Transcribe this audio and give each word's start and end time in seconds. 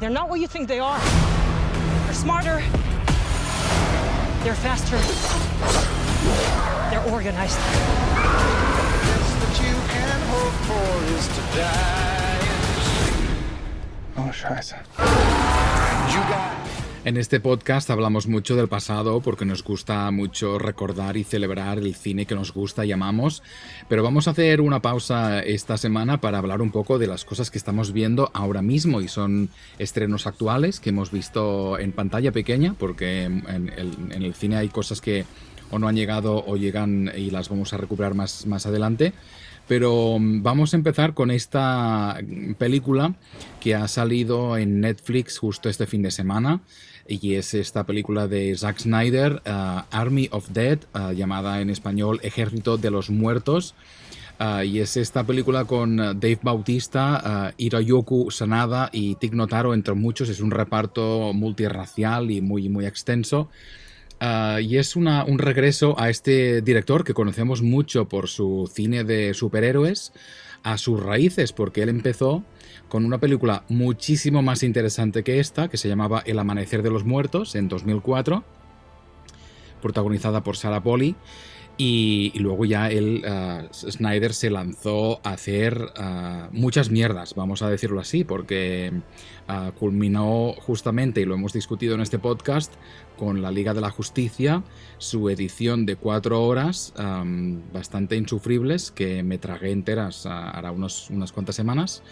They're 0.00 0.08
not 0.08 0.30
what 0.30 0.40
you 0.40 0.46
think 0.46 0.66
they 0.66 0.80
are. 0.80 0.98
They're 0.98 2.14
smarter. 2.14 2.62
They're 4.42 4.54
faster. 4.54 4.96
They're 6.90 7.12
organized. 7.12 7.58
Oh, 14.16 14.30
scheiße. 14.32 14.76
En 17.02 17.16
este 17.16 17.40
podcast 17.40 17.88
hablamos 17.88 18.26
mucho 18.26 18.56
del 18.56 18.68
pasado 18.68 19.22
porque 19.22 19.46
nos 19.46 19.64
gusta 19.64 20.10
mucho 20.10 20.58
recordar 20.58 21.16
y 21.16 21.24
celebrar 21.24 21.78
el 21.78 21.94
cine 21.94 22.26
que 22.26 22.34
nos 22.34 22.52
gusta 22.52 22.84
y 22.84 22.92
amamos, 22.92 23.42
pero 23.88 24.02
vamos 24.02 24.28
a 24.28 24.32
hacer 24.32 24.60
una 24.60 24.82
pausa 24.82 25.40
esta 25.40 25.78
semana 25.78 26.20
para 26.20 26.36
hablar 26.36 26.60
un 26.60 26.70
poco 26.70 26.98
de 26.98 27.06
las 27.06 27.24
cosas 27.24 27.50
que 27.50 27.56
estamos 27.56 27.94
viendo 27.94 28.30
ahora 28.34 28.60
mismo 28.60 29.00
y 29.00 29.08
son 29.08 29.48
estrenos 29.78 30.26
actuales 30.26 30.78
que 30.78 30.90
hemos 30.90 31.10
visto 31.10 31.78
en 31.78 31.92
pantalla 31.92 32.32
pequeña 32.32 32.74
porque 32.78 33.22
en 33.24 33.72
el, 34.12 34.34
cine 34.34 34.56
hay 34.56 34.68
cosas 34.68 35.00
que 35.00 35.24
o 35.70 35.78
no 35.78 35.88
han 35.88 35.96
llegado 35.96 36.44
o 36.46 36.56
llegan 36.56 37.10
y 37.16 37.30
las 37.30 37.48
vamos 37.48 37.72
a 37.72 37.78
recuperar 37.78 38.12
más, 38.12 38.44
más 38.44 38.66
adelante. 38.66 39.14
Pero 39.68 40.18
mm, 40.18 40.42
vamos 40.42 40.74
a 40.74 40.76
empezar 40.76 41.14
con 41.14 41.30
esta 41.30 42.18
película 42.58 43.14
que 43.60 43.74
ha 43.74 43.86
salido 43.88 44.56
en 44.58 44.80
Netflix 44.80 45.38
justo 45.38 45.68
este 45.68 45.86
fin 45.86 46.02
de 46.02 46.10
semana 46.10 46.60
y 47.08 47.34
es 47.34 47.54
esta 47.54 47.84
película 47.84 48.28
de 48.28 48.56
Zack 48.56 48.78
Snyder, 48.78 49.42
uh, 49.46 49.82
Army 49.90 50.28
of 50.30 50.50
Dead, 50.50 50.78
uh, 50.94 51.12
llamada 51.12 51.60
en 51.60 51.70
español 51.70 52.20
Ejército 52.22 52.76
de 52.76 52.90
los 52.90 53.10
Muertos. 53.10 53.74
Uh, 54.38 54.62
y 54.62 54.80
es 54.80 54.96
esta 54.96 55.24
película 55.24 55.66
con 55.66 55.96
Dave 55.96 56.38
Bautista, 56.42 57.52
Hiroyoku 57.58 58.30
Sanada 58.30 58.88
y 58.90 59.16
Tig 59.16 59.34
Notaro, 59.34 59.74
entre 59.74 59.94
muchos. 59.94 60.28
Es 60.30 60.40
un 60.40 60.50
reparto 60.50 61.32
multirracial 61.34 62.30
y 62.30 62.40
muy, 62.40 62.68
muy 62.68 62.86
extenso. 62.86 63.50
y 64.60 64.76
es 64.76 64.96
un 64.96 65.38
regreso 65.38 65.94
a 65.98 66.08
este 66.08 66.62
director 66.62 67.04
que 67.04 67.12
conocemos 67.12 67.60
mucho 67.60 68.08
por 68.08 68.28
su 68.28 68.70
cine 68.72 69.04
de 69.04 69.34
superhéroes, 69.34 70.12
a 70.62 70.78
sus 70.78 71.02
raíces, 71.02 71.52
porque 71.52 71.82
él 71.82 71.90
empezó 71.90 72.42
con 72.90 73.06
una 73.06 73.18
película 73.18 73.62
muchísimo 73.68 74.42
más 74.42 74.62
interesante 74.62 75.22
que 75.22 75.38
esta, 75.38 75.68
que 75.68 75.78
se 75.78 75.88
llamaba 75.88 76.22
El 76.26 76.38
Amanecer 76.38 76.82
de 76.82 76.90
los 76.90 77.04
Muertos, 77.04 77.54
en 77.54 77.68
2004, 77.68 78.44
protagonizada 79.80 80.42
por 80.42 80.56
Sarah 80.56 80.82
Polly. 80.82 81.14
Y, 81.78 82.32
luego 82.38 82.66
ya 82.66 82.90
él, 82.90 83.24
uh, 83.24 83.72
Snyder, 83.72 84.34
se 84.34 84.50
lanzó 84.50 85.20
a 85.24 85.30
hacer 85.30 85.80
uh, 85.98 86.52
muchas 86.52 86.90
mierdas, 86.90 87.34
vamos 87.34 87.62
a 87.62 87.70
decirlo 87.70 88.00
así, 88.00 88.22
porque 88.22 88.92
uh, 89.48 89.70
culminó 89.78 90.52
justamente, 90.58 91.22
y 91.22 91.24
lo 91.24 91.36
hemos 91.36 91.54
discutido 91.54 91.94
en 91.94 92.02
este 92.02 92.18
podcast, 92.18 92.74
con 93.16 93.40
la 93.40 93.50
Liga 93.50 93.72
de 93.72 93.80
la 93.80 93.90
Justicia, 93.90 94.62
su 94.98 95.30
edición 95.30 95.86
de 95.86 95.96
cuatro 95.96 96.42
horas, 96.42 96.92
bastante 97.72 98.16
insufribles, 98.16 98.90
que 98.90 99.22
me 99.22 99.38
tragué 99.38 99.70
enteras 99.70 100.26
hará 100.26 100.72
unos, 100.72 101.08
unas 101.08 101.30
cuantas 101.32 101.54
semanas 101.54 102.02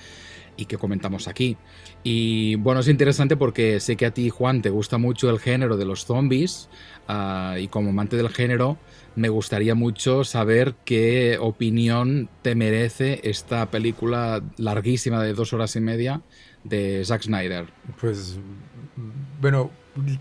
y 0.58 0.66
que 0.66 0.76
comentamos 0.76 1.28
aquí. 1.28 1.56
Y 2.02 2.56
bueno, 2.56 2.80
es 2.80 2.88
interesante 2.88 3.36
porque 3.36 3.80
sé 3.80 3.96
que 3.96 4.04
a 4.04 4.10
ti, 4.10 4.28
Juan, 4.28 4.60
te 4.60 4.68
gusta 4.68 4.98
mucho 4.98 5.30
el 5.30 5.38
género 5.38 5.78
de 5.78 5.86
los 5.86 6.04
zombies 6.04 6.68
ah, 7.06 7.56
y 7.58 7.68
como 7.68 7.90
amante 7.90 8.16
del 8.16 8.28
género, 8.28 8.76
me 9.14 9.30
gustaría 9.30 9.74
mucho 9.74 10.24
saber 10.24 10.74
qué 10.84 11.38
opinión 11.40 12.28
te 12.42 12.54
merece 12.54 13.20
esta 13.22 13.70
película 13.70 14.42
larguísima 14.56 15.22
de 15.22 15.32
dos 15.32 15.52
horas 15.52 15.76
y 15.76 15.80
media 15.80 16.20
de 16.64 17.02
Zack 17.04 17.22
Snyder. 17.22 17.66
Pues 18.00 18.38
bueno, 19.40 19.70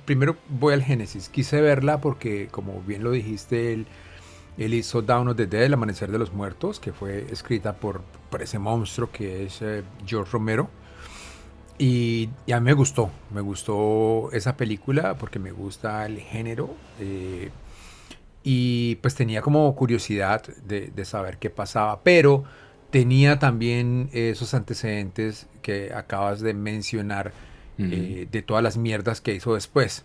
primero 0.06 0.38
voy 0.48 0.76
al 0.76 0.84
génesis. 0.84 1.30
Quise 1.30 1.62
verla 1.62 2.00
porque, 2.00 2.48
como 2.50 2.82
bien 2.84 3.04
lo 3.04 3.12
dijiste, 3.12 3.74
él... 3.74 3.88
Hizo 4.60 5.04
Down 5.04 5.28
of 5.28 5.38
the 5.38 5.46
Dead, 5.46 5.66
El 5.66 5.76
Amanecer 5.76 6.12
de 6.12 6.18
los 6.18 6.34
Muertos, 6.34 6.80
que 6.80 6.92
fue 6.92 7.28
escrita 7.30 7.76
por, 7.76 8.02
por 8.30 8.42
ese 8.42 8.60
monstruo 8.60 9.12
que 9.12 9.46
es 9.46 9.62
eh, 9.62 9.84
George 10.06 10.32
Romero. 10.32 10.70
Y, 11.80 12.30
a 12.52 12.60
mí 12.60 12.66
me 12.66 12.74
gustó, 12.74 13.12
me 13.32 13.42
gustó 13.42 14.32
esa 14.32 14.58
película 14.58 15.16
porque 15.18 15.40
me 15.40 15.52
gusta 15.52 16.06
el 16.06 16.20
género. 16.20 16.76
Eh, 17.00 17.52
y 18.44 18.96
pues 18.96 19.14
tenía 19.14 19.42
como 19.42 19.76
curiosidad 19.76 20.44
de, 20.66 20.88
de, 20.88 21.06
saber 21.06 21.38
qué 21.38 21.50
pasaba, 21.50 22.02
pero 22.02 22.46
tenía 22.90 23.40
también 23.40 24.10
esos 24.14 24.54
antecedentes 24.54 25.48
que 25.62 25.94
acabas 25.94 26.40
de 26.40 26.54
mencionar 26.54 27.34
eh, 27.78 28.28
de 28.32 28.42
todas 28.42 28.64
las 28.64 28.78
mierdas 28.78 29.22
que 29.22 29.36
hizo 29.36 29.54
después. 29.54 30.04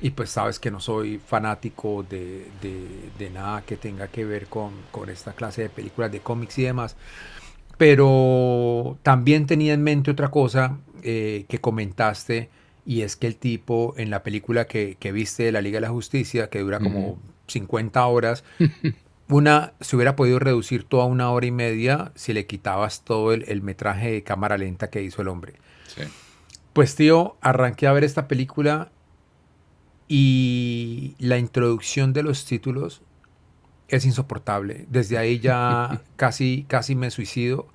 Y 0.00 0.10
pues 0.10 0.30
sabes 0.30 0.58
que 0.58 0.70
no 0.70 0.80
soy 0.80 1.18
fanático 1.18 2.04
de, 2.08 2.46
de, 2.60 3.30
nada 3.30 3.62
que 3.62 3.76
tenga 3.76 4.08
que 4.08 4.24
ver 4.24 4.46
con, 4.46 4.72
con, 4.90 5.10
esta 5.10 5.32
clase 5.32 5.62
de 5.62 5.68
películas 5.68 6.12
de 6.12 6.20
cómics 6.20 6.58
y 6.58 6.62
demás. 6.62 6.96
Pero 7.78 8.98
también 9.02 9.46
tenía 9.46 9.74
en 9.74 9.82
mente 9.82 10.10
otra 10.10 10.30
cosa 10.30 10.78
eh, 11.02 11.44
que 11.48 11.60
comentaste 11.60 12.50
y 12.86 13.02
es 13.02 13.16
que 13.16 13.26
el 13.26 13.36
tipo 13.36 13.94
en 13.96 14.10
la 14.10 14.22
película 14.22 14.66
que, 14.66 14.96
que, 14.98 15.12
viste 15.12 15.44
de 15.44 15.52
la 15.52 15.62
Liga 15.62 15.76
de 15.76 15.82
la 15.82 15.90
Justicia, 15.90 16.50
que 16.50 16.60
dura 16.60 16.80
como 16.80 17.18
50 17.46 18.04
horas, 18.06 18.44
una 19.28 19.72
se 19.80 19.96
hubiera 19.96 20.16
podido 20.16 20.38
reducir 20.38 20.84
toda 20.84 21.06
una 21.06 21.30
hora 21.30 21.46
y 21.46 21.50
media 21.50 22.12
si 22.14 22.32
le 22.32 22.46
quitabas 22.46 23.02
todo 23.04 23.32
el, 23.32 23.44
el 23.48 23.62
metraje 23.62 24.10
de 24.12 24.22
cámara 24.22 24.58
lenta 24.58 24.90
que 24.90 25.02
hizo 25.02 25.22
el 25.22 25.28
hombre. 25.28 25.54
Sí. 25.94 26.02
Pues 26.72 26.94
tío, 26.94 27.36
arranqué 27.40 27.86
a 27.86 27.92
ver 27.92 28.04
esta 28.04 28.28
película 28.28 28.90
y 30.08 31.14
la 31.18 31.38
introducción 31.38 32.12
de 32.12 32.22
los 32.22 32.44
títulos 32.44 33.02
es 33.88 34.04
insoportable. 34.04 34.86
Desde 34.88 35.18
ahí 35.18 35.38
ya 35.38 36.00
casi, 36.16 36.64
casi 36.68 36.94
me 36.94 37.10
suicido. 37.10 37.66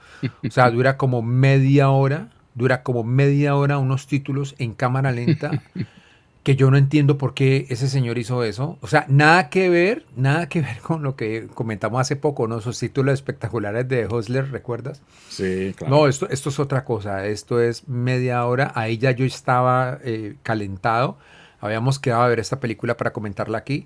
O 0.48 0.52
sea, 0.52 0.70
dura 0.70 0.98
como 0.98 1.22
media 1.22 1.90
hora, 1.90 2.30
dura 2.56 2.84
como 2.84 3.04
media 3.04 3.56
hora 3.56 3.78
unos 3.78 4.08
títulos 4.08 4.56
en 4.58 4.74
cámara 4.74 5.12
lenta 5.12 5.64
que 6.44 6.56
yo 6.56 6.72
no 6.72 6.78
entiendo 6.78 7.18
por 7.18 7.34
qué 7.34 7.68
ese 7.70 7.88
señor 7.88 8.18
hizo 8.18 8.44
eso. 8.44 8.78
O 8.82 8.88
sea, 8.88 9.06
nada 9.08 9.50
que 9.50 9.70
ver, 9.70 10.06
nada 10.16 10.50
que 10.50 10.62
ver 10.62 10.80
con 10.80 11.04
lo 11.04 11.16
que 11.16 11.48
comentamos 11.54 12.02
hace 12.02 12.16
poco, 12.16 12.48
¿no? 12.48 12.58
Esos 12.58 12.80
títulos 12.80 13.14
espectaculares 13.14 13.88
de 13.88 14.08
Hosler, 14.08 14.52
¿recuerdas? 14.52 15.02
Sí, 15.30 15.74
claro. 15.78 15.96
No, 15.96 16.08
esto, 16.08 16.28
esto 16.30 16.50
es 16.50 16.60
otra 16.60 16.84
cosa. 16.84 17.26
Esto 17.28 17.62
es 17.62 17.88
media 17.88 18.46
hora. 18.46 18.72
Ahí 18.76 18.98
ya 18.98 19.12
yo 19.12 19.26
estaba 19.26 20.00
eh, 20.04 20.36
calentado 20.44 21.18
Habíamos 21.62 22.00
quedado 22.00 22.24
a 22.24 22.28
ver 22.28 22.40
esta 22.40 22.60
película 22.60 22.96
para 22.98 23.12
comentarla 23.12 23.58
aquí. 23.58 23.86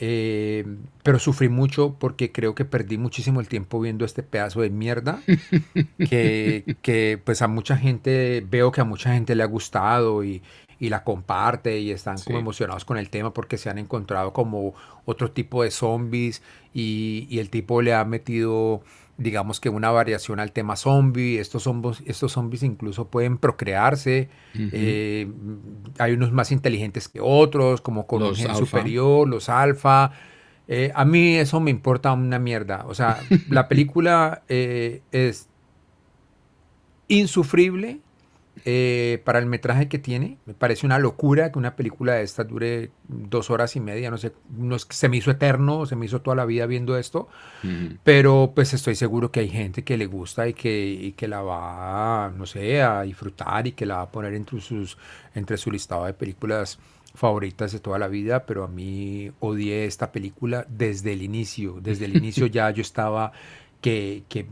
Eh, 0.00 0.64
pero 1.02 1.18
sufrí 1.18 1.48
mucho 1.48 1.96
porque 1.98 2.30
creo 2.30 2.54
que 2.54 2.64
perdí 2.64 2.98
muchísimo 2.98 3.40
el 3.40 3.48
tiempo 3.48 3.80
viendo 3.80 4.04
este 4.04 4.22
pedazo 4.22 4.60
de 4.60 4.70
mierda 4.70 5.20
que, 6.08 6.76
que, 6.82 7.20
pues 7.24 7.42
a 7.42 7.48
mucha 7.48 7.76
gente 7.76 8.44
veo 8.48 8.70
que 8.70 8.80
a 8.80 8.84
mucha 8.84 9.12
gente 9.14 9.34
le 9.34 9.42
ha 9.42 9.46
gustado 9.46 10.22
y, 10.22 10.40
y 10.78 10.88
la 10.88 11.02
comparte 11.02 11.80
y 11.80 11.90
están 11.90 12.16
como 12.18 12.38
emocionados 12.38 12.84
con 12.84 12.96
el 12.96 13.10
tema 13.10 13.34
porque 13.34 13.58
se 13.58 13.70
han 13.70 13.78
encontrado 13.78 14.32
como 14.32 14.74
otro 15.04 15.32
tipo 15.32 15.64
de 15.64 15.70
zombies 15.70 16.42
y, 16.72 17.26
y 17.28 17.40
el 17.40 17.50
tipo 17.50 17.82
le 17.82 17.94
ha 17.94 18.04
metido 18.04 18.82
digamos 19.18 19.58
que 19.60 19.68
una 19.68 19.90
variación 19.90 20.40
al 20.40 20.52
tema 20.52 20.76
zombie. 20.76 21.38
Estos 21.40 21.64
zombies, 21.64 22.02
estos 22.06 22.32
zombies 22.32 22.62
incluso 22.62 23.08
pueden 23.08 23.36
procrearse. 23.36 24.30
Eh, 24.54 25.30
hay 25.98 26.12
unos 26.12 26.32
más 26.32 26.52
inteligentes 26.52 27.08
que 27.08 27.20
otros, 27.20 27.80
como 27.80 28.06
con 28.06 28.22
un 28.22 28.34
gen 28.34 28.54
superior, 28.54 29.28
los 29.28 29.48
alfa. 29.48 30.12
Eh, 30.68 30.92
a 30.94 31.04
mí 31.04 31.36
eso 31.36 31.60
me 31.60 31.70
importa 31.70 32.12
una 32.12 32.38
mierda. 32.38 32.84
O 32.86 32.94
sea, 32.94 33.20
la 33.50 33.68
película 33.68 34.42
eh, 34.48 35.02
es 35.10 35.48
insufrible 37.08 38.00
eh, 38.64 39.20
para 39.24 39.38
el 39.38 39.46
metraje 39.46 39.88
que 39.88 39.98
tiene, 39.98 40.38
me 40.46 40.54
parece 40.54 40.86
una 40.86 40.98
locura 40.98 41.52
que 41.52 41.58
una 41.58 41.76
película 41.76 42.14
de 42.14 42.22
esta 42.22 42.44
dure 42.44 42.90
dos 43.06 43.50
horas 43.50 43.76
y 43.76 43.80
media, 43.80 44.10
no 44.10 44.18
sé, 44.18 44.32
no 44.50 44.78
se 44.78 45.08
me 45.08 45.16
hizo 45.16 45.30
eterno, 45.30 45.86
se 45.86 45.96
me 45.96 46.06
hizo 46.06 46.20
toda 46.20 46.36
la 46.36 46.44
vida 46.44 46.66
viendo 46.66 46.96
esto, 46.96 47.28
pero 48.04 48.52
pues 48.54 48.74
estoy 48.74 48.94
seguro 48.94 49.30
que 49.30 49.40
hay 49.40 49.48
gente 49.48 49.84
que 49.84 49.96
le 49.96 50.06
gusta 50.06 50.48
y 50.48 50.54
que, 50.54 51.14
que 51.16 51.28
la 51.28 51.42
va, 51.42 52.32
no 52.36 52.46
sé, 52.46 52.82
a 52.82 53.02
disfrutar 53.02 53.66
y 53.66 53.72
que 53.72 53.86
la 53.86 53.96
va 53.96 54.02
a 54.02 54.10
poner 54.10 54.34
entre, 54.34 54.60
sus, 54.60 54.98
entre 55.34 55.56
su 55.56 55.70
listado 55.70 56.04
de 56.04 56.14
películas 56.14 56.78
favoritas 57.14 57.72
de 57.72 57.80
toda 57.80 57.98
la 57.98 58.08
vida, 58.08 58.46
pero 58.46 58.64
a 58.64 58.68
mí 58.68 59.30
odié 59.40 59.84
esta 59.84 60.12
película 60.12 60.66
desde 60.68 61.12
el 61.12 61.22
inicio, 61.22 61.78
desde 61.80 62.04
el 62.04 62.16
inicio 62.22 62.46
ya 62.46 62.70
yo 62.70 62.82
estaba 62.82 63.32
que, 63.80 64.24
que 64.28 64.46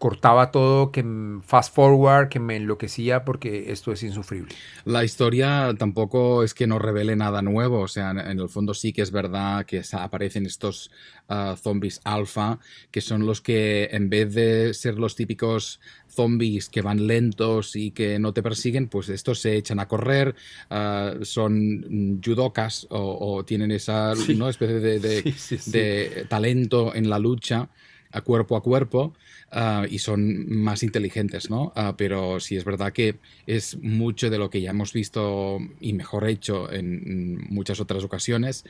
cortaba 0.00 0.50
todo, 0.50 0.92
que 0.92 1.04
fast 1.44 1.74
forward, 1.74 2.30
que 2.30 2.40
me 2.40 2.56
enloquecía 2.56 3.22
porque 3.22 3.70
esto 3.70 3.92
es 3.92 4.02
insufrible. 4.02 4.54
La 4.86 5.04
historia 5.04 5.74
tampoco 5.78 6.42
es 6.42 6.54
que 6.54 6.66
no 6.66 6.78
revele 6.78 7.16
nada 7.16 7.42
nuevo, 7.42 7.80
o 7.80 7.88
sea, 7.88 8.10
en 8.10 8.40
el 8.40 8.48
fondo 8.48 8.72
sí 8.72 8.94
que 8.94 9.02
es 9.02 9.10
verdad 9.10 9.66
que 9.66 9.82
aparecen 9.92 10.46
estos 10.46 10.90
uh, 11.28 11.54
zombies 11.54 12.00
alfa, 12.04 12.58
que 12.90 13.02
son 13.02 13.26
los 13.26 13.42
que 13.42 13.90
en 13.92 14.08
vez 14.08 14.32
de 14.32 14.72
ser 14.72 14.98
los 14.98 15.16
típicos 15.16 15.80
zombies 16.08 16.70
que 16.70 16.80
van 16.80 17.06
lentos 17.06 17.76
y 17.76 17.90
que 17.90 18.18
no 18.18 18.32
te 18.32 18.42
persiguen, 18.42 18.88
pues 18.88 19.10
estos 19.10 19.40
se 19.40 19.54
echan 19.54 19.80
a 19.80 19.86
correr, 19.86 20.34
uh, 20.70 21.22
son 21.26 22.22
judokas 22.24 22.86
o, 22.88 23.44
tienen 23.44 23.70
esa 23.70 24.14
¿no? 24.34 24.48
especie 24.48 24.80
de, 24.80 24.98
de 25.66 26.26
talento 26.26 26.94
en 26.94 27.10
la 27.10 27.18
lucha 27.18 27.68
a 28.12 28.20
cuerpo 28.20 28.56
a 28.56 28.62
cuerpo 28.62 29.14
ah, 29.50 29.86
y 29.88 29.98
son 29.98 30.48
más 30.62 30.82
inteligentes, 30.82 31.50
¿no? 31.50 31.72
Ah, 31.76 31.94
pero 31.96 32.40
sí 32.40 32.56
es 32.56 32.64
verdad 32.64 32.92
que 32.92 33.16
es 33.46 33.78
mucho 33.82 34.30
de 34.30 34.38
lo 34.38 34.50
que 34.50 34.60
ya 34.60 34.70
hemos 34.70 34.92
visto 34.92 35.58
y 35.80 35.92
mejor 35.92 36.28
hecho 36.28 36.72
en 36.72 37.38
muchas 37.48 37.80
otras 37.80 38.04
ocasiones. 38.04 38.64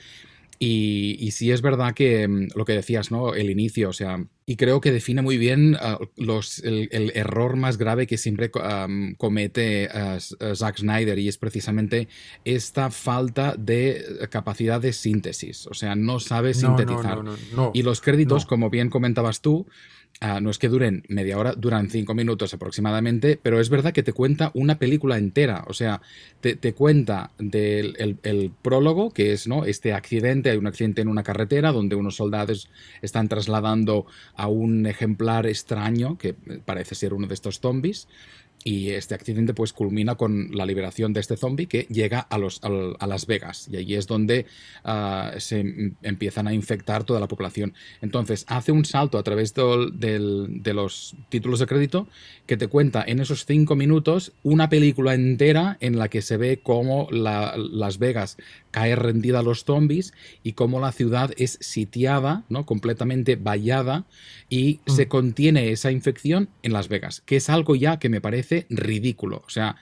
Y, 0.62 1.30
sí 1.30 1.50
es 1.50 1.62
verdad 1.62 1.94
que 1.94 2.28
mm, 2.28 2.48
lo 2.54 2.66
que 2.66 2.74
decías, 2.74 3.10
¿no? 3.10 3.34
El 3.34 3.48
inicio, 3.48 3.88
o 3.88 3.92
sea, 3.94 4.26
y 4.44 4.56
creo 4.56 4.82
que 4.82 4.92
define 4.92 5.22
muy 5.22 5.38
bien 5.38 5.74
ah, 5.80 5.98
los, 6.16 6.58
el, 6.58 7.12
error 7.14 7.56
más 7.56 7.78
grave 7.78 8.06
que 8.06 8.18
siempre 8.18 8.50
comete 8.50 9.88
Zack 10.18 10.76
Snyder 10.76 11.18
y 11.18 11.28
es 11.28 11.38
precisamente 11.38 12.08
esta 12.44 12.90
falta 12.90 13.54
de 13.58 14.28
capacidad 14.28 14.82
de 14.82 14.92
síntesis, 14.92 15.66
o 15.66 15.72
sea, 15.72 15.94
no 15.94 16.20
sabe 16.20 16.52
sintetizar. 16.52 17.22
y 17.72 17.82
los 17.82 18.02
créditos, 18.02 18.44
como 18.44 18.68
bien 18.68 18.90
comentabas 18.90 19.40
tú, 19.40 19.66
Ah, 20.22 20.38
no 20.38 20.50
es 20.50 20.58
que 20.58 20.68
duren 20.68 21.02
media 21.08 21.38
hora, 21.38 21.54
duran 21.54 21.88
cinco 21.88 22.12
minutos 22.12 22.52
aproximadamente, 22.52 23.40
pero 23.42 23.58
es 23.58 23.70
verdad 23.70 23.94
que 23.94 24.02
te 24.02 24.12
cuenta 24.12 24.50
una 24.52 24.78
película 24.78 25.16
entera. 25.16 25.64
O 25.66 25.72
sea, 25.72 26.02
te, 26.42 26.74
cuenta 26.74 27.30
del 27.38 28.18
el, 28.22 28.52
prólogo, 28.60 29.12
que 29.12 29.32
es 29.32 29.48
¿no? 29.48 29.64
este 29.64 29.94
accidente, 29.94 30.50
hay 30.50 30.58
un 30.58 30.66
accidente 30.66 31.00
en 31.00 31.08
una 31.08 31.22
carretera 31.22 31.72
donde 31.72 31.96
unos 31.96 32.16
soldados 32.16 32.68
están 33.00 33.28
trasladando 33.28 34.04
a 34.34 34.46
un 34.48 34.84
ejemplar 34.84 35.46
extraño, 35.46 36.18
que 36.18 36.34
parece 36.66 36.94
ser 36.94 37.14
uno 37.14 37.26
de 37.26 37.34
estos 37.34 37.60
zombies. 37.60 38.06
Y 38.62 38.90
este 38.90 39.14
accidente 39.14 39.54
pues 39.54 39.72
culmina 39.72 40.16
con 40.16 40.50
la 40.54 40.66
liberación 40.66 41.12
de 41.12 41.20
este 41.20 41.36
zombie 41.36 41.66
que 41.66 41.86
llega 41.88 42.20
a, 42.20 42.36
los, 42.36 42.60
a, 42.62 43.06
Las 43.06 43.26
Vegas 43.26 43.68
y 43.72 43.78
allí 43.78 43.94
es 43.94 44.06
donde 44.06 44.46
ah, 44.84 45.32
se 45.38 45.94
empiezan 46.02 46.46
a 46.46 46.52
infectar 46.52 47.04
toda 47.04 47.20
la 47.20 47.28
población. 47.28 47.72
Entonces 48.02 48.44
hace 48.48 48.70
un 48.70 48.84
salto 48.84 49.16
a 49.16 49.22
través 49.22 49.54
de 49.54 50.72
los 50.74 51.14
títulos 51.30 51.60
de 51.60 51.66
crédito 51.66 52.06
que 52.46 52.56
te 52.56 52.66
cuenta 52.66 53.02
en 53.06 53.20
esos 53.20 53.46
cinco 53.46 53.76
minutos 53.76 54.32
una 54.42 54.68
película 54.68 55.14
entera 55.14 55.78
en 55.80 55.98
la 55.98 56.08
que 56.08 56.20
se 56.20 56.36
ve 56.36 56.60
cómo 56.62 57.08
Las 57.10 57.98
Vegas 57.98 58.36
cae 58.70 58.94
rendida 58.96 59.40
a 59.40 59.42
los 59.42 59.64
zombies 59.64 60.12
y 60.42 60.52
cómo 60.52 60.80
la 60.80 60.92
ciudad 60.92 61.32
es 61.36 61.58
sitiada, 61.60 62.44
¿no? 62.48 62.66
completamente 62.66 63.36
vallada 63.36 64.04
y 64.48 64.80
mm. 64.86 64.90
se 64.90 65.08
contiene 65.08 65.70
esa 65.70 65.90
infección 65.90 66.48
en 66.62 66.72
Las 66.72 66.88
Vegas, 66.88 67.22
que 67.24 67.36
es 67.36 67.50
algo 67.50 67.74
ya 67.74 67.98
que 67.98 68.08
me 68.08 68.20
parece 68.20 68.49
ridículo. 68.68 69.42
O 69.46 69.50
sea, 69.50 69.76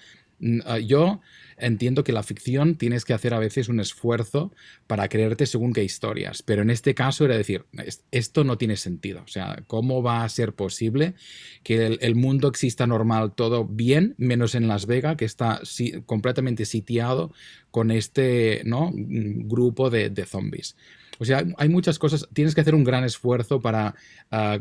ah, 0.65 0.79
yo 0.79 1.20
entiendo 1.56 2.05
que 2.05 2.12
la 2.12 2.23
ficción 2.23 2.76
tienes 2.76 3.05
que 3.05 3.15
hacer 3.15 3.35
a 3.35 3.38
veces 3.38 3.69
un 3.69 3.81
esfuerzo 3.81 4.53
para 4.87 5.09
creerte 5.09 5.47
según 5.47 5.73
qué 5.73 5.82
historias, 5.82 6.43
pero 6.43 6.62
en 6.62 6.70
este 6.70 6.94
caso 6.94 7.25
era 7.25 7.37
decir, 7.37 7.65
esto 8.11 8.44
no 8.44 8.59
tiene 8.59 8.76
sentido. 8.76 9.23
O 9.25 9.29
sea, 9.29 9.62
¿cómo 9.67 10.03
va 10.03 10.23
a 10.25 10.29
ser 10.29 10.55
posible 10.55 11.15
que 11.62 11.99
el, 12.00 12.15
mundo 12.15 12.49
exista 12.49 12.87
normal 12.87 13.35
todo 13.35 13.65
bien, 13.65 14.15
menos 14.19 14.55
en 14.55 14.69
Las 14.69 14.87
Vegas, 14.87 15.17
que 15.17 15.25
está 15.25 15.61
completamente 16.06 16.65
sitiado 16.65 17.32
con 17.70 17.91
este 17.91 18.62
¿no? 18.65 18.93
grupo 18.94 19.91
de, 19.91 20.11
de 20.11 20.26
zombies? 20.26 20.76
O 21.19 21.25
sea, 21.25 21.44
hay 21.56 21.69
muchas 21.69 21.99
cosas, 21.99 22.29
tienes 22.32 22.55
que 22.55 22.61
hacer 22.61 22.75
un 22.75 22.85
gran 22.85 23.05
esfuerzo 23.05 23.61
para 23.61 23.94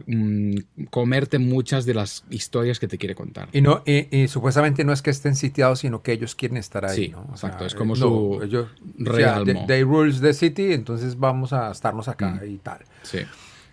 mm, 0.06 0.56
comerte 0.90 1.40
muchas 1.40 1.86
de 1.86 1.94
las 1.94 2.24
historias 2.30 2.80
que 2.80 2.88
te 2.88 2.98
quiere 2.98 3.16
contar. 3.16 3.50
Y, 3.54 3.62
no, 3.62 3.84
y, 3.86 4.28
supuestamente 4.28 4.84
no 4.84 4.94
es 4.94 5.02
que 5.02 5.12
estén 5.12 5.36
sitiados, 5.36 5.80
sino 5.80 6.02
que 6.02 6.14
ellos 6.14 6.36
quieren 6.36 6.58
estar 6.58 6.86
ahí. 6.86 6.96
Sí, 6.96 7.16
exacto, 7.30 7.66
es 7.66 7.76
como 7.76 7.96
su 7.96 8.40
ellos, 8.44 8.70
real. 8.98 9.66
they 9.68 9.84
rules 9.84 10.22
the 10.22 10.34
city, 10.34 10.74
entonces 10.74 11.18
vamos 11.18 11.54
a 11.54 11.72
estarnos 11.72 12.08
acá 12.08 12.42
y 12.46 12.58
tal. 12.58 12.80
Sí. 13.04 13.20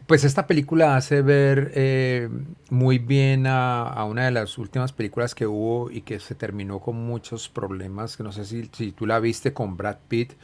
Pues 0.06 0.24
esta 0.24 0.46
película 0.46 0.96
hace 0.96 1.22
ver 1.22 1.72
eh, 1.74 2.28
muy 2.68 2.98
bien 2.98 3.46
a, 3.46 4.04
una 4.04 4.26
de 4.26 4.30
las 4.30 4.58
últimas 4.58 4.92
películas 4.92 5.34
que 5.34 5.46
hubo 5.46 5.90
y 5.90 6.02
que 6.02 6.20
se 6.20 6.34
terminó 6.34 6.80
con 6.80 6.96
muchos 6.96 7.48
problemas, 7.48 8.16
que 8.16 8.22
no 8.22 8.32
sé 8.32 8.44
si, 8.44 8.68
si 8.72 8.92
tú 8.92 9.06
la 9.06 9.18
viste 9.18 9.54
con 9.54 9.76
Brad 9.76 9.96
Pitt, 10.08 10.34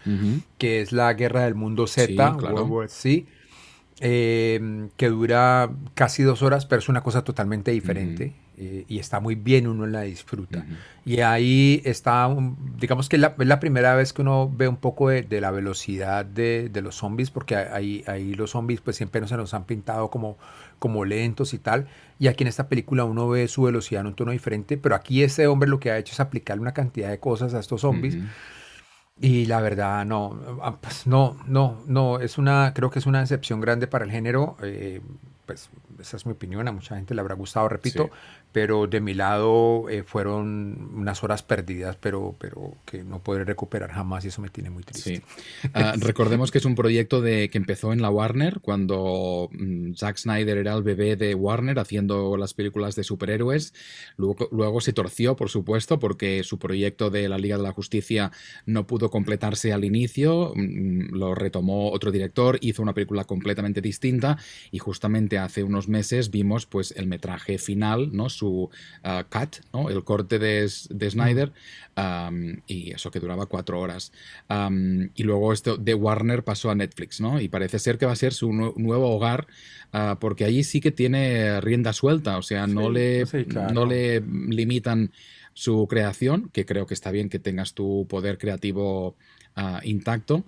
que 0.56 0.80
es 0.80 0.92
la 0.92 1.12
Guerra 1.12 1.44
del 1.44 1.54
Mundo 1.54 1.86
Z, 1.86 2.06
sí, 2.06 2.14
claro. 2.14 2.86
eh, 4.00 4.88
que 4.96 5.08
dura 5.08 5.70
casi 5.94 6.22
dos 6.22 6.42
horas, 6.42 6.64
pero 6.64 6.78
es 6.78 6.88
una 6.88 7.02
cosa 7.02 7.22
totalmente 7.22 7.70
diferente. 7.70 8.32
Eh, 8.62 8.84
y 8.88 8.98
está 8.98 9.20
muy 9.20 9.36
bien, 9.36 9.66
uno 9.66 9.86
la 9.86 10.02
disfruta. 10.02 10.66
Y 11.06 11.20
ahí 11.20 11.80
está, 11.86 12.28
digamos 12.76 13.08
que 13.08 13.16
es 13.16 13.22
la, 13.22 13.58
primera 13.58 13.94
vez 13.94 14.12
que 14.12 14.20
uno 14.20 14.52
ve 14.54 14.68
un 14.68 14.76
poco 14.76 15.08
de, 15.08 15.40
la 15.40 15.50
velocidad 15.50 16.26
de, 16.26 16.68
de, 16.68 16.82
los 16.82 16.96
zombies, 16.96 17.30
porque 17.30 17.56
ahí, 17.56 18.04
ahí 18.06 18.34
los 18.34 18.50
zombies 18.50 18.82
pues 18.82 18.96
siempre 18.96 19.26
se 19.26 19.34
nos 19.38 19.54
han 19.54 19.64
pintado 19.64 20.10
como, 20.10 20.36
como 20.78 21.06
lentos 21.06 21.54
y 21.54 21.58
tal. 21.58 21.88
Y 22.18 22.26
aquí 22.26 22.44
en 22.44 22.48
esta 22.48 22.68
película 22.68 23.04
uno 23.04 23.30
ve 23.30 23.48
su 23.48 23.62
velocidad 23.62 24.02
en 24.02 24.08
un 24.08 24.14
tono 24.14 24.32
diferente, 24.32 24.76
pero 24.76 24.94
aquí 24.94 25.22
este 25.22 25.46
hombre 25.46 25.66
lo 25.66 25.80
que 25.80 25.90
ha 25.90 25.96
hecho 25.96 26.12
es 26.12 26.20
aplicarle 26.20 26.60
una 26.60 26.74
cantidad 26.74 27.08
de 27.08 27.18
cosas 27.18 27.54
a 27.54 27.60
estos 27.60 27.80
zombies. 27.80 28.18
Y 29.18 29.46
la 29.46 29.62
verdad, 29.62 30.04
no, 30.04 30.38
ah, 30.62 30.76
pues 30.78 31.06
no, 31.06 31.38
no, 31.46 31.82
no, 31.86 32.20
es 32.20 32.36
una, 32.36 32.74
creo 32.74 32.90
que 32.90 32.98
es 32.98 33.06
una 33.06 33.20
decepción 33.20 33.62
grande 33.62 33.86
para 33.86 34.04
el 34.04 34.10
género. 34.10 34.58
Eh, 34.62 35.00
pues 35.50 35.68
esa 35.98 36.16
es 36.16 36.26
mi 36.26 36.32
opinión, 36.32 36.68
a 36.68 36.72
mucha 36.72 36.94
gente 36.94 37.12
le 37.12 37.20
habrá 37.20 37.34
gustado, 37.34 37.68
repito, 37.68 38.08
pero 38.52 38.86
de 38.86 39.00
mi 39.00 39.14
lado 39.14 39.88
eh, 39.88 40.02
fueron 40.02 40.90
unas 40.94 41.22
horas 41.22 41.42
perdidas, 41.42 41.96
pero, 41.96 42.34
pero 42.38 42.74
que 42.84 43.04
no 43.04 43.22
podré 43.22 43.44
recuperar 43.44 43.92
jamás 43.92 44.24
y 44.24 44.28
eso 44.28 44.42
me 44.42 44.48
tiene 44.48 44.70
muy 44.70 44.82
triste. 44.82 45.22
Ah, 45.72 45.94
recordemos 45.98 46.50
que 46.50 46.58
es 46.58 46.64
un 46.64 46.74
proyecto 46.74 47.20
de, 47.20 47.48
que 47.48 47.58
empezó 47.58 47.92
en 47.92 48.02
la 48.02 48.10
Warner 48.10 48.60
cuando 48.60 49.48
mm, 49.52 49.94
Zack 49.94 50.16
Snyder 50.18 50.58
era 50.58 50.74
el 50.74 50.82
bebé 50.82 51.16
de 51.16 51.34
Warner 51.34 51.78
haciendo 51.78 52.36
las 52.36 52.54
películas 52.54 52.96
de 52.96 53.04
superhéroes. 53.04 53.72
Luego, 54.16 54.48
luego 54.50 54.80
se 54.80 54.92
torció, 54.92 55.36
por 55.36 55.48
supuesto, 55.48 55.98
porque 55.98 56.42
su 56.42 56.58
proyecto 56.58 57.10
de 57.10 57.28
la 57.28 57.38
Liga 57.38 57.56
de 57.56 57.62
la 57.62 57.72
Justicia 57.72 58.32
no 58.66 58.86
pudo 58.86 59.10
completarse 59.10 59.72
al 59.72 59.84
inicio, 59.84 60.52
mm, 60.56 61.14
lo 61.14 61.34
retomó 61.34 61.90
otro 61.92 62.10
director, 62.10 62.58
hizo 62.60 62.82
una 62.82 62.94
película 62.94 63.24
completamente 63.24 63.80
distinta 63.80 64.38
y 64.70 64.78
justamente 64.78 65.38
hace 65.38 65.62
unos 65.62 65.88
meses 65.88 66.30
vimos 66.30 66.66
pues 66.66 66.92
el 66.96 67.06
metraje 67.06 67.58
final, 67.58 68.10
¿no? 68.12 68.28
Su 68.40 68.70
uh, 69.04 69.24
cut, 69.30 69.56
¿no? 69.72 69.90
el 69.90 70.02
corte 70.02 70.38
de, 70.38 70.68
de 70.90 71.10
Snyder, 71.10 71.52
um, 71.96 72.56
y 72.66 72.92
eso 72.92 73.10
que 73.10 73.20
duraba 73.20 73.46
cuatro 73.46 73.78
horas. 73.80 74.12
Um, 74.48 75.10
y 75.14 75.22
luego 75.22 75.52
esto 75.52 75.76
de 75.76 75.94
Warner 75.94 76.42
pasó 76.42 76.70
a 76.70 76.74
Netflix, 76.74 77.20
¿no? 77.20 77.40
Y 77.40 77.48
parece 77.48 77.78
ser 77.78 77.98
que 77.98 78.06
va 78.06 78.12
a 78.12 78.16
ser 78.16 78.32
su 78.32 78.52
nuevo 78.52 79.14
hogar, 79.14 79.46
uh, 79.92 80.16
porque 80.18 80.44
allí 80.44 80.64
sí 80.64 80.80
que 80.80 80.90
tiene 80.90 81.60
rienda 81.60 81.92
suelta, 81.92 82.38
o 82.38 82.42
sea, 82.42 82.66
no, 82.66 82.90
le, 82.90 83.24
no 83.72 83.86
le 83.86 84.20
limitan 84.20 85.12
su 85.52 85.86
creación, 85.88 86.50
que 86.52 86.64
creo 86.64 86.86
que 86.86 86.94
está 86.94 87.10
bien 87.10 87.28
que 87.28 87.38
tengas 87.38 87.74
tu 87.74 88.06
poder 88.08 88.38
creativo 88.38 89.16
uh, 89.56 89.80
intacto. 89.84 90.44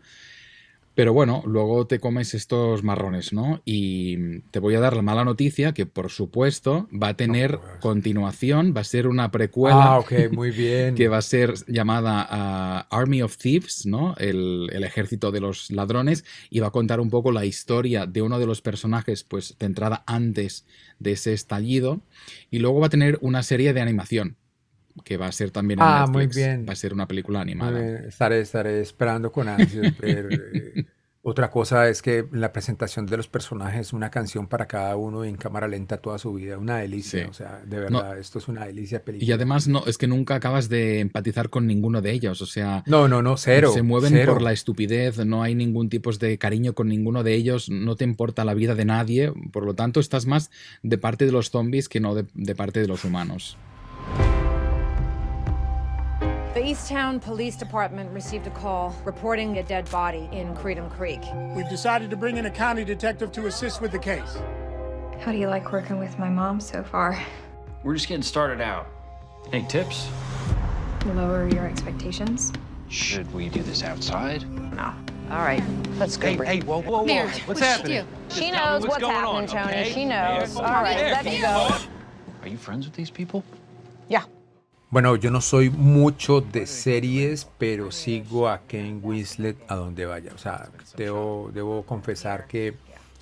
Pero 0.94 1.14
bueno, 1.14 1.42
luego 1.46 1.86
te 1.86 2.00
comes 2.00 2.34
estos 2.34 2.82
marrones, 2.82 3.32
¿no? 3.32 3.62
Y 3.64 4.40
te 4.50 4.58
voy 4.58 4.74
a 4.74 4.80
dar 4.80 4.94
la 4.94 5.02
mala 5.02 5.24
noticia 5.24 5.72
que, 5.72 5.86
por 5.86 6.10
supuesto, 6.10 6.86
va 6.92 7.08
a 7.08 7.16
tener 7.16 7.58
continuación, 7.80 8.74
va 8.76 8.82
a 8.82 8.84
ser 8.84 9.08
una 9.08 9.30
precuela. 9.30 9.94
Ah, 9.94 9.98
ok, 9.98 10.12
muy 10.32 10.50
bien. 10.50 10.94
que 10.94 11.08
va 11.08 11.16
a 11.16 11.22
ser 11.22 11.54
llamada 11.66 12.26
ah, 12.28 12.86
Army 12.90 13.22
of 13.22 13.38
Thieves, 13.38 13.86
¿no? 13.86 14.14
El, 14.18 14.68
ejército 14.82 15.30
de 15.30 15.40
los 15.40 15.70
ladrones, 15.70 16.24
y 16.50 16.60
va 16.60 16.66
a 16.66 16.72
contar 16.72 17.00
un 17.00 17.08
poco 17.08 17.32
la 17.32 17.46
historia 17.46 18.06
de 18.06 18.20
uno 18.20 18.38
de 18.38 18.46
los 18.46 18.60
personajes, 18.60 19.24
pues, 19.24 19.54
centrada 19.58 20.02
antes 20.06 20.66
de 20.98 21.12
ese 21.12 21.32
estallido. 21.32 22.02
Y 22.50 22.58
luego 22.58 22.80
va 22.80 22.88
a 22.88 22.90
tener 22.90 23.18
una 23.22 23.42
serie 23.42 23.72
de 23.72 23.80
animación 23.80 24.36
que 25.04 25.16
va 25.16 25.26
a 25.26 25.32
ser 25.32 25.50
también 25.50 25.80
en 25.80 25.86
ah, 25.86 26.06
Netflix. 26.06 26.36
Muy 26.36 26.44
bien. 26.44 26.66
Va 26.68 26.72
a 26.72 26.76
ser 26.76 26.92
una 26.92 27.06
película 27.06 27.40
animada. 27.40 27.80
Estaré, 28.06 28.40
estaré 28.40 28.80
esperando 28.80 29.32
con 29.32 29.48
ansias 29.48 29.96
ver, 29.98 30.28
eh, 30.32 30.86
Otra 31.24 31.52
cosa 31.52 31.88
es 31.88 32.02
que 32.02 32.26
la 32.32 32.52
presentación 32.52 33.06
de 33.06 33.16
los 33.16 33.28
personajes, 33.28 33.92
una 33.92 34.10
canción 34.10 34.48
para 34.48 34.66
cada 34.66 34.96
uno 34.96 35.24
en 35.24 35.36
cámara 35.36 35.68
lenta 35.68 35.98
toda 35.98 36.18
su 36.18 36.34
vida, 36.34 36.58
una 36.58 36.78
delicia, 36.78 37.28
o 37.30 37.32
sea, 37.32 37.62
de 37.64 37.78
verdad, 37.78 38.18
esto 38.18 38.40
es 38.40 38.48
una 38.48 38.66
delicia 38.66 39.04
película. 39.04 39.28
Y 39.28 39.32
además 39.32 39.68
no, 39.68 39.84
es 39.86 39.98
que 39.98 40.08
nunca 40.08 40.34
acabas 40.34 40.68
de 40.68 40.98
empatizar 40.98 41.48
con 41.48 41.68
ninguno 41.68 42.02
de 42.02 42.10
ellos, 42.10 42.42
o 42.42 42.46
sea, 42.46 42.82
no, 42.86 43.06
no, 43.06 43.22
no, 43.22 43.36
cero. 43.36 43.70
Se 43.72 43.82
mueven 43.82 44.26
por 44.26 44.42
la 44.42 44.52
estupidez, 44.52 45.24
no 45.24 45.44
hay 45.44 45.54
ningún 45.54 45.88
tipo 45.88 46.10
de 46.10 46.38
cariño 46.38 46.72
con 46.72 46.88
ninguno 46.88 47.22
de 47.22 47.34
ellos, 47.34 47.70
no 47.70 47.94
te 47.94 48.02
importa 48.02 48.44
la 48.44 48.54
vida 48.54 48.74
de 48.74 48.84
nadie, 48.84 49.32
por 49.52 49.64
lo 49.64 49.74
tanto 49.74 50.00
estás 50.00 50.26
más 50.26 50.50
de 50.82 50.98
parte 50.98 51.24
de 51.24 51.30
los 51.30 51.50
zombies 51.50 51.88
que 51.88 52.00
no 52.00 52.16
de 52.16 52.54
parte 52.56 52.80
de 52.80 52.88
los 52.88 53.04
humanos. 53.04 53.56
The 56.54 56.60
Easttown 56.60 57.18
Police 57.18 57.56
Department 57.56 58.10
received 58.12 58.46
a 58.46 58.50
call 58.50 58.94
reporting 59.06 59.56
a 59.56 59.62
dead 59.62 59.90
body 59.90 60.28
in 60.32 60.54
Creedham 60.54 60.90
Creek. 60.90 61.22
We've 61.56 61.68
decided 61.70 62.10
to 62.10 62.16
bring 62.16 62.36
in 62.36 62.44
a 62.44 62.50
county 62.50 62.84
detective 62.84 63.32
to 63.32 63.46
assist 63.46 63.80
with 63.80 63.90
the 63.90 63.98
case. 63.98 64.36
How 65.20 65.32
do 65.32 65.38
you 65.38 65.48
like 65.48 65.72
working 65.72 65.98
with 65.98 66.18
my 66.18 66.28
mom 66.28 66.60
so 66.60 66.82
far? 66.82 67.18
We're 67.82 67.94
just 67.94 68.06
getting 68.06 68.22
started 68.22 68.60
out. 68.60 68.86
Any 69.50 69.66
tips? 69.66 70.10
Lower 71.06 71.48
your 71.48 71.64
expectations. 71.64 72.52
Should 72.90 73.32
we 73.32 73.48
do 73.48 73.62
this 73.62 73.82
outside? 73.82 74.46
No. 74.76 74.92
All 75.30 75.38
right, 75.38 75.62
let's 75.96 76.18
go. 76.18 76.36
Hey, 76.36 76.58
hey, 76.58 76.60
whoa, 76.60 76.82
whoa, 76.82 76.98
whoa! 76.98 77.04
Mayor, 77.06 77.28
what's 77.28 77.48
what 77.48 77.58
happening? 77.60 78.06
She, 78.28 78.40
she 78.40 78.50
knows 78.50 78.82
what's, 78.82 79.00
what's 79.00 79.06
happening, 79.06 79.24
on, 79.24 79.46
Tony. 79.46 79.80
okay? 79.80 79.92
She 79.94 80.04
knows. 80.04 80.54
Mayor, 80.54 80.66
All 80.66 80.82
right, 80.82 80.98
there, 80.98 81.12
let's 81.12 81.40
go. 81.40 81.88
Are 82.42 82.48
you 82.48 82.58
friends 82.58 82.84
with 82.84 82.94
these 82.94 83.08
people? 83.08 83.42
Yeah. 84.08 84.24
Bueno, 84.92 85.16
yo 85.16 85.30
no 85.30 85.40
soy 85.40 85.70
mucho 85.70 86.42
de 86.42 86.66
series, 86.66 87.48
pero 87.56 87.90
sigo 87.90 88.46
a 88.46 88.60
Ken 88.66 89.00
Winslet 89.02 89.56
a 89.66 89.76
donde 89.76 90.04
vaya. 90.04 90.32
O 90.34 90.38
sea, 90.38 90.68
debo, 90.98 91.50
debo 91.54 91.82
confesar 91.86 92.46
que 92.46 92.74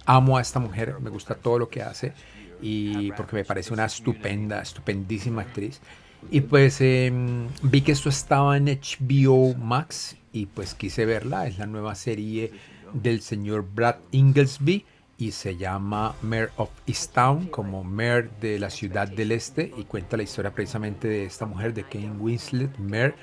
amo 0.04 0.36
a 0.36 0.40
esta 0.40 0.58
mujer, 0.58 0.96
me 0.98 1.10
gusta 1.10 1.36
todo 1.36 1.60
lo 1.60 1.68
que 1.68 1.80
hace 1.80 2.12
y 2.60 3.12
porque 3.12 3.36
me 3.36 3.44
parece 3.44 3.72
una 3.72 3.84
estupenda, 3.84 4.60
estupendísima 4.60 5.42
actriz. 5.42 5.80
Y 6.28 6.40
pues 6.40 6.80
em, 6.80 7.46
vi 7.62 7.82
que 7.82 7.92
esto 7.92 8.08
estaba 8.08 8.56
en 8.56 8.64
HBO 8.64 9.54
Max 9.54 10.16
y 10.32 10.46
pues 10.46 10.74
quise 10.74 11.06
verla. 11.06 11.46
Es 11.46 11.56
la 11.58 11.66
nueva 11.66 11.94
serie 11.94 12.50
del 12.92 13.20
señor 13.20 13.64
Brad 13.72 13.98
Inglesby 14.10 14.86
y 15.20 15.32
se 15.32 15.58
llama 15.58 16.14
Mayor 16.22 16.50
of 16.56 16.70
Easttown, 16.86 17.48
como 17.48 17.84
Mayor 17.84 18.30
de 18.40 18.58
la 18.58 18.70
ciudad 18.70 19.06
del 19.06 19.32
este, 19.32 19.70
y 19.76 19.84
cuenta 19.84 20.16
la 20.16 20.22
historia 20.22 20.50
precisamente 20.50 21.08
de 21.08 21.24
esta 21.26 21.44
mujer, 21.44 21.74
de 21.74 21.84
Kane 21.84 22.12
Winslet, 22.18 22.78
Mayor, 22.78 23.14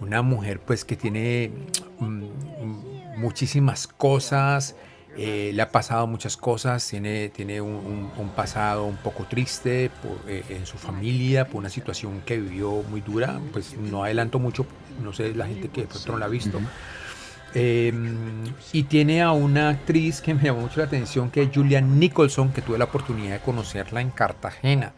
una 0.00 0.20
mujer 0.20 0.60
pues 0.60 0.84
que 0.84 0.96
tiene 0.96 1.50
mm, 1.98 3.18
muchísimas 3.18 3.86
cosas, 3.88 4.76
eh, 5.16 5.50
le 5.54 5.62
ha 5.62 5.72
pasado 5.72 6.06
muchas 6.06 6.36
cosas, 6.36 6.86
tiene, 6.86 7.30
tiene 7.30 7.62
un, 7.62 8.10
pasado 8.36 8.84
un 8.84 8.98
poco 8.98 9.24
triste 9.24 9.90
eh, 10.28 10.44
en 10.50 10.66
su 10.66 10.76
familia, 10.76 11.46
por 11.46 11.56
una 11.56 11.70
situación 11.70 12.20
que 12.20 12.38
vivió 12.38 12.82
muy 12.90 13.00
dura, 13.00 13.40
pues 13.52 13.78
no 13.78 14.04
adelanto 14.04 14.38
mucho, 14.38 14.66
no 15.02 15.14
sé 15.14 15.34
la 15.34 15.46
gente 15.46 15.68
que 15.68 15.82
de 15.82 15.86
pronto 15.86 16.12
no 16.12 16.18
la 16.18 16.26
ha 16.26 16.28
visto. 16.28 16.60
Em, 17.54 18.44
y 18.72 18.84
tiene 18.84 19.22
a 19.22 19.32
una 19.32 19.70
actriz 19.70 20.20
que 20.20 20.34
me 20.34 20.42
llamó 20.44 20.60
mucho 20.60 20.78
la 20.80 20.86
atención, 20.86 21.30
que 21.30 21.42
es 21.42 21.50
Julian 21.52 21.98
Nicholson, 21.98 22.52
que 22.52 22.62
tuve 22.62 22.78
la 22.78 22.84
oportunidad 22.84 23.34
de 23.34 23.40
conocerla 23.40 24.00
en 24.00 24.10
Cartagena. 24.10 24.92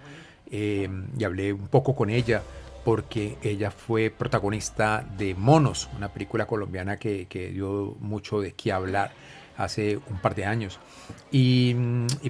Em, 0.51 1.07
y 1.19 1.25
hablé 1.25 1.53
un 1.53 1.69
poco 1.69 1.95
con 1.95 2.11
ella 2.11 2.43
porque 2.85 3.39
ella 3.43 3.71
fue 3.71 4.11
protagonista 4.11 5.07
de 5.17 5.35
Monos, 5.35 5.89
una 5.97 6.09
película 6.13 6.47
colombiana 6.47 6.99
que, 6.99 7.27
dio 7.55 7.97
mucho 8.01 8.41
de 8.41 8.53
qué 8.53 8.73
hablar 8.73 9.13
hace 9.57 9.99
un 10.11 10.19
par 10.21 10.35
de 10.35 10.45
años. 10.45 10.79
Y, 11.31 11.75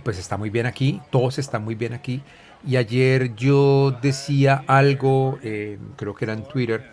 pues 0.05 0.19
está 0.19 0.37
muy 0.37 0.51
bien 0.51 0.67
aquí, 0.67 1.01
todos 1.11 1.39
están 1.39 1.65
muy 1.65 1.75
bien 1.75 1.95
aquí. 1.95 2.23
Y 2.65 2.77
ayer 2.77 3.35
yo 3.35 3.99
decía 4.03 4.63
algo, 4.69 5.39
eh, 5.43 5.79
creo 5.97 6.15
que 6.15 6.27
era 6.27 6.35
en 6.35 6.45
Twitter, 6.45 6.93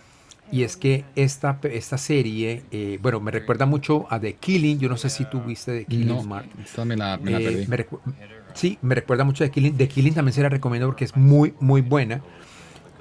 y 0.51 0.63
es 0.63 0.77
que 0.77 1.05
esta, 1.15 1.59
esta 1.63 1.97
serie, 1.97 2.63
eh, 2.71 2.97
bueno, 3.01 3.19
me 3.19 3.31
recuerda 3.31 3.65
mucho 3.65 4.07
a 4.09 4.19
The 4.19 4.33
Killing. 4.33 4.79
Yo 4.79 4.89
no 4.89 4.97
sé 4.97 5.09
si 5.09 5.25
tú 5.25 5.41
viste 5.41 5.79
The 5.79 5.85
Killing, 5.85 6.07
no, 6.07 6.23
Mark. 6.23 6.47
me 6.85 6.95
la, 6.95 7.17
me 7.17 7.31
la 7.31 7.39
eh, 7.39 7.87
sí, 8.53 8.77
me 8.81 8.95
recuerda 8.95 9.23
mucho 9.23 9.43
a 9.43 9.47
The 9.47 9.51
Killing. 9.51 9.77
The 9.77 9.87
Killing 9.87 10.13
también 10.13 10.33
se 10.33 10.41
la 10.41 10.49
recomiendo 10.49 10.87
porque 10.87 11.05
es 11.05 11.15
muy, 11.15 11.53
muy 11.59 11.81
buena. 11.81 12.21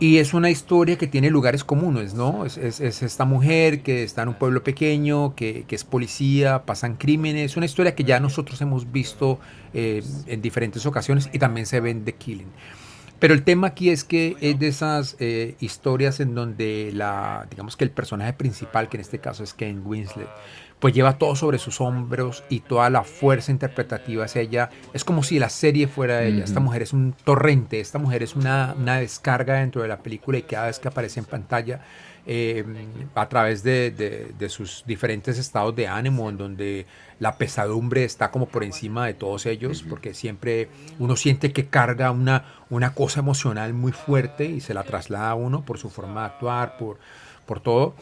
Y 0.00 0.18
es 0.18 0.32
una 0.32 0.48
historia 0.48 0.96
que 0.96 1.08
tiene 1.08 1.28
lugares 1.28 1.64
comunes, 1.64 2.14
¿no? 2.14 2.44
Es, 2.44 2.56
es, 2.56 2.80
es 2.80 3.02
esta 3.02 3.24
mujer 3.24 3.82
que 3.82 4.04
está 4.04 4.22
en 4.22 4.28
un 4.28 4.34
pueblo 4.34 4.62
pequeño, 4.62 5.34
que, 5.34 5.64
que, 5.66 5.74
es 5.74 5.82
policía, 5.82 6.64
pasan 6.64 6.94
crímenes. 6.94 7.50
Es 7.50 7.56
una 7.56 7.66
historia 7.66 7.96
que 7.96 8.04
ya 8.04 8.20
nosotros 8.20 8.60
hemos 8.60 8.92
visto 8.92 9.40
eh, 9.74 10.04
en 10.28 10.40
diferentes 10.40 10.86
ocasiones 10.86 11.28
y 11.32 11.40
también 11.40 11.66
se 11.66 11.80
ve 11.80 11.90
en 11.90 12.04
The 12.04 12.14
Killing. 12.14 12.46
Pero 13.18 13.34
el 13.34 13.42
tema 13.42 13.68
aquí 13.68 13.90
es 13.90 14.04
que 14.04 14.37
es 14.40 14.58
de 14.58 14.68
esas 14.68 15.16
eh, 15.18 15.56
historias 15.60 16.20
en 16.20 16.34
donde 16.34 16.90
la, 16.94 17.46
digamos 17.50 17.76
que 17.76 17.84
el 17.84 17.90
personaje 17.90 18.32
principal, 18.32 18.88
que 18.88 18.96
en 18.96 19.00
este 19.00 19.18
caso 19.18 19.42
es 19.42 19.54
Ken 19.54 19.82
Winslet, 19.84 20.28
pues 20.78 20.94
lleva 20.94 21.18
todo 21.18 21.34
sobre 21.34 21.58
sus 21.58 21.80
hombros 21.80 22.44
y 22.48 22.60
toda 22.60 22.88
la 22.90 23.02
fuerza 23.02 23.50
interpretativa 23.50 24.25
hacia 24.25 24.42
ella. 24.42 24.70
Es 24.92 25.04
como 25.04 25.25
si 25.25 25.40
la 25.40 25.48
serie 25.48 25.88
fuera 25.88 26.18
de 26.18 26.28
ella. 26.28 26.44
Esta 26.44 26.60
mujer 26.60 26.82
es 26.82 26.92
un 26.92 27.14
torrente, 27.25 27.80
esta 27.80 27.98
mujer 27.98 28.22
es 28.22 28.37
una, 28.37 28.76
una 28.78 28.98
descarga 28.98 29.54
dentro 29.54 29.82
de 29.82 29.88
la 29.88 29.98
película 29.98 30.38
y 30.38 30.42
cada 30.42 30.66
vez 30.66 30.78
que 30.78 30.87
aparece 30.87 31.18
en 31.18 31.26
pantalla 31.26 31.80
eh, 32.30 32.62
a 33.14 33.26
través 33.30 33.62
de, 33.62 34.35
sus 34.50 34.85
diferentes 34.87 35.38
estados 35.38 35.75
de 35.75 35.88
ánimo, 35.88 36.28
en 36.28 36.37
donde 36.37 36.87
la 37.20 37.38
pesadumbre 37.38 38.04
está 38.04 38.30
como 38.30 38.47
por 38.49 38.64
encima 38.64 39.06
de 39.06 39.14
todos 39.14 39.47
ellos, 39.47 39.82
porque 39.88 40.12
siempre 40.12 40.68
uno 40.99 41.16
siente 41.16 41.54
que 41.54 41.68
carga 41.68 42.11
una, 42.11 42.44
una 42.68 42.92
cosa 42.92 43.20
emocional 43.20 43.73
muy 43.73 43.92
fuerte 43.92 44.44
y 44.44 44.61
se 44.61 44.75
la 44.75 44.82
traslada 44.82 45.30
a 45.30 45.35
uno 45.37 45.64
por 45.64 45.78
su 45.78 45.88
forma 45.88 46.20
de 46.20 46.26
actuar, 46.26 46.76
por, 46.76 46.99
por 47.47 47.61
todo. 47.61 47.94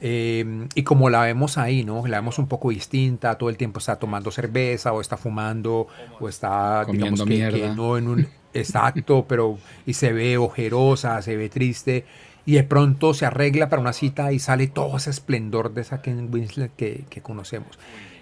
Eh, 0.00 0.68
y 0.76 0.84
como 0.84 1.10
la 1.10 1.22
vemos 1.22 1.58
ahí, 1.58 1.82
¿no? 1.82 2.06
La 2.06 2.18
vemos 2.18 2.38
un 2.38 2.46
poco 2.46 2.70
distinta, 2.70 3.36
todo 3.36 3.50
el 3.50 3.56
tiempo 3.56 3.80
está 3.80 3.96
tomando 3.96 4.30
cerveza 4.30 4.92
o 4.92 5.00
está 5.00 5.16
fumando 5.16 5.88
o 6.20 6.28
está, 6.28 6.84
digamos 6.84 7.24
que, 7.24 7.72
no 7.74 7.98
en 7.98 8.06
un 8.06 8.28
exacto, 8.54 9.24
pero 9.28 9.58
y 9.86 9.94
se 9.94 10.12
ve 10.12 10.38
ojerosa, 10.38 11.20
se 11.20 11.36
ve 11.36 11.48
triste 11.48 12.04
y 12.44 12.54
de 12.54 12.64
pronto 12.64 13.14
se 13.14 13.26
arregla 13.26 13.68
para 13.68 13.80
una 13.80 13.92
cita 13.92 14.32
y 14.32 14.38
sale 14.38 14.66
todo 14.66 14.96
ese 14.96 15.10
esplendor 15.10 15.72
de 15.74 15.82
esa 15.82 16.02
Ken 16.02 16.28
Winslet 16.32 16.74
que, 16.74 17.22
conocemos. 17.22 17.78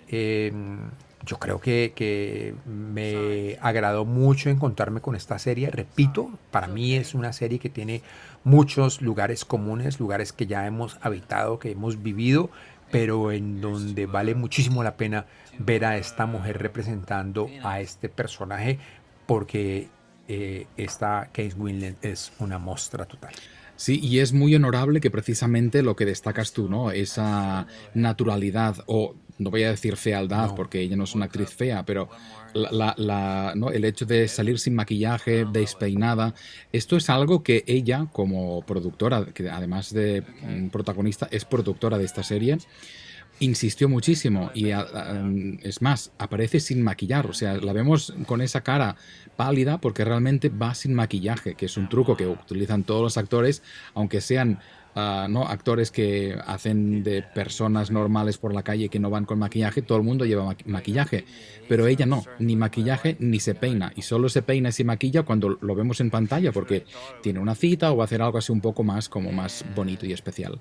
Em, 0.08 0.78
yo 1.24 1.38
creo 1.38 1.60
que, 1.60 1.92
que, 1.94 2.54
me 2.66 3.58
agradó 3.60 4.04
mucho 4.04 4.50
encontrarme 4.50 5.00
con 5.00 5.14
esta 5.14 5.38
serie. 5.38 5.70
Repito, 5.70 6.30
para 6.50 6.66
mí 6.66 6.94
es 6.94 7.14
una 7.14 7.32
serie 7.32 7.58
que 7.58 7.70
tiene 7.70 8.02
muchos 8.44 9.02
lugares 9.02 9.44
comunes, 9.44 10.00
lugares 10.00 10.32
que 10.32 10.46
ya 10.46 10.66
hemos 10.66 10.98
habitado, 11.02 11.58
que 11.58 11.70
hemos 11.72 12.02
vivido, 12.02 12.50
pero 12.90 13.32
en 13.32 13.60
donde 13.60 14.06
vale 14.06 14.34
muchísimo 14.34 14.82
la 14.82 14.96
pena 14.96 15.26
ver 15.58 15.84
a 15.84 15.96
esta 15.96 16.26
mujer 16.26 16.58
representando 16.58 17.48
a 17.62 17.80
este 17.80 18.08
personaje, 18.08 18.78
porque 19.26 19.88
eh, 20.28 20.66
esta 20.76 21.26
Kate 21.26 21.54
Winslet 21.56 22.04
es 22.04 22.32
una 22.38 22.58
mostra 22.58 23.04
total. 23.04 23.32
Sí, 23.80 23.98
y 24.02 24.18
es 24.18 24.34
muy 24.34 24.54
honorable 24.54 25.00
que 25.00 25.10
precisamente 25.10 25.82
lo 25.82 25.96
que 25.96 26.04
destacas 26.04 26.52
tú, 26.52 26.68
¿no? 26.68 26.90
Esa 26.90 27.66
naturalidad, 27.94 28.84
o 28.84 29.14
no 29.38 29.50
voy 29.50 29.62
a 29.62 29.70
decir 29.70 29.96
fealdad, 29.96 30.54
porque 30.54 30.82
ella 30.82 30.96
no 30.96 31.04
es 31.04 31.14
una 31.14 31.24
actriz 31.24 31.48
fea, 31.48 31.82
pero 31.86 32.10
la, 32.52 33.54
¿no? 33.56 33.70
el 33.70 33.86
hecho 33.86 34.04
de 34.04 34.28
salir 34.28 34.58
sin 34.58 34.74
maquillaje, 34.74 35.46
despeinada, 35.50 36.34
esto 36.74 36.98
es 36.98 37.08
algo 37.08 37.42
que 37.42 37.64
ella, 37.66 38.06
como 38.12 38.60
productora, 38.66 39.24
que 39.32 39.48
además 39.48 39.94
de 39.94 40.24
mm, 40.42 40.68
protagonista, 40.68 41.26
es 41.30 41.46
productora 41.46 41.96
de 41.96 42.04
esta 42.04 42.22
serie, 42.22 42.58
insistió 43.40 43.88
muchísimo 43.88 44.50
y 44.54 44.70
es 45.62 45.82
más, 45.82 46.12
aparece 46.18 46.60
sin 46.60 46.82
maquillar, 46.82 47.26
o 47.26 47.32
sea, 47.32 47.54
la 47.56 47.72
vemos 47.72 48.14
con 48.26 48.42
esa 48.42 48.60
cara 48.60 48.96
pálida 49.36 49.78
porque 49.78 50.04
realmente 50.04 50.50
va 50.50 50.74
sin 50.74 50.94
maquillaje, 50.94 51.54
que 51.54 51.66
es 51.66 51.76
un 51.76 51.88
truco 51.88 52.16
que 52.16 52.26
utilizan 52.26 52.84
todos 52.84 53.02
los 53.02 53.16
actores, 53.16 53.62
aunque 53.94 54.20
sean 54.20 54.60
ah, 54.94 55.26
¿no? 55.30 55.48
actores 55.48 55.90
que 55.90 56.36
hacen 56.46 57.02
de 57.02 57.22
personas 57.22 57.90
normales 57.90 58.36
por 58.36 58.52
la 58.52 58.62
calle 58.62 58.90
que 58.90 59.00
no 59.00 59.08
van 59.08 59.24
con 59.24 59.38
maquillaje, 59.38 59.80
todo 59.80 59.96
el 59.96 60.04
mundo 60.04 60.26
lleva 60.26 60.54
maquillaje, 60.66 61.24
pero 61.66 61.86
ella 61.86 62.04
no, 62.04 62.22
ni 62.38 62.56
maquillaje 62.56 63.16
ni 63.20 63.40
se 63.40 63.54
peina, 63.54 63.90
y 63.96 64.02
solo 64.02 64.28
se 64.28 64.42
peina 64.42 64.68
y 64.68 64.72
se 64.72 64.84
maquilla 64.84 65.22
cuando 65.22 65.56
lo 65.62 65.74
vemos 65.74 66.00
en 66.00 66.10
pantalla 66.10 66.52
porque 66.52 66.84
tiene 67.22 67.40
una 67.40 67.54
cita 67.54 67.90
o 67.90 67.96
va 67.96 68.04
a 68.04 68.06
hacer 68.06 68.20
algo 68.20 68.36
así 68.36 68.52
un 68.52 68.60
poco 68.60 68.84
más 68.84 69.08
como 69.08 69.32
más 69.32 69.64
bonito 69.74 70.04
y 70.04 70.12
especial. 70.12 70.60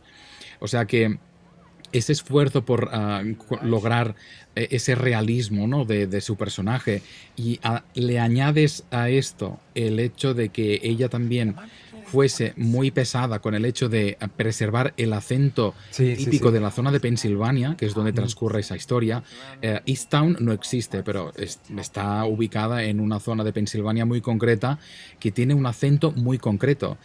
O 0.62 0.67
sea 0.67 0.86
que 0.86 1.19
ese 1.91 2.12
esfuerzo 2.13 2.63
por 2.63 2.89
ah, 2.91 3.24
lograr 3.63 4.15
eh, 4.55 4.67
ese 4.72 4.96
realismo 4.96 5.67
¿no? 5.67 5.86
de, 5.86 6.22
su 6.22 6.36
personaje 6.36 7.01
y 7.36 7.60
le 7.93 8.19
añades 8.19 8.84
a 8.91 9.10
esto 9.10 9.60
el 9.74 10.00
hecho 10.00 10.34
de 10.34 10.50
que 10.50 10.79
ella 10.84 11.10
también 11.10 11.55
fuese 12.05 12.53
muy 12.58 12.89
pesada 12.91 13.39
con 13.39 13.53
el 13.53 13.65
hecho 13.65 13.88
de 13.88 14.17
preservar 14.36 14.93
el 14.98 15.13
acento 15.13 15.75
Sí, 15.91 16.15
sí, 16.15 16.25
típico 16.25 16.48
sí. 16.48 16.53
de 16.55 16.60
la 16.60 16.72
zona 16.72 16.91
de 16.91 17.00
Pensilvania, 17.00 17.75
que 17.77 17.86
es 17.86 17.93
donde 17.93 18.13
transcurre 18.13 18.62
esa 18.62 18.75
historia. 18.75 19.24
Eh, 19.62 19.79
Easttown 19.86 20.38
no 20.39 20.51
existe, 20.51 21.03
pero 21.03 21.31
es- 21.36 21.60
está 21.77 22.25
ubicada 22.25 22.84
en 22.84 23.00
una 23.00 23.19
zona 23.19 23.43
de 23.43 23.53
Pensilvania 23.53 24.05
muy 24.05 24.22
concreta 24.22 24.79
que 25.19 25.31
tiene 25.31 25.53
un 25.53 25.65
acento 25.67 26.12
muy 26.12 26.39
concreto. 26.39 26.98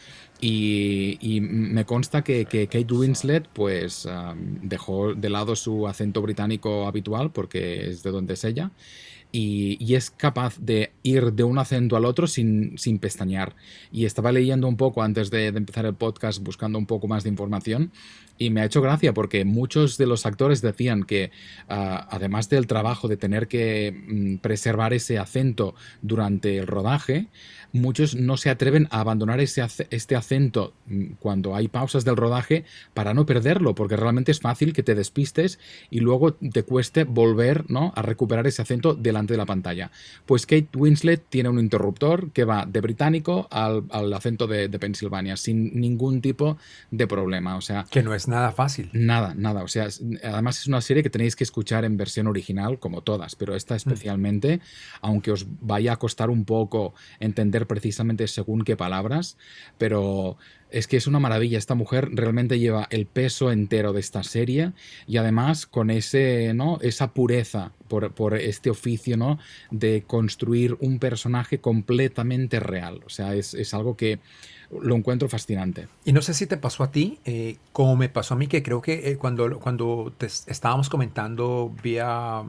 Y, 0.47 1.17
y 1.23 1.41
me 1.41 1.87
consta 1.87 2.23
que, 2.23 2.45
que 2.45 2.67
Kate 2.67 2.93
Winslet 2.93 3.49
pues 3.49 4.05
um, 4.05 4.59
dejó 4.61 5.15
de 5.15 5.31
lado 5.31 5.57
su 5.57 5.89
acento 5.89 6.21
británico 6.21 6.87
habitual 6.87 7.31
porque 7.31 7.89
es 7.89 8.03
de 8.03 8.11
donde 8.11 8.35
es 8.35 8.45
ella 8.45 8.71
y, 9.37 9.95
es 9.97 10.13
capaz 10.13 10.59
de 10.61 10.93
ir 11.03 11.33
de 11.33 11.43
un 11.43 11.59
acento 11.59 11.97
al 11.97 12.05
otro 12.05 12.29
sin, 12.29 12.79
sin 12.79 13.01
pestañear. 13.01 13.57
Y 13.91 14.05
estaba 14.05 14.31
leyendo 14.31 14.69
un 14.69 14.77
poco 14.77 15.03
antes 15.03 15.29
de, 15.31 15.49
empezar 15.49 15.87
el 15.87 15.95
podcast 15.95 16.41
buscando 16.41 16.79
un 16.79 16.87
poco 16.87 17.09
más 17.09 17.25
de 17.25 17.31
información 17.31 17.91
y 18.39 18.51
me 18.51 18.61
ha 18.61 18.65
hecho 18.65 18.81
gracia 18.81 19.13
porque 19.13 19.45
muchos 19.45 19.99
de 19.99 20.07
los 20.07 20.27
actores 20.27 20.61
decían 20.61 21.03
que 21.03 21.31
ah, 21.69 22.07
además 22.11 22.49
del 22.49 22.67
trabajo 22.67 23.09
de 23.09 23.17
tener 23.17 23.49
que 23.49 23.93
mm, 24.07 24.37
preservar 24.37 24.93
ese 24.93 25.19
acento 25.19 25.75
durante 26.03 26.59
el 26.59 26.67
rodaje, 26.67 27.27
muchos 27.73 28.15
no 28.15 28.37
se 28.37 28.51
atreven 28.51 28.89
a 28.91 29.01
abandonar 29.01 29.41
ese, 29.41 29.65
este 29.91 30.17
acento 30.17 30.75
mm, 30.87 31.15
cuando 31.19 31.55
hay 31.55 31.69
pausas 31.69 32.05
del 32.05 32.17
rodaje 32.17 32.65
para 32.93 33.15
no 33.15 33.27
perderlo, 33.27 33.75
porque 33.75 33.97
realmente 33.97 34.33
es 34.33 34.41
fácil 34.41 34.73
que 34.73 34.83
te 34.83 34.95
despistes 34.95 35.59
y 35.91 36.01
luego 36.01 36.35
te 36.35 36.63
cueste 36.63 37.05
volver 37.05 37.71
¿no? 37.71 37.93
a 37.97 38.03
recuperar 38.03 38.47
ese 38.47 38.63
acento 38.63 38.95
delante 38.95 39.24
de 39.33 39.39
la 39.39 39.47
pantalla. 39.47 39.91
Pues 40.27 40.47
Kate 40.47 40.69
Winslet 40.77 41.23
tiene 41.29 41.49
un 41.49 41.59
interruptor 41.59 42.31
que 42.33 42.45
va 42.45 42.67
de 42.67 42.81
británico 42.81 43.49
al, 43.51 43.85
al 43.91 44.13
acento 44.13 44.47
de, 44.47 44.69
de 44.69 44.79
Pensilvania 44.79 45.37
sin 45.37 45.79
ningún 45.81 46.21
tipo 46.21 46.59
de 46.91 47.07
problema. 47.07 47.57
O 47.57 47.61
sea, 47.61 47.85
Que 47.91 48.03
no 48.03 48.15
es 48.15 48.29
nada 48.29 48.53
fácil. 48.53 48.91
Nada, 48.93 49.35
nada. 49.37 49.63
O 49.63 49.69
sea, 49.69 49.89
además 50.23 50.59
es 50.59 50.67
una 50.67 50.81
serie 50.81 51.03
que 51.03 51.11
tenéis 51.11 51.37
que 51.37 51.45
escuchar 51.45 51.85
en 51.85 51.97
versión 51.97 52.27
original, 52.27 52.79
como 52.79 53.03
todas, 53.03 53.35
pero 53.37 53.53
Mm. 53.53 53.57
esta 53.57 53.77
especialmente, 53.77 54.61
aunque 55.01 55.31
os 55.33 55.47
vaya 55.61 55.93
a 55.93 55.97
costar 55.97 56.31
un 56.31 56.45
poco 56.45 56.95
entender 57.21 57.67
precisamente 57.67 58.27
según 58.29 58.65
qué 58.65 58.77
palabras, 58.77 59.37
pero 59.79 60.37
es 60.75 60.89
que 60.89 60.97
es 60.97 61.07
una 61.07 61.21
maravilla. 61.21 61.57
Esta 61.57 61.75
mujer 61.75 62.09
realmente 62.13 62.59
lleva 62.59 62.87
el 62.91 63.07
peso 63.07 63.53
entero 63.53 63.93
de 63.93 64.01
esta 64.01 64.23
serie 64.25 64.73
y 65.07 65.17
además 65.19 65.67
con 65.67 65.91
ese, 65.91 66.53
¿no? 66.55 66.79
esa 66.83 67.13
pureza 67.13 67.73
por, 67.89 68.13
por 68.13 68.35
este 68.35 68.71
oficio 68.71 69.17
¿no? 69.17 69.39
de 69.71 70.03
construir 70.07 70.77
un 70.81 70.99
personaje 70.99 71.59
completamente 71.59 72.59
real. 72.59 73.01
O 73.07 73.09
sea, 73.09 73.35
es, 73.35 73.55
es 73.55 73.73
algo 73.73 73.97
que 73.97 74.19
lo 74.81 74.97
encuentro 74.97 75.29
fascinante. 75.29 75.87
Y 76.05 76.13
no 76.13 76.23
sé 76.23 76.35
si 76.35 76.47
te 76.47 76.57
pasó 76.57 76.83
a 76.83 76.91
ti, 76.91 77.21
eh, 77.25 77.57
como 77.73 77.95
me 77.95 78.09
pasó 78.09 78.35
a 78.35 78.37
mí, 78.37 78.49
que 78.49 78.63
creo 78.65 78.83
que 78.83 79.11
eh, 79.11 79.17
cuando, 79.17 79.61
cuando 79.61 80.13
te 80.19 80.27
estábamos 80.27 80.89
comentando 80.89 81.73
vía 81.83 82.43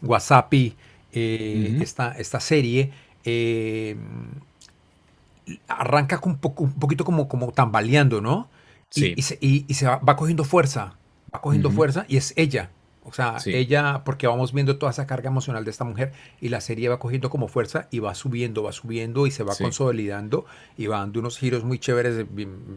WhatsApp 0.00 0.54
y, 0.54 0.76
eh, 1.12 1.78
esta, 1.82 2.12
esta 2.12 2.40
serie, 2.40 2.90
eh, 3.24 3.96
arranca 5.68 6.20
un, 6.24 6.38
poco, 6.38 6.64
un 6.64 6.72
poquito 6.74 7.04
como, 7.04 7.28
como 7.28 7.52
tambaleando, 7.52 8.20
¿no? 8.20 8.48
Sí. 8.90 9.14
y 9.16 9.22
se, 9.22 9.38
y- 9.40 9.64
y 9.68 9.74
se 9.74 9.86
va, 9.86 9.98
va 9.98 10.16
cogiendo 10.16 10.42
fuerza, 10.44 10.96
va 11.34 11.40
cogiendo 11.40 11.70
fuerza 11.70 12.04
y 12.08 12.16
es 12.16 12.32
ella. 12.36 12.70
O 13.04 13.12
sea, 13.12 13.38
Sí. 13.40 13.54
ella, 13.54 14.02
porque 14.04 14.26
vamos 14.26 14.52
viendo 14.52 14.76
toda 14.78 14.90
esa 14.90 15.06
carga 15.06 15.30
emocional 15.30 15.64
de 15.64 15.70
esta 15.70 15.84
mujer 15.84 16.12
y 16.40 16.48
la 16.50 16.60
serie 16.60 16.88
va 16.88 16.98
cogiendo 16.98 17.30
como 17.30 17.48
fuerza 17.48 17.86
y 17.90 18.00
va 18.00 18.14
subiendo, 18.14 18.62
va 18.64 18.72
subiendo 18.72 19.26
y 19.26 19.30
se 19.30 19.42
va 19.44 19.54
Sí. 19.54 19.62
consolidando 19.64 20.44
y 20.76 20.86
va 20.86 20.98
dando 20.98 21.20
unos 21.20 21.38
giros 21.38 21.64
muy 21.64 21.78
chéveres, 21.78 22.26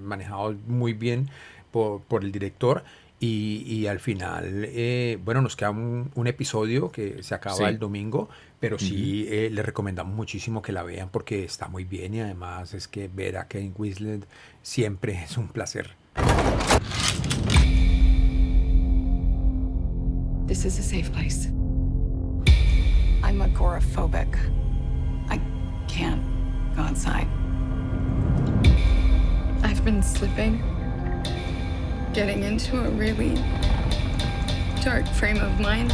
manejados 0.03 0.55
muy 0.67 0.93
bien 0.93 1.29
por, 1.71 2.01
por 2.01 2.23
el 2.23 2.31
director. 2.31 2.83
Y, 3.25 3.63
y 3.65 3.87
al 3.87 4.01
final, 4.01 4.65
eh, 4.67 5.17
bueno, 5.23 5.41
nos 5.41 5.55
queda 5.55 5.69
un, 5.69 6.11
un 6.15 6.27
episodio 6.27 6.91
que 6.91 7.23
se 7.23 7.33
acaba 7.33 7.55
Sí. 7.55 7.63
el 7.63 7.79
domingo, 7.79 8.27
pero 8.59 8.77
sí 8.77 9.25
eh, 9.29 9.49
le 9.49 9.63
recomendamos 9.63 10.13
muchísimo 10.13 10.61
que 10.61 10.73
la 10.73 10.83
vean 10.83 11.07
porque 11.09 11.45
está 11.45 11.69
muy 11.69 11.85
bien 11.85 12.13
y 12.15 12.19
además 12.19 12.73
es 12.73 12.89
que 12.89 13.07
ver 13.07 13.37
a 13.37 13.47
Kane 13.47 13.71
Winslet 13.77 14.27
siempre 14.61 15.13
es 15.23 15.37
un 15.37 15.47
placer. 15.47 15.91
This 20.47 20.65
is 20.65 20.77
a 20.79 20.83
safe 20.83 21.09
place. 21.11 21.47
I'm 23.23 23.39
agoraphobic. 23.41 24.35
I 25.29 25.39
can't 25.87 26.21
go 26.75 26.81
outside. 26.81 27.27
I've 29.63 29.83
been 29.85 30.03
slipping, 30.03 30.61
into 32.43 32.77
a 32.77 32.89
frame 35.15 35.39
of 35.41 35.59
mind. 35.59 35.91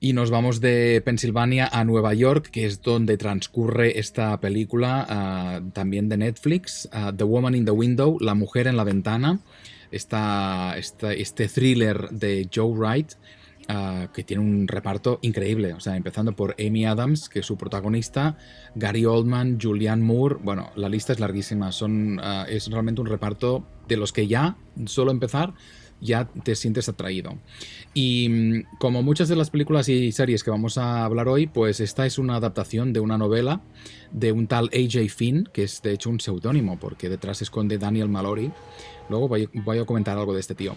Y 0.00 0.12
nos 0.12 0.30
vamos 0.30 0.60
de 0.60 1.02
Pensilvania 1.04 1.68
a 1.70 1.84
Nueva 1.84 2.14
York, 2.14 2.48
que 2.50 2.64
es 2.66 2.80
donde 2.82 3.16
transcurre 3.18 3.98
esta 3.98 4.38
película 4.40 5.04
ah, 5.08 5.60
también 5.72 6.08
de 6.08 6.16
Netflix, 6.16 6.88
ah, 6.92 7.12
The 7.16 7.24
Woman 7.24 7.54
in 7.54 7.64
the 7.64 7.70
Window, 7.72 8.16
La 8.20 8.34
mujer 8.34 8.66
en 8.66 8.76
la 8.76 8.84
ventana, 8.84 9.40
esta- 9.90 11.12
este 11.12 11.48
thriller 11.48 12.08
de 12.10 12.48
Joe 12.54 12.72
Wright, 12.74 13.12
ah, 13.68 14.08
que 14.12 14.24
tiene 14.24 14.42
un 14.42 14.68
reparto 14.68 15.18
increíble, 15.22 15.72
o 15.74 15.80
sea, 15.80 15.96
empezando 15.96 16.34
por 16.34 16.54
Amy 16.58 16.84
Adams, 16.84 17.28
que 17.28 17.40
es 17.40 17.46
su 17.46 17.56
protagonista, 17.56 18.38
Gary 18.74 19.04
Oldman, 19.04 19.58
Julianne 19.60 20.04
Moore, 20.04 20.36
bueno, 20.42 20.70
la 20.76 20.88
lista 20.88 21.12
es 21.12 21.20
larguísima, 21.20 21.72
son, 21.72 22.20
ah, 22.22 22.46
es 22.48 22.68
realmente 22.68 23.00
un 23.00 23.06
reparto 23.06 23.66
de 23.88 23.96
los 23.96 24.12
que 24.12 24.26
ya, 24.26 24.56
solo 24.86 25.10
empezar, 25.10 25.54
ya 26.00 26.28
te 26.44 26.54
sientes 26.54 26.88
atraído. 26.88 27.38
Y 27.94 28.28
mm, 28.28 28.78
como 28.78 29.02
muchas 29.02 29.28
de 29.28 29.36
las 29.36 29.50
películas 29.50 29.88
y 29.88 30.12
series 30.12 30.44
que 30.44 30.50
vamos 30.50 30.78
a 30.78 31.04
hablar 31.04 31.28
hoy, 31.28 31.46
pues 31.46 31.80
esta 31.80 32.06
es 32.06 32.18
una 32.18 32.36
adaptación 32.36 32.92
de 32.92 33.00
una 33.00 33.18
novela 33.18 33.62
de 34.12 34.32
un 34.32 34.46
tal 34.46 34.70
AJ 34.72 35.08
Finn, 35.10 35.48
que 35.52 35.64
es 35.64 35.82
de 35.82 35.92
hecho 35.92 36.10
un 36.10 36.20
seudónimo, 36.20 36.78
porque 36.78 37.08
detrás 37.08 37.42
esconde 37.42 37.78
Daniel 37.78 38.08
Mallory. 38.08 38.52
Luego 39.08 39.28
voy 39.28 39.78
a 39.78 39.84
comentar 39.84 40.18
algo 40.18 40.34
de 40.34 40.40
este 40.40 40.54
tío. 40.54 40.74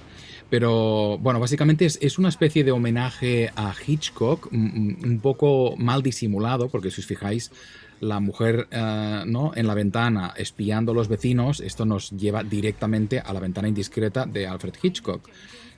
Pero 0.50 1.18
bueno, 1.20 1.40
básicamente 1.40 1.86
es, 1.86 2.00
es 2.02 2.18
una 2.18 2.30
especie 2.30 2.64
de 2.64 2.72
homenaje 2.72 3.52
a 3.56 3.74
Hitchcock, 3.86 4.52
un 4.52 5.20
poco 5.22 5.76
mal 5.78 6.02
disimulado, 6.02 6.70
porque 6.70 6.90
si 6.90 7.02
os 7.02 7.08
fijáis, 7.08 7.52
la 8.00 8.20
mujer 8.20 8.68
eh, 8.72 9.24
¿no? 9.26 9.52
en 9.56 9.68
la 9.68 9.74
ventana 9.74 10.34
espiando 10.36 10.92
a 10.92 10.96
los 10.96 11.08
vecinos, 11.08 11.60
esto 11.60 11.86
nos 11.86 12.12
lleva 12.12 12.44
directamente 12.44 13.20
a 13.20 13.34
la 13.34 13.40
ventana 13.40 13.68
indiscreta 13.68 14.26
de 14.26 14.48
Alfred 14.48 14.74
Hitchcock. 14.82 15.30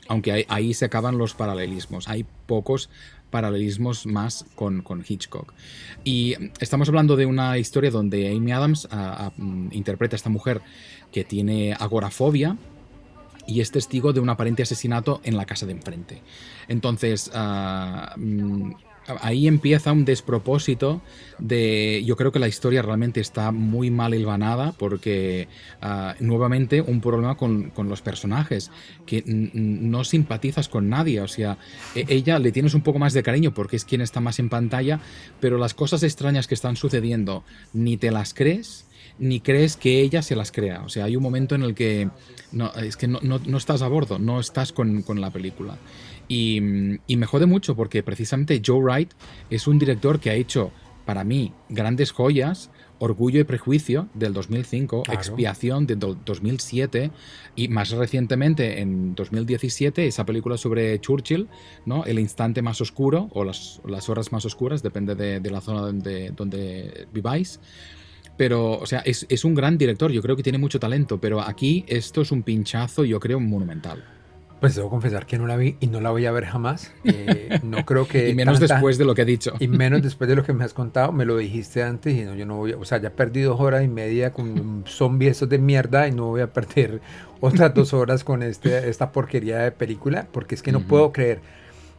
Aunque 0.07 0.45
ahí, 0.49 0.73
se 0.73 0.85
acaban 0.85 1.17
los 1.17 1.33
paralelismos. 1.33 2.09
Hay 2.09 2.25
pocos 2.45 2.89
paralelismos 3.29 4.05
más 4.05 4.45
con, 4.55 4.81
con 4.81 5.05
Hitchcock. 5.07 5.53
Y 6.03 6.35
estamos 6.59 6.89
hablando 6.89 7.15
de 7.15 7.25
una 7.25 7.57
historia 7.57 7.91
donde 7.91 8.35
Amy 8.35 8.51
Adams 8.51 8.89
mm, 9.37 9.69
interpreta 9.71 10.15
a 10.15 10.17
esta 10.17 10.29
mujer 10.29 10.61
que 11.13 11.23
tiene 11.23 11.73
agorafobia 11.73 12.57
y 13.47 13.61
es 13.61 13.71
testigo 13.71 14.13
de 14.13 14.19
un 14.19 14.29
aparente 14.29 14.63
asesinato 14.63 15.21
en 15.23 15.37
la 15.37 15.45
casa 15.45 15.65
de 15.65 15.73
enfrente. 15.73 16.21
Entonces, 16.67 17.31
mm, 17.33 18.71
ahí 19.21 19.47
empieza 19.47 19.91
un 19.91 20.05
despropósito 20.05 21.01
de... 21.39 22.03
Yo 22.05 22.15
creo 22.15 22.31
que 22.31 22.39
la 22.39 22.47
historia 22.47 22.81
realmente 22.81 23.19
está 23.19 23.51
muy 23.51 23.89
mal 23.89 24.13
hilvanada 24.13 24.73
porque 24.73 25.47
ah, 25.81 26.15
nuevamente 26.19 26.81
un 26.81 27.01
problema 27.01 27.35
con, 27.35 27.71
con 27.71 27.89
los 27.89 28.01
personajes, 28.01 28.71
que 29.05 29.23
no 29.25 30.03
simpatizas 30.03 30.69
con 30.69 30.89
nadie, 30.89 31.21
o 31.21 31.27
sea, 31.27 31.57
e- 31.95 32.05
ella 32.09 32.39
le 32.39 32.51
tienes 32.51 32.73
un 32.73 32.81
poco 32.81 32.99
más 32.99 33.13
de 33.13 33.23
cariño 33.23 33.53
porque 33.53 33.75
es 33.75 33.85
quien 33.85 34.01
está 34.01 34.19
más 34.19 34.39
en 34.39 34.49
pantalla, 34.49 34.99
pero 35.39 35.57
las 35.57 35.73
cosas 35.73 36.03
extrañas 36.03 36.47
que 36.47 36.55
están 36.55 36.75
sucediendo 36.75 37.43
ni 37.73 37.97
te 37.97 38.11
las 38.11 38.33
crees 38.33 38.85
ni 39.19 39.39
crees 39.39 39.77
que 39.77 40.01
ella 40.01 40.21
se 40.21 40.35
las 40.35 40.51
crea. 40.51 40.81
O 40.83 40.89
sea, 40.89 41.05
hay 41.05 41.15
un 41.15 41.23
momento 41.23 41.55
en 41.55 41.63
el 41.63 41.75
que 41.75 42.09
no, 42.51 42.71
es 42.73 42.97
que 42.97 43.07
no, 43.07 43.19
no- 43.21 43.39
no 43.45 43.57
estás 43.57 43.81
a 43.81 43.87
bordo, 43.87 44.19
no 44.19 44.39
estás 44.39 44.71
con, 44.73 45.01
con 45.03 45.21
la 45.21 45.29
película. 45.31 45.77
Y, 46.27 46.59
y 47.07 47.17
me 47.17 47.25
jode 47.25 47.45
mucho 47.45 47.75
porque 47.75 48.03
precisamente 48.03 48.61
Joe 48.65 48.79
Wright 48.81 49.11
es 49.49 49.67
un 49.67 49.77
director 49.79 50.19
que 50.19 50.29
ha 50.29 50.33
hecho, 50.35 50.71
para 51.05 51.23
mí, 51.23 51.53
grandes 51.69 52.11
joyas. 52.11 52.69
Orgullo 53.03 53.39
y 53.39 53.43
Prejuicio 53.45 54.09
del 54.13 54.31
2005, 54.31 55.01
Claro. 55.01 55.19
Expiación 55.19 55.87
del 55.87 55.97
do- 55.97 56.15
2007 56.23 57.09
y 57.55 57.67
más 57.67 57.89
recientemente 57.89 58.79
en 58.79 59.15
2017 59.15 60.05
esa 60.05 60.23
película 60.23 60.55
sobre 60.55 61.01
Churchill, 61.01 61.47
¿no? 61.87 62.05
El 62.05 62.19
instante 62.19 62.61
más 62.61 62.79
oscuro 62.79 63.27
o 63.33 63.43
las, 63.43 63.81
las 63.87 64.07
horas 64.07 64.31
más 64.31 64.45
oscuras, 64.45 64.83
depende 64.83 65.15
de, 65.15 65.39
de 65.39 65.49
la 65.49 65.61
zona 65.61 65.81
donde, 65.81 66.29
donde 66.29 67.07
viváis. 67.11 67.59
Pero, 68.41 68.71
o 68.79 68.87
sea, 68.87 69.01
es, 69.01 69.27
es 69.29 69.45
un 69.45 69.53
gran 69.53 69.77
director, 69.77 70.11
yo 70.11 70.19
creo 70.23 70.35
que 70.35 70.41
tiene 70.41 70.57
mucho 70.57 70.79
talento, 70.79 71.19
pero 71.21 71.41
aquí 71.41 71.85
esto 71.87 72.21
es 72.21 72.31
un 72.31 72.41
pinchazo, 72.41 73.05
yo 73.05 73.19
creo, 73.19 73.39
monumental. 73.39 74.03
Pues 74.59 74.73
debo 74.73 74.89
confesar 74.89 75.27
que 75.27 75.37
no 75.37 75.45
la 75.45 75.57
vi 75.57 75.75
y 75.79 75.85
no 75.85 76.01
la 76.01 76.09
voy 76.09 76.25
a 76.25 76.31
ver 76.31 76.45
jamás. 76.45 76.91
Eh, 77.03 77.59
no 77.63 77.85
creo 77.85 78.07
que. 78.07 78.29
y 78.29 78.33
menos 78.33 78.57
tanta- 78.59 78.73
después 78.73 78.97
de 78.97 79.05
lo 79.05 79.13
que 79.13 79.21
he 79.21 79.25
dicho. 79.25 79.53
Y 79.59 79.67
menos 79.67 80.01
después 80.01 80.27
de 80.27 80.35
lo 80.35 80.43
que 80.43 80.53
me 80.53 80.63
has 80.63 80.73
contado, 80.73 81.11
me 81.11 81.23
lo 81.25 81.37
dijiste 81.37 81.83
antes 81.83 82.15
y 82.17 82.23
no, 82.23 82.33
yo 82.33 82.47
no 82.47 82.57
voy 82.57 82.71
a, 82.71 82.77
o 82.77 82.83
sea, 82.85 82.99
ya 82.99 83.11
perdí 83.11 83.41
dos 83.41 83.59
horas 83.59 83.83
y 83.83 83.87
media 83.87 84.33
con 84.33 84.49
un 84.59 84.83
zombie 84.87 85.27
esos 85.27 85.47
de 85.47 85.59
mierda 85.59 86.07
y 86.07 86.11
no 86.11 86.25
voy 86.25 86.41
a 86.41 86.51
perder 86.51 86.99
otras 87.41 87.75
dos 87.75 87.93
horas 87.93 88.23
con 88.23 88.41
este, 88.41 88.89
esta 88.89 89.11
porquería 89.11 89.59
de 89.59 89.71
película 89.71 90.27
porque 90.31 90.55
es 90.55 90.63
que 90.63 90.71
no 90.71 90.79
Ujú. 90.79 90.87
puedo 90.87 91.11
creer, 91.11 91.41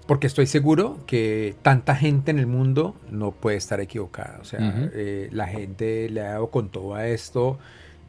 porque 0.06 0.26
estoy 0.26 0.46
seguro 0.46 0.98
que 1.06 1.54
tanta 1.62 1.94
gente 1.94 2.30
en 2.30 2.38
el 2.38 2.46
mundo 2.46 2.96
no 3.10 3.32
puede 3.32 3.56
estar 3.56 3.80
equivocada, 3.80 4.38
o 4.40 4.44
sea, 4.44 4.90
eh, 4.94 5.28
la 5.32 5.46
gente 5.46 6.08
le 6.08 6.20
ha 6.20 6.32
dado 6.32 6.50
con 6.50 6.70
todo 6.70 6.94
a 6.94 7.06
esto 7.06 7.58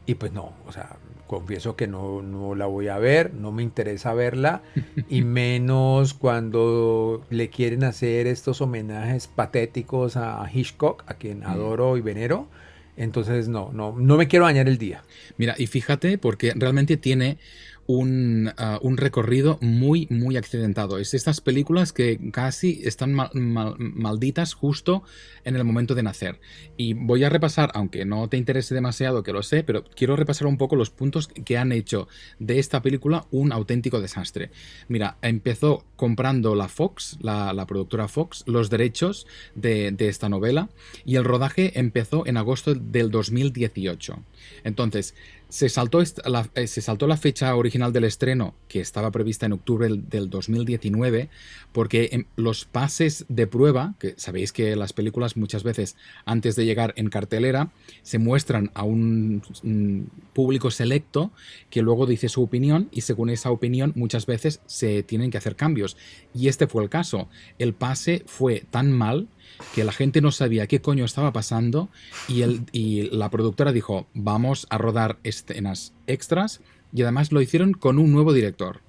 y 0.06 0.14
pues 0.14 0.32
no, 0.32 0.52
o 0.66 0.72
sea, 0.72 0.96
confieso 1.26 1.76
que 1.76 1.86
no, 1.86 2.22
no 2.22 2.54
la 2.54 2.66
voy 2.66 2.88
a 2.88 2.98
ver, 2.98 3.32
no 3.34 3.52
me 3.52 3.62
interesa 3.62 4.14
verla 4.14 4.62
y 5.08 5.22
menos 5.22 6.14
cuando 6.14 7.24
le 7.30 7.48
quieren 7.48 7.84
hacer 7.84 8.26
estos 8.26 8.60
homenajes 8.60 9.26
patéticos 9.26 10.16
a 10.16 10.48
Hitchcock, 10.52 11.04
a 11.06 11.14
quien 11.14 11.44
adoro 11.44 11.96
y 11.96 12.00
venero. 12.00 12.48
Entonces 12.96 13.48
no, 13.48 13.70
no, 13.72 13.96
no 13.98 14.16
me 14.16 14.28
quiero 14.28 14.44
dañar 14.44 14.68
el 14.68 14.78
día. 14.78 15.02
Mira, 15.36 15.56
y 15.58 15.66
fíjate, 15.66 16.16
porque 16.16 16.52
realmente 16.54 16.96
tiene 16.96 17.38
un, 17.86 18.52
ah, 18.56 18.78
un 18.82 18.96
recorrido 18.96 19.58
muy, 19.60 20.06
muy 20.10 20.36
accidentado. 20.36 20.98
Es 20.98 21.14
estas 21.14 21.40
películas 21.40 21.92
que 21.92 22.18
casi 22.32 22.80
están 22.84 23.12
mal- 23.12 23.30
mal- 23.34 23.76
malditas 23.78 24.54
justo 24.54 25.02
en 25.44 25.56
el 25.56 25.64
momento 25.64 25.94
de 25.94 26.02
nacer. 26.02 26.40
Y 26.76 26.94
voy 26.94 27.24
a 27.24 27.28
repasar, 27.28 27.70
aunque 27.74 28.04
no 28.04 28.28
te 28.28 28.36
interese 28.36 28.74
demasiado, 28.74 29.22
que 29.22 29.32
lo 29.32 29.42
sé, 29.42 29.62
pero 29.64 29.84
quiero 29.84 30.16
repasar 30.16 30.46
un 30.46 30.56
poco 30.56 30.76
los 30.76 30.90
puntos 30.90 31.28
que 31.28 31.58
han 31.58 31.72
hecho 31.72 32.08
de 32.38 32.58
esta 32.58 32.80
película 32.82 33.26
un 33.30 33.52
auténtico 33.52 34.00
desastre. 34.00 34.50
Mira, 34.88 35.16
empezó 35.22 35.84
comprando 35.96 36.54
la 36.54 36.68
Fox, 36.68 37.18
la, 37.20 37.52
la 37.52 37.66
productora 37.66 38.08
Fox, 38.08 38.44
los 38.46 38.70
derechos 38.70 39.26
de, 39.54 39.90
de 39.92 40.08
esta 40.08 40.28
novela 40.28 40.70
y 41.04 41.16
el 41.16 41.24
rodaje 41.24 41.78
empezó 41.78 42.26
en 42.26 42.36
agosto 42.36 42.74
del 42.74 43.10
2018. 43.10 44.22
Entonces, 44.64 45.14
se 45.54 45.68
saltó, 45.68 46.02
la, 46.24 46.50
eh, 46.56 46.66
se 46.66 46.80
saltó 46.80 47.06
la 47.06 47.16
fecha 47.16 47.54
original 47.54 47.92
del 47.92 48.02
estreno, 48.02 48.56
que 48.66 48.80
estaba 48.80 49.12
prevista 49.12 49.46
en 49.46 49.52
octubre 49.52 49.86
del, 49.86 50.08
del 50.08 50.28
2019, 50.28 51.28
porque 51.70 52.08
em, 52.10 52.24
los 52.34 52.64
pases 52.64 53.24
de 53.28 53.46
prueba, 53.46 53.94
que 54.00 54.14
sabéis 54.16 54.52
que 54.52 54.74
las 54.74 54.92
películas 54.92 55.36
muchas 55.36 55.62
veces 55.62 55.94
antes 56.24 56.56
de 56.56 56.64
llegar 56.64 56.92
en 56.96 57.08
cartelera 57.08 57.70
se 58.02 58.18
muestran 58.18 58.72
a 58.74 58.82
un 58.82 60.10
público 60.32 60.72
selecto 60.72 61.30
que 61.70 61.82
luego 61.82 62.06
dice 62.06 62.28
su 62.28 62.42
opinión 62.42 62.88
y 62.90 63.02
según 63.02 63.30
esa 63.30 63.52
opinión 63.52 63.92
muchas 63.94 64.26
veces 64.26 64.60
se 64.66 65.04
tienen 65.04 65.30
que 65.30 65.38
hacer 65.38 65.54
cambios. 65.54 65.96
Y 66.34 66.48
este 66.48 66.66
fue 66.66 66.82
el 66.82 66.88
caso. 66.90 67.28
El 67.60 67.74
pase 67.74 68.24
fue 68.26 68.64
tan 68.72 68.90
mal 68.90 69.28
que 69.74 69.84
la 69.84 69.92
gente 69.92 70.20
no 70.20 70.32
sabía 70.32 70.66
qué 70.66 70.80
coño 70.80 71.04
estaba 71.04 71.32
pasando 71.32 71.88
y, 72.28 72.42
el, 72.42 72.62
y 72.72 73.10
la 73.10 73.30
productora 73.30 73.72
dijo, 73.72 74.06
vamos 74.14 74.66
a 74.70 74.78
rodar 74.78 75.18
escenas 75.22 75.92
extras 76.06 76.60
y 76.92 77.02
además 77.02 77.32
lo 77.32 77.40
hicieron 77.40 77.72
con 77.72 77.98
un 77.98 78.12
nuevo 78.12 78.32
director. 78.32 78.80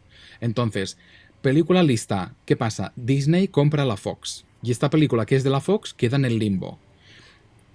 Entonces, 0.41 0.97
película 1.41 1.83
lista, 1.83 2.33
¿qué 2.45 2.55
pasa? 2.55 2.93
Disney 2.95 3.47
compra 3.47 3.85
la 3.85 3.97
Fox 3.97 4.45
y 4.61 4.71
esta 4.71 4.89
película 4.89 5.25
que 5.25 5.35
es 5.35 5.43
de 5.43 5.49
la 5.49 5.61
Fox 5.61 5.93
queda 5.93 6.17
en 6.17 6.25
el 6.25 6.39
limbo. 6.39 6.79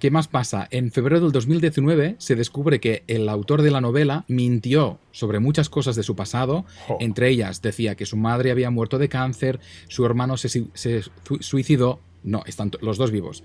¿Qué 0.00 0.10
más 0.10 0.28
pasa? 0.28 0.66
En 0.70 0.92
febrero 0.92 1.20
del 1.20 1.30
2019 1.30 2.16
se 2.16 2.34
descubre 2.34 2.80
que 2.80 3.04
el 3.06 3.28
autor 3.28 3.60
de 3.60 3.70
la 3.70 3.82
novela 3.82 4.24
mintió 4.28 4.98
sobre 5.12 5.40
muchas 5.40 5.68
cosas 5.68 5.94
de 5.94 6.02
su 6.02 6.16
pasado. 6.16 6.64
Entre 7.00 7.28
ellas 7.28 7.60
decía 7.60 7.96
que 7.96 8.06
su 8.06 8.16
madre 8.16 8.50
había 8.50 8.70
muerto 8.70 8.96
de 8.96 9.10
cáncer, 9.10 9.60
su 9.88 10.06
hermano 10.06 10.38
se, 10.38 10.48
suicidó. 11.40 12.00
No, 12.22 12.42
están 12.46 12.70
los 12.82 12.98
dos 12.98 13.10
vivos. 13.10 13.42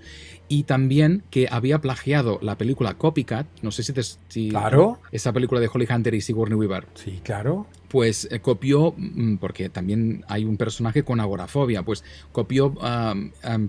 Y 0.48 0.64
también 0.64 1.22
que 1.30 1.48
había 1.50 1.80
plagiado 1.80 2.38
la 2.42 2.58
película 2.58 2.94
Copycat. 2.94 3.46
No 3.62 3.70
sé 3.70 3.82
si, 3.82 3.92
te, 3.92 4.02
si 4.02 4.50
Claro. 4.50 5.00
esa 5.12 5.32
película 5.32 5.60
de 5.60 5.70
Holly 5.72 5.86
Hunter 5.90 6.14
y 6.14 6.20
Sigourney 6.20 6.56
Weaver 6.58 6.86
Sí, 6.94 7.20
claro. 7.24 7.66
pues 7.88 8.28
eh, 8.30 8.40
copió, 8.40 8.94
mm, 8.96 9.36
porque 9.36 9.68
también 9.70 10.24
hay 10.28 10.44
un 10.44 10.56
personaje 10.58 11.04
con 11.04 11.20
agorafobia, 11.20 11.82
pues 11.84 12.04
copió 12.32 12.74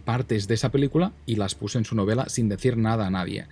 partes 0.04 0.48
de 0.48 0.54
esa 0.56 0.72
película 0.72 1.14
y 1.26 1.36
las 1.36 1.56
puso 1.56 1.78
en 1.78 1.86
su 1.86 1.96
novela 1.96 2.28
sin 2.30 2.50
decir 2.50 2.78
nada 2.78 3.08
a 3.08 3.10
nadie. 3.10 3.46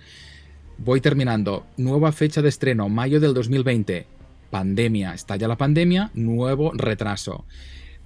Voy 0.78 1.00
terminando. 1.00 1.64
Nueva 1.78 2.12
fecha 2.12 2.42
de 2.42 2.50
estreno, 2.50 2.88
mayo 2.90 3.18
del 3.18 3.32
2020. 3.32 4.06
Pandemia. 4.50 5.14
Estalla 5.14 5.48
la 5.48 5.56
pandemia, 5.56 6.10
nuevo 6.14 6.72
retraso. 6.74 7.44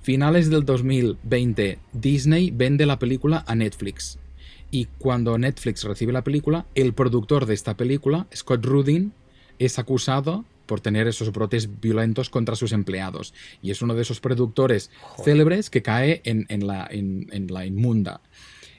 Finales 0.02 0.48
del 0.50 0.64
2020, 0.64 1.78
Disney 1.92 2.50
vende 2.50 2.86
la 2.86 2.98
película 2.98 3.44
a 3.46 3.54
Netflix. 3.54 4.18
Y 4.70 4.86
cuando 4.98 5.36
Netflix 5.36 5.84
recibe 5.84 6.12
la 6.12 6.24
película, 6.24 6.64
el 6.74 6.94
productor 6.94 7.44
de 7.46 7.54
esta 7.54 7.76
película, 7.76 8.26
Scott 8.34 8.64
Rudin, 8.64 9.12
es 9.58 9.78
acusado 9.78 10.44
por 10.66 10.80
tener 10.80 11.06
esos 11.08 11.32
brotes 11.32 11.80
violentos 11.80 12.30
contra 12.30 12.54
sus 12.56 12.72
empleados. 12.72 13.34
Y 13.60 13.72
es 13.72 13.82
uno 13.82 13.94
de 13.94 14.02
esos 14.02 14.20
productores 14.20 14.90
célebres 15.24 15.68
que 15.68 15.82
cae 15.82 16.22
en, 16.24 16.46
en 16.48 16.66
la, 16.66 16.86
en- 16.90 17.26
en 17.32 17.48
la 17.52 17.66
inmunda. 17.66 18.20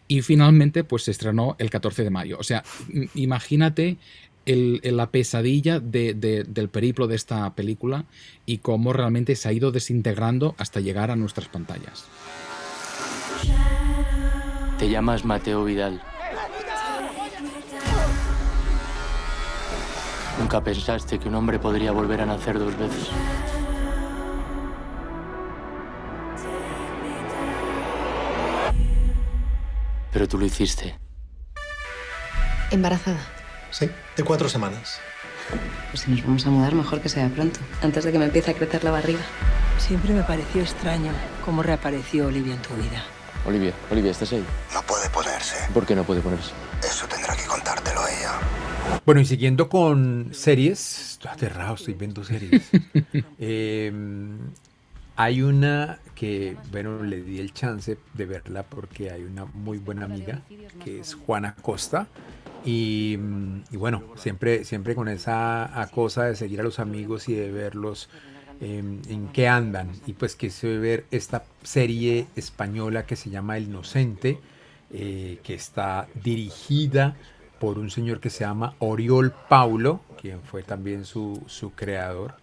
Y 0.08 0.22
finalmente, 0.24 0.84
pues 0.84 1.04
se 1.04 1.12
estrenó 1.12 1.56
el 1.60 1.70
14 1.70 2.04
de 2.04 2.10
mayo. 2.10 2.38
O 2.40 2.44
sea, 2.44 2.64
imagínate 3.16 3.98
el- 4.46 4.80
el- 4.84 4.98
la 4.98 5.08
pesadilla 5.08 5.80
de- 5.80 6.14
de- 6.14 6.44
del 6.44 6.70
periplo 6.70 7.08
de 7.08 7.16
esta 7.16 7.54
película 7.54 8.06
y 8.46 8.58
cómo 8.60 8.94
realmente 8.94 9.36
se 9.36 9.50
ha 9.50 9.54
ido 9.54 9.72
desintegrando 9.72 10.56
hasta 10.58 10.80
llegar 10.80 11.12
a 11.12 11.16
nuestras 11.16 11.48
pantallas. 11.48 12.06
Te 14.80 14.90
llamas 14.90 15.26
Mateo 15.26 15.64
Vidal. 15.64 16.02
Nunca 20.40 20.64
pensaste 20.64 21.20
que 21.20 21.28
un 21.28 21.36
hombre 21.36 21.60
podría 21.60 21.92
volver 21.92 22.22
a 22.22 22.26
nacer 22.26 22.58
dos 22.58 22.76
veces. 22.78 23.10
Pero 30.12 30.28
tú 30.28 30.38
lo 30.38 30.46
hiciste. 30.46 30.98
Embarazada. 32.72 33.20
Sí, 33.72 33.90
de 34.18 34.24
cuatro 34.24 34.50
semanas. 34.50 35.00
Pues 35.90 36.02
si 36.02 36.12
nos 36.12 36.24
vamos 36.24 36.46
a 36.46 36.50
mudar, 36.50 36.76
mejor 36.76 37.02
que 37.02 37.10
sea 37.10 37.28
pronto, 37.30 37.60
antes 37.82 38.04
de 38.04 38.12
que 38.12 38.20
me 38.20 38.26
empiece 38.26 38.52
a 38.52 38.54
crecer 38.54 38.84
la 38.84 38.92
barriga. 38.92 39.22
Siempre 39.78 40.14
me 40.14 40.24
pareció 40.24 40.62
extraño 40.62 41.12
cómo 41.44 41.64
reapareció 41.64 42.28
Olivia 42.28 42.54
en 42.54 42.62
tu 42.62 42.74
vida. 42.76 43.04
Olivia, 43.46 43.74
Olivia, 43.90 44.12
¿estás 44.12 44.32
ahí? 44.34 44.46
No 44.74 44.82
puede 44.84 45.10
ponerse. 45.10 45.56
¿Por 45.74 45.86
qué 45.86 45.96
no 45.96 46.04
puede 46.04 46.22
ponerse? 46.22 46.52
Eso 46.84 47.08
tendrá 47.08 47.36
que 47.36 47.46
contártelo 47.46 48.02
ella. 48.08 48.34
Bueno, 49.06 49.22
y 49.22 49.26
siguiendo 49.26 49.68
con 49.68 50.30
series, 50.34 51.14
estoy 51.14 51.32
aterrado, 51.32 51.76
estoy 51.76 51.94
viendo 51.96 52.24
series. 52.24 52.70
Eh, 53.44 53.92
hay 55.16 55.42
una 55.42 56.00
que, 56.16 56.58
bueno, 56.72 57.04
le 57.04 57.22
di 57.22 57.40
el 57.40 57.54
chance 57.54 57.98
de 58.14 58.26
verla 58.26 58.64
porque 58.64 59.12
hay 59.12 59.24
una 59.24 59.46
muy 59.46 59.78
buena 59.78 60.06
amiga 60.06 60.42
que 60.84 61.00
es 61.00 61.16
Juana 61.16 61.56
Costa. 61.62 62.08
Y, 62.64 63.18
y 63.72 63.78
bueno, 63.78 64.04
siempre, 64.16 64.64
siempre 64.66 64.96
con 64.96 65.08
esa 65.08 65.90
cosa 65.94 66.26
de 66.26 66.36
seguir 66.36 66.60
a 66.60 66.64
los 66.64 66.80
amigos 66.80 67.28
y 67.30 67.34
de 67.34 67.52
verlos 67.52 68.10
em, 68.60 69.02
en 69.10 69.28
qué 69.30 69.48
andan. 69.48 69.92
Y 70.06 70.14
pues 70.14 70.36
quise 70.36 70.78
ver 70.78 71.06
esta 71.12 71.44
serie 71.64 72.28
española 72.36 73.06
que 73.06 73.16
se 73.16 73.30
llama 73.30 73.58
El 73.58 73.64
Inocente, 73.66 74.40
eh, 74.92 75.40
que 75.44 75.54
está 75.54 76.08
dirigida 76.24 77.16
por 77.60 77.78
un 77.78 77.90
señor 77.90 78.20
que 78.20 78.30
se 78.30 78.44
llama 78.44 78.76
Oriol 78.80 79.34
Paulo, 79.48 80.02
quien 80.20 80.42
fue 80.42 80.64
también 80.64 81.06
su, 81.06 81.44
su 81.48 81.72
creador. 81.72 82.41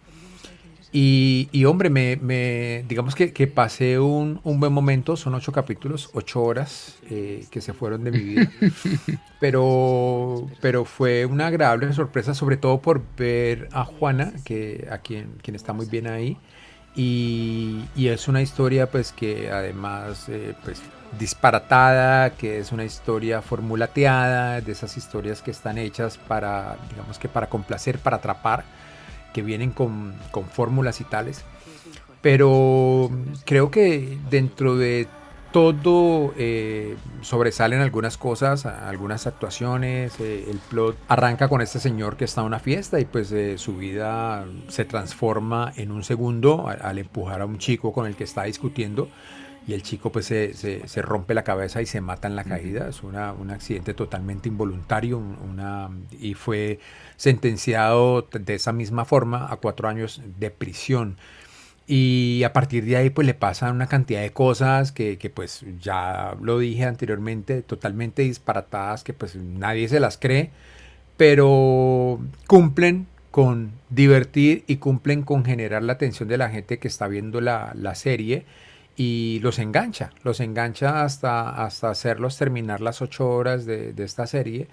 Y, 0.91 1.49
y, 1.51 1.65
hombre, 1.65 1.89
me, 1.91 2.15
me- 2.17 2.83
digamos 2.87 3.13
que, 3.15 3.31
que 3.31 3.45
pasé 3.47 3.99
un, 3.99 4.41
un 4.43 4.59
buen 4.59 4.73
momento, 4.73 5.15
son 5.17 5.35
ocho 5.35 5.51
capítulos, 5.51 6.09
ocho 6.13 6.41
horas 6.43 6.99
eh, 7.03 7.47
que 7.51 7.61
se 7.61 7.73
fueron 7.73 8.03
de 8.03 8.11
mi 8.11 8.23
vida, 8.23 8.51
pero, 9.39 10.51
pero 10.61 10.85
fue 10.85 11.25
una 11.25 11.47
agradable 11.47 11.93
sorpresa, 11.93 12.33
sobre 12.33 12.57
todo 12.57 12.81
por 12.81 13.15
ver 13.15 13.69
a 13.71 13.85
Juana, 13.85 14.41
que, 14.43 14.87
a 14.91 14.99
quien, 14.99 15.37
quien 15.43 15.55
está 15.55 15.73
muy 15.73 15.85
bien 15.85 16.07
ahí, 16.07 16.41
y, 16.93 17.91
y 17.93 18.07
es 18.07 18.27
una 18.27 18.41
historia 18.41 18.89
pues 18.91 19.13
que 19.13 19.51
además 19.51 20.27
eh, 20.29 20.55
pues 20.63 20.91
disparatada, 21.11 22.35
que 22.35 22.59
es 22.59 22.71
una 22.71 22.83
historia 22.85 23.41
formulateada, 23.41 24.61
de 24.61 24.71
esas 24.71 24.97
historias 24.97 25.41
que 25.43 25.51
están 25.51 25.77
hechas 25.77 26.17
para, 26.17 26.79
digamos 26.89 27.19
que 27.19 27.29
para 27.29 27.49
complacer, 27.49 28.01
para 28.01 28.17
atrapar, 28.17 28.69
que 29.33 29.41
vienen 29.41 29.71
con, 29.71 30.15
con 30.31 30.45
fórmulas 30.45 31.01
y 31.01 31.03
tales. 31.03 31.43
Pero 32.21 33.09
creo 33.45 33.71
que 33.71 34.17
dentro 34.29 34.75
de 34.75 35.07
todo 35.51 36.33
eh, 36.37 36.95
sobresalen 37.21 37.81
algunas 37.81 38.17
cosas, 38.17 38.65
algunas 38.65 39.25
actuaciones, 39.25 40.19
eh, 40.19 40.45
el 40.49 40.57
plot 40.57 40.97
arranca 41.07 41.47
con 41.47 41.61
este 41.61 41.79
señor 41.79 42.17
que 42.17 42.25
está 42.25 42.41
en 42.41 42.47
una 42.47 42.59
fiesta 42.59 42.99
y 42.99 43.05
pues 43.05 43.31
eh, 43.31 43.57
su 43.57 43.77
vida 43.77 44.45
se 44.67 44.85
transforma 44.85 45.73
en 45.75 45.91
un 45.91 46.03
segundo 46.03 46.67
al, 46.67 46.79
al, 46.81 46.97
empujar 46.99 47.41
a 47.41 47.45
un 47.45 47.57
chico 47.57 47.93
con 47.93 48.05
el 48.05 48.15
que 48.15 48.25
está 48.25 48.43
discutiendo 48.43 49.09
y 49.69 49.73
el 49.75 49.83
chico 49.83 50.11
pues 50.11 50.25
se, 50.25 50.55
se, 50.55 50.87
se 50.87 51.01
rompe 51.03 51.35
la 51.35 51.43
cabeza 51.43 51.79
y 51.79 51.85
se 51.85 52.01
mata 52.01 52.27
en 52.27 52.35
la 52.35 52.43
caída, 52.43 52.89
es 52.89 53.03
una, 53.03 53.33
un 53.33 53.51
accidente 53.51 53.93
totalmente 53.93 54.49
involuntario 54.49 55.19
una, 55.19 55.91
y 56.19 56.33
fue 56.33 56.79
sentenciado 57.17 58.27
de 58.31 58.55
esa 58.55 58.73
misma 58.73 59.05
forma 59.05 59.51
a 59.51 59.57
cuatro 59.57 59.87
años 59.87 60.23
de 60.39 60.49
prisión. 60.49 61.17
Y 61.85 62.41
a 62.43 62.51
partir 62.51 62.83
de 62.85 62.97
ahí 62.97 63.11
pues 63.11 63.27
le 63.27 63.35
pasan 63.35 63.75
una 63.75 63.85
cantidad 63.85 64.21
de 64.21 64.31
cosas 64.31 64.91
que, 64.91 65.19
que, 65.19 65.29
pues 65.29 65.63
ya 65.79 66.35
lo 66.41 66.57
dije 66.57 66.85
anteriormente, 66.85 67.61
totalmente 67.61 68.23
disparatadas, 68.23 69.03
que 69.03 69.13
pues 69.13 69.35
nadie 69.35 69.87
se 69.87 69.99
las 69.99 70.17
cree, 70.17 70.49
pero 71.15 72.19
cumplen 72.47 73.05
con 73.29 73.71
divertir 73.91 74.63
y 74.65 74.77
cumplen 74.77 75.21
con 75.21 75.45
generar 75.45 75.83
la 75.83 75.93
atención 75.93 76.27
de 76.27 76.37
la 76.39 76.49
gente 76.49 76.79
que 76.79 76.87
está 76.87 77.07
viendo 77.07 77.39
la, 77.39 77.71
la 77.75 77.93
serie 77.93 78.45
y 78.99 79.39
los 79.39 79.59
engancha, 79.59 80.11
los 80.23 80.41
engancha 80.41 81.05
hasta, 81.05 81.63
hasta 81.63 81.89
hacerlos 81.89 82.37
terminar 82.37 82.81
las 82.81 83.01
ocho 83.01 83.29
horas 83.29 83.65
de, 83.65 83.93
esta 83.97 84.27
serie 84.27 84.67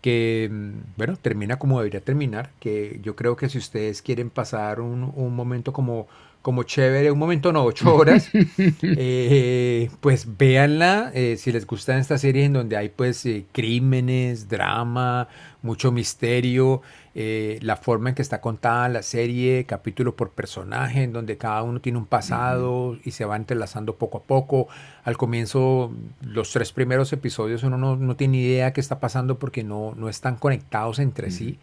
que, 0.00 0.50
bueno, 0.96 1.18
termina 1.18 1.58
como 1.58 1.78
debería 1.80 2.00
terminar, 2.00 2.52
que 2.58 3.00
yo 3.02 3.16
creo 3.16 3.36
que 3.36 3.50
si 3.50 3.58
ustedes 3.58 4.00
quieren 4.00 4.30
pasar 4.30 4.80
un, 4.80 5.12
un 5.14 5.36
momento 5.36 5.74
como 5.74 6.08
como 6.46 6.62
chévere, 6.62 7.10
un 7.10 7.18
momento 7.18 7.52
no, 7.52 7.64
ocho 7.64 7.92
horas, 7.92 8.30
eh, 8.82 9.90
pues 9.98 10.36
véanla, 10.38 11.10
eh, 11.12 11.34
si 11.36 11.50
les 11.50 11.66
gusta 11.66 11.98
esta 11.98 12.18
serie 12.18 12.44
en 12.44 12.52
donde 12.52 12.76
hay 12.76 12.88
pues 12.88 13.26
eh, 13.26 13.46
crímenes, 13.50 14.48
drama, 14.48 15.26
mucho 15.62 15.90
misterio, 15.90 16.82
la 17.16 17.74
forma 17.74 18.10
en 18.10 18.14
que 18.14 18.22
está 18.22 18.40
contada 18.40 18.88
la 18.88 19.02
serie, 19.02 19.64
capítulo 19.66 20.14
por 20.14 20.30
personaje, 20.30 21.02
en 21.02 21.12
donde 21.12 21.36
cada 21.36 21.64
uno 21.64 21.80
tiene 21.80 21.98
un 21.98 22.06
pasado 22.06 22.90
uh 22.90 22.94
-huh. 22.94 23.00
y 23.02 23.10
se 23.10 23.24
va 23.24 23.34
entrelazando 23.34 23.96
poco 23.96 24.18
a 24.18 24.22
poco. 24.22 24.68
Al 25.02 25.16
comienzo, 25.16 25.90
los 26.20 26.52
tres 26.52 26.70
primeros 26.70 27.12
episodios 27.12 27.64
uno 27.64 27.76
no, 27.76 27.96
no 27.96 28.14
tiene 28.14 28.36
idea 28.36 28.72
qué 28.72 28.80
está 28.80 29.00
pasando 29.00 29.40
porque 29.40 29.64
no, 29.64 29.94
no 29.96 30.08
están 30.08 30.36
conectados 30.36 31.00
entre 31.00 31.26
uh 31.26 31.30
-huh. 31.30 31.36
sí. 31.38 31.58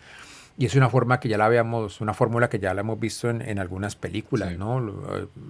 Y 0.58 0.66
es 0.66 0.76
una 0.76 0.90
forma 0.90 1.20
que 1.20 1.30
ya 1.30 1.38
la 1.38 1.46
habíamos, 1.46 2.00
una 2.00 2.14
fórmula 2.14 2.50
que 2.50 2.60
ya 2.60 2.74
la 2.74 2.82
hemos 2.82 3.00
visto 3.00 3.30
en, 3.30 3.42
en 3.42 3.58
algunas 3.58 3.96
películas, 3.96 4.52
sí. 4.52 4.58
¿no? 4.58 4.82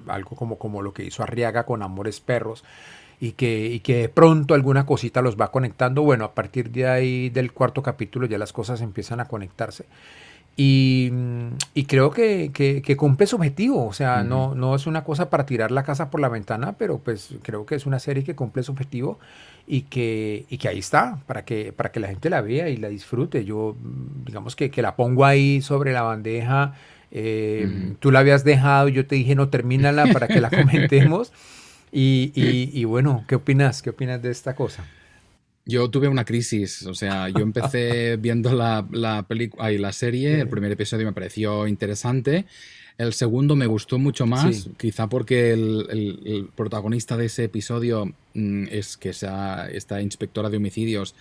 Algo 0.07 0.35
como, 0.35 0.57
como 0.57 0.81
lo 0.81 0.93
que 0.93 1.03
hizo 1.03 1.23
Arriaga 1.23 1.65
con 1.65 1.83
Amores 1.83 2.21
Perros. 2.21 2.63
Y 3.19 3.33
que, 3.33 3.67
y 3.67 3.79
que 3.79 3.95
de 3.95 4.09
pronto 4.09 4.53
alguna 4.53 4.85
cosita 4.85 5.21
los 5.21 5.39
va 5.39 5.49
conectando. 5.51 6.01
Bueno, 6.01 6.25
a 6.25 6.33
partir 6.33 6.71
de 6.71 6.87
ahí 6.87 7.29
del 7.29 7.53
cuarto 7.53 7.81
capítulo 7.81 8.25
ya 8.27 8.37
las 8.37 8.51
cosas 8.51 8.81
empiezan 8.81 9.21
a 9.21 9.25
conectarse. 9.25 9.85
Y, 10.55 11.11
y 11.73 11.85
creo 11.85 12.11
que, 12.11 12.51
que, 12.53 12.83
que, 12.83 12.95
cumple 12.95 13.25
su 13.25 13.37
objetivo. 13.37 13.87
O 13.87 13.93
sea, 13.93 14.17
uh 14.21 14.23
-huh. 14.23 14.27
no, 14.27 14.55
no 14.55 14.75
es 14.75 14.85
una 14.85 15.03
cosa 15.03 15.29
para 15.29 15.45
tirar 15.45 15.71
la 15.71 15.83
casa 15.83 16.09
por 16.11 16.19
la 16.21 16.29
ventana, 16.29 16.73
pero 16.77 16.99
pues 16.99 17.35
creo 17.41 17.65
que 17.65 17.75
es 17.75 17.85
una 17.87 17.97
serie 17.99 18.23
que 18.23 18.35
cumple 18.35 18.61
su 18.61 18.71
objetivo 18.71 19.17
y 19.65 19.81
que, 19.83 20.45
y 20.49 20.57
que 20.59 20.67
ahí 20.67 20.79
está, 20.79 21.19
para 21.25 21.43
que, 21.43 21.73
para 21.73 21.91
que 21.91 21.99
la 21.99 22.07
gente 22.07 22.29
la 22.29 22.41
vea 22.41 22.69
y 22.69 22.77
la 22.77 22.89
disfrute. 22.89 23.45
Yo, 23.45 23.75
digamos 24.25 24.55
que, 24.55 24.69
que 24.69 24.81
la 24.83 24.95
pongo 24.95 25.25
ahí 25.25 25.61
sobre 25.61 25.91
la 25.91 26.03
bandeja. 26.03 26.73
Eh, 27.11 27.65
uh 27.65 27.69
-huh. 27.71 27.95
Tú 27.99 28.11
la 28.11 28.19
habías 28.19 28.43
dejado, 28.43 28.89
yo 28.89 29.05
te 29.07 29.15
dije, 29.15 29.33
no, 29.35 29.49
termínala 29.49 30.05
para 30.13 30.27
que 30.27 30.39
la 30.41 30.49
comentemos. 30.51 31.31
y, 31.91 32.31
y, 32.35 32.69
y 32.73 32.85
bueno, 32.85 33.23
¿qué 33.27 33.35
opinas? 33.35 33.81
¿Qué 33.81 33.89
opinas 33.91 34.21
de 34.21 34.31
esta 34.31 34.55
cosa? 34.55 34.83
Yo 35.65 35.89
tuve 35.89 36.09
una 36.09 36.25
crisis, 36.25 36.85
o 36.85 36.93
sea, 36.93 37.29
yo 37.29 37.39
empecé 37.39 38.17
viendo 38.17 38.53
la, 38.53 38.85
la, 38.91 39.25
ay, 39.59 39.77
la 39.77 39.93
serie, 39.93 40.41
el 40.41 40.49
primer 40.49 40.71
episodio 40.71 41.05
me 41.05 41.13
pareció 41.13 41.67
interesante, 41.67 42.45
el 42.97 43.13
segundo 43.13 43.55
me 43.55 43.65
gustó 43.65 43.97
mucho 43.97 44.25
más, 44.25 44.55
sí. 44.55 44.71
quizá 44.77 45.07
porque 45.07 45.51
el, 45.51 45.87
el, 45.89 46.19
el, 46.25 46.49
protagonista 46.53 47.17
de 47.17 47.25
ese 47.25 47.45
episodio 47.45 48.13
mm, 48.33 48.65
es 48.71 48.97
que 48.97 49.13
sea 49.13 49.69
esta 49.71 50.01
inspectora 50.01 50.49
de 50.49 50.57
homicidios. 50.57 51.15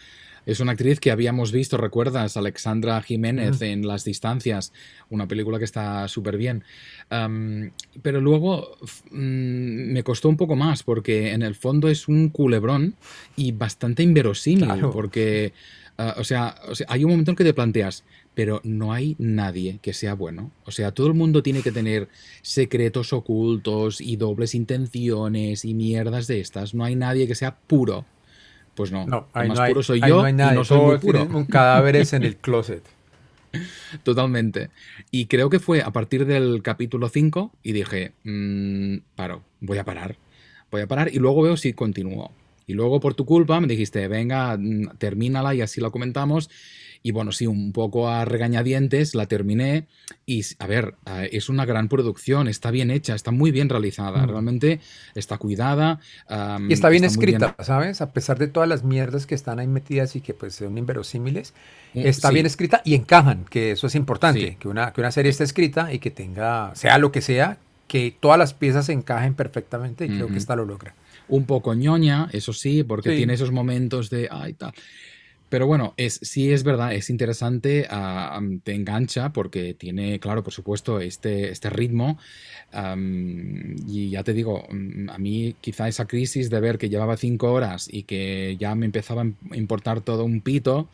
Es 0.44 0.60
una 0.60 0.72
actriz 0.72 0.98
que 0.98 1.10
habíamos 1.10 1.52
visto, 1.52 1.76
¿recuerdas? 1.76 2.36
Alexandra 2.36 3.00
Jiménez 3.02 3.60
mm. 3.60 3.64
en 3.64 3.86
Las 3.86 4.04
Distancias, 4.04 4.72
una 5.08 5.28
película 5.28 5.58
que 5.58 5.64
está 5.64 6.08
súper 6.08 6.36
bien. 6.36 6.64
Um, 7.10 7.70
pero 8.02 8.20
luego 8.20 8.76
mm, 9.10 9.92
me 9.92 10.02
costó 10.02 10.28
un 10.28 10.36
poco 10.36 10.56
más 10.56 10.82
porque 10.82 11.32
en 11.32 11.42
el 11.42 11.54
fondo 11.54 11.88
es 11.88 12.08
un 12.08 12.30
culebrón 12.30 12.94
y 13.36 13.52
bastante 13.52 14.02
inverosímil 14.02 14.64
claro. 14.64 14.90
porque, 14.90 15.52
uh, 15.98 16.20
o, 16.20 16.24
sea, 16.24 16.56
o 16.68 16.74
sea, 16.74 16.86
hay 16.90 17.04
un 17.04 17.10
momento 17.10 17.30
en 17.30 17.36
que 17.36 17.44
te 17.44 17.54
planteas, 17.54 18.04
pero 18.34 18.60
no 18.64 18.92
hay 18.92 19.14
nadie 19.18 19.78
que 19.80 19.92
sea 19.92 20.14
bueno. 20.14 20.50
O 20.64 20.72
sea, 20.72 20.90
todo 20.90 21.06
el 21.06 21.14
mundo 21.14 21.42
tiene 21.42 21.62
que 21.62 21.70
tener 21.70 22.08
secretos 22.40 23.12
ocultos 23.12 24.00
y 24.00 24.16
dobles 24.16 24.54
intenciones 24.56 25.64
y 25.64 25.74
mierdas 25.74 26.26
de 26.26 26.40
estas. 26.40 26.74
No 26.74 26.84
hay 26.84 26.96
nadie 26.96 27.28
que 27.28 27.34
sea 27.34 27.56
puro. 27.56 28.06
Pues 28.74 28.90
no, 28.90 29.06
no 29.06 29.28
el 29.34 29.48
más 29.48 29.58
no 29.58 29.64
hay, 29.64 29.72
puro 29.72 29.82
soy 29.82 30.00
yo 30.00 30.20
no 30.20 30.24
hay 30.24 30.32
y 30.32 30.54
no 30.54 30.64
soy 30.64 30.80
muy 30.80 30.98
puro. 30.98 31.24
Un 31.24 31.44
cadáveres 31.44 32.12
en 32.12 32.22
el 32.22 32.36
closet. 32.38 32.82
Totalmente. 34.02 34.70
Y 35.10 35.26
creo 35.26 35.50
que 35.50 35.58
fue 35.58 35.82
a 35.82 35.90
partir 35.90 36.26
del 36.26 36.62
capítulo 36.62 37.08
5 37.08 37.52
y 37.62 37.72
dije, 37.72 38.12
mmm, 38.24 38.98
paro, 39.14 39.42
voy 39.60 39.78
a 39.78 39.84
parar. 39.84 40.16
Voy 40.70 40.80
a 40.80 40.86
parar 40.86 41.10
y 41.12 41.18
luego 41.18 41.42
veo 41.42 41.56
si 41.56 41.74
continúo. 41.74 42.32
Y 42.66 42.74
luego 42.74 43.00
por 43.00 43.14
tu 43.14 43.26
culpa 43.26 43.60
me 43.60 43.66
dijiste, 43.66 44.08
venga, 44.08 44.56
mm, 44.56 44.96
termínala 44.98 45.54
y 45.54 45.60
así 45.60 45.80
la 45.80 45.90
comentamos. 45.90 46.48
Y 47.02 47.10
bueno, 47.10 47.32
sí, 47.32 47.46
un 47.46 47.72
poco 47.72 48.08
a 48.08 48.24
regañadientes 48.24 49.14
la 49.14 49.26
terminé. 49.26 49.86
Y 50.24 50.44
a 50.58 50.66
ver, 50.66 50.94
eh, 51.06 51.30
es 51.32 51.48
una 51.48 51.64
gran 51.64 51.88
producción, 51.88 52.48
está 52.48 52.70
bien 52.70 52.90
hecha, 52.90 53.14
está 53.14 53.30
muy 53.30 53.50
bien 53.50 53.68
realizada, 53.68 54.24
mm. 54.24 54.28
realmente 54.28 54.80
está 55.14 55.38
cuidada. 55.38 56.00
Um, 56.30 56.70
y 56.70 56.72
está 56.72 56.88
bien 56.88 57.04
está 57.04 57.18
escrita, 57.18 57.54
bien... 57.58 57.66
¿sabes? 57.66 58.00
A 58.00 58.12
pesar 58.12 58.38
de 58.38 58.46
todas 58.46 58.68
las 58.68 58.84
mierdas 58.84 59.26
que 59.26 59.34
están 59.34 59.58
ahí 59.58 59.66
metidas 59.66 60.14
y 60.16 60.20
que 60.20 60.32
pues 60.32 60.54
son 60.54 60.78
inverosímiles, 60.78 61.54
mm, 61.94 62.00
está 62.00 62.28
sí. 62.28 62.34
bien 62.34 62.46
escrita 62.46 62.82
y 62.84 62.94
encajan, 62.94 63.44
que 63.50 63.72
eso 63.72 63.86
es 63.86 63.94
importante, 63.94 64.50
sí. 64.50 64.56
que, 64.58 64.68
una, 64.68 64.92
que 64.92 65.00
una 65.00 65.10
serie 65.10 65.30
esté 65.30 65.44
escrita 65.44 65.92
y 65.92 65.98
que 65.98 66.10
tenga, 66.10 66.72
sea 66.74 66.98
lo 66.98 67.10
que 67.10 67.20
sea, 67.20 67.58
que 67.88 68.14
todas 68.18 68.38
las 68.38 68.54
piezas 68.54 68.88
encajen 68.88 69.34
perfectamente 69.34 70.06
y 70.06 70.08
mm 70.08 70.12
-hmm. 70.12 70.16
creo 70.16 70.28
que 70.28 70.38
esta 70.38 70.56
lo 70.56 70.64
logra. 70.64 70.94
Un 71.28 71.44
poco 71.46 71.74
ñoña, 71.74 72.28
eso 72.32 72.52
sí, 72.52 72.84
porque 72.84 73.10
sí. 73.10 73.16
tiene 73.16 73.34
esos 73.34 73.52
momentos 73.52 74.08
de, 74.10 74.28
ay, 74.30 74.54
tal. 74.54 74.72
Pero 75.52 75.66
bueno, 75.66 75.92
es, 75.98 76.18
sí 76.22 76.50
es 76.50 76.64
verdad, 76.64 76.94
es 76.94 77.10
interesante, 77.10 77.86
uh, 77.92 78.58
te 78.64 78.72
engancha 78.72 79.34
porque 79.34 79.74
tiene, 79.74 80.18
claro, 80.18 80.42
por 80.42 80.54
supuesto, 80.54 80.98
este, 80.98 81.50
este 81.50 81.68
ritmo. 81.68 82.16
Y 83.86 84.08
ya 84.08 84.24
te 84.24 84.32
digo, 84.32 84.66
mm, 84.70 85.10
a 85.10 85.18
mí 85.18 85.54
quizá 85.60 85.88
esa 85.88 86.06
crisis 86.06 86.48
de 86.48 86.58
ver 86.58 86.78
que 86.78 86.88
llevaba 86.88 87.18
cinco 87.18 87.52
horas 87.52 87.86
y 87.92 88.04
que 88.04 88.56
ya 88.58 88.74
me 88.74 88.86
empezaba 88.86 89.24
a 89.24 89.56
importar 89.56 90.00
todo 90.00 90.24
un 90.24 90.40
pito. 90.40 90.88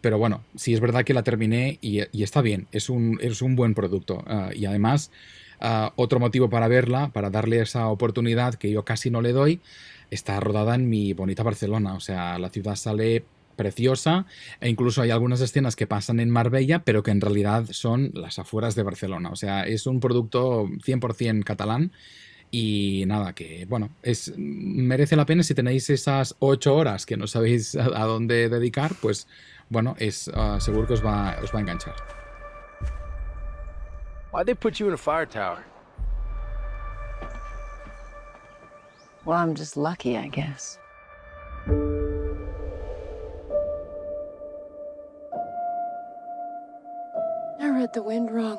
Pero 0.00 0.18
bueno, 0.18 0.44
sí 0.54 0.72
es 0.72 0.78
verdad 0.78 1.02
que 1.02 1.12
la 1.12 1.24
terminé 1.24 1.80
y, 1.80 2.02
está 2.22 2.42
bien, 2.42 2.68
es 2.70 2.88
un, 2.88 3.18
es 3.20 3.42
un 3.42 3.56
buen 3.56 3.74
producto. 3.74 4.22
Uh, 4.28 4.54
y 4.54 4.66
además, 4.66 5.10
uh, 5.60 5.90
otro 5.96 6.20
motivo 6.20 6.48
para 6.48 6.68
verla, 6.68 7.08
para 7.12 7.28
darle 7.30 7.60
esa 7.60 7.88
oportunidad 7.88 8.54
que 8.54 8.70
yo 8.70 8.84
casi 8.84 9.10
no 9.10 9.20
le 9.20 9.32
doy, 9.32 9.60
está 10.12 10.38
rodada 10.38 10.76
en 10.76 10.88
mi 10.88 11.12
bonita 11.12 11.42
Barcelona. 11.42 11.94
O 11.94 12.00
sea, 12.00 12.38
la 12.38 12.50
ciudad 12.50 12.76
sale 12.76 13.24
preciosa 13.56 14.26
e 14.60 14.68
incluso 14.68 15.02
hay 15.02 15.10
algunas 15.10 15.40
escenas 15.40 15.74
que 15.76 15.86
pasan 15.86 16.20
en 16.20 16.30
Marbella 16.30 16.84
pero 16.84 17.02
que 17.02 17.10
en 17.10 17.20
realidad 17.20 17.66
son 17.70 18.10
las 18.14 18.38
afueras 18.38 18.74
de 18.74 18.82
Barcelona. 18.82 19.30
O 19.30 19.36
sea, 19.36 19.66
es 19.66 19.86
un 19.86 20.00
producto 20.00 20.66
100% 20.66 21.44
catalán 21.44 21.92
y 22.50 23.04
nada, 23.06 23.32
que 23.32 23.66
bueno, 23.68 23.90
es, 24.02 24.32
merece 24.36 25.16
la 25.16 25.26
pena 25.26 25.42
si 25.42 25.54
tenéis 25.54 25.90
esas 25.90 26.36
ocho 26.38 26.76
horas 26.76 27.04
que 27.04 27.16
no 27.16 27.26
sabéis 27.26 27.74
a, 27.74 27.84
a 27.84 28.04
dónde 28.04 28.48
dedicar, 28.48 28.94
pues 29.00 29.26
bueno, 29.68 29.96
es 29.98 30.28
uh, 30.28 30.60
seguro 30.60 30.86
que 30.86 30.94
os 30.94 31.04
va, 31.04 31.36
os 31.42 31.52
va 31.52 31.58
a 31.58 31.60
enganchar. 31.62 31.94
Why'd 34.32 34.46
they 34.46 34.54
put 34.54 34.78
you 34.78 34.86
in 34.86 34.94
a 34.94 34.98
fire 34.98 35.26
tower? 35.26 35.64
Well, 39.24 39.36
I'm 39.36 39.54
just 39.54 39.76
lucky, 39.76 40.16
I 40.16 40.28
guess. 40.28 40.78
I 47.86 47.88
read 47.88 47.94
the 47.94 48.02
wind 48.02 48.32
wrong. 48.32 48.58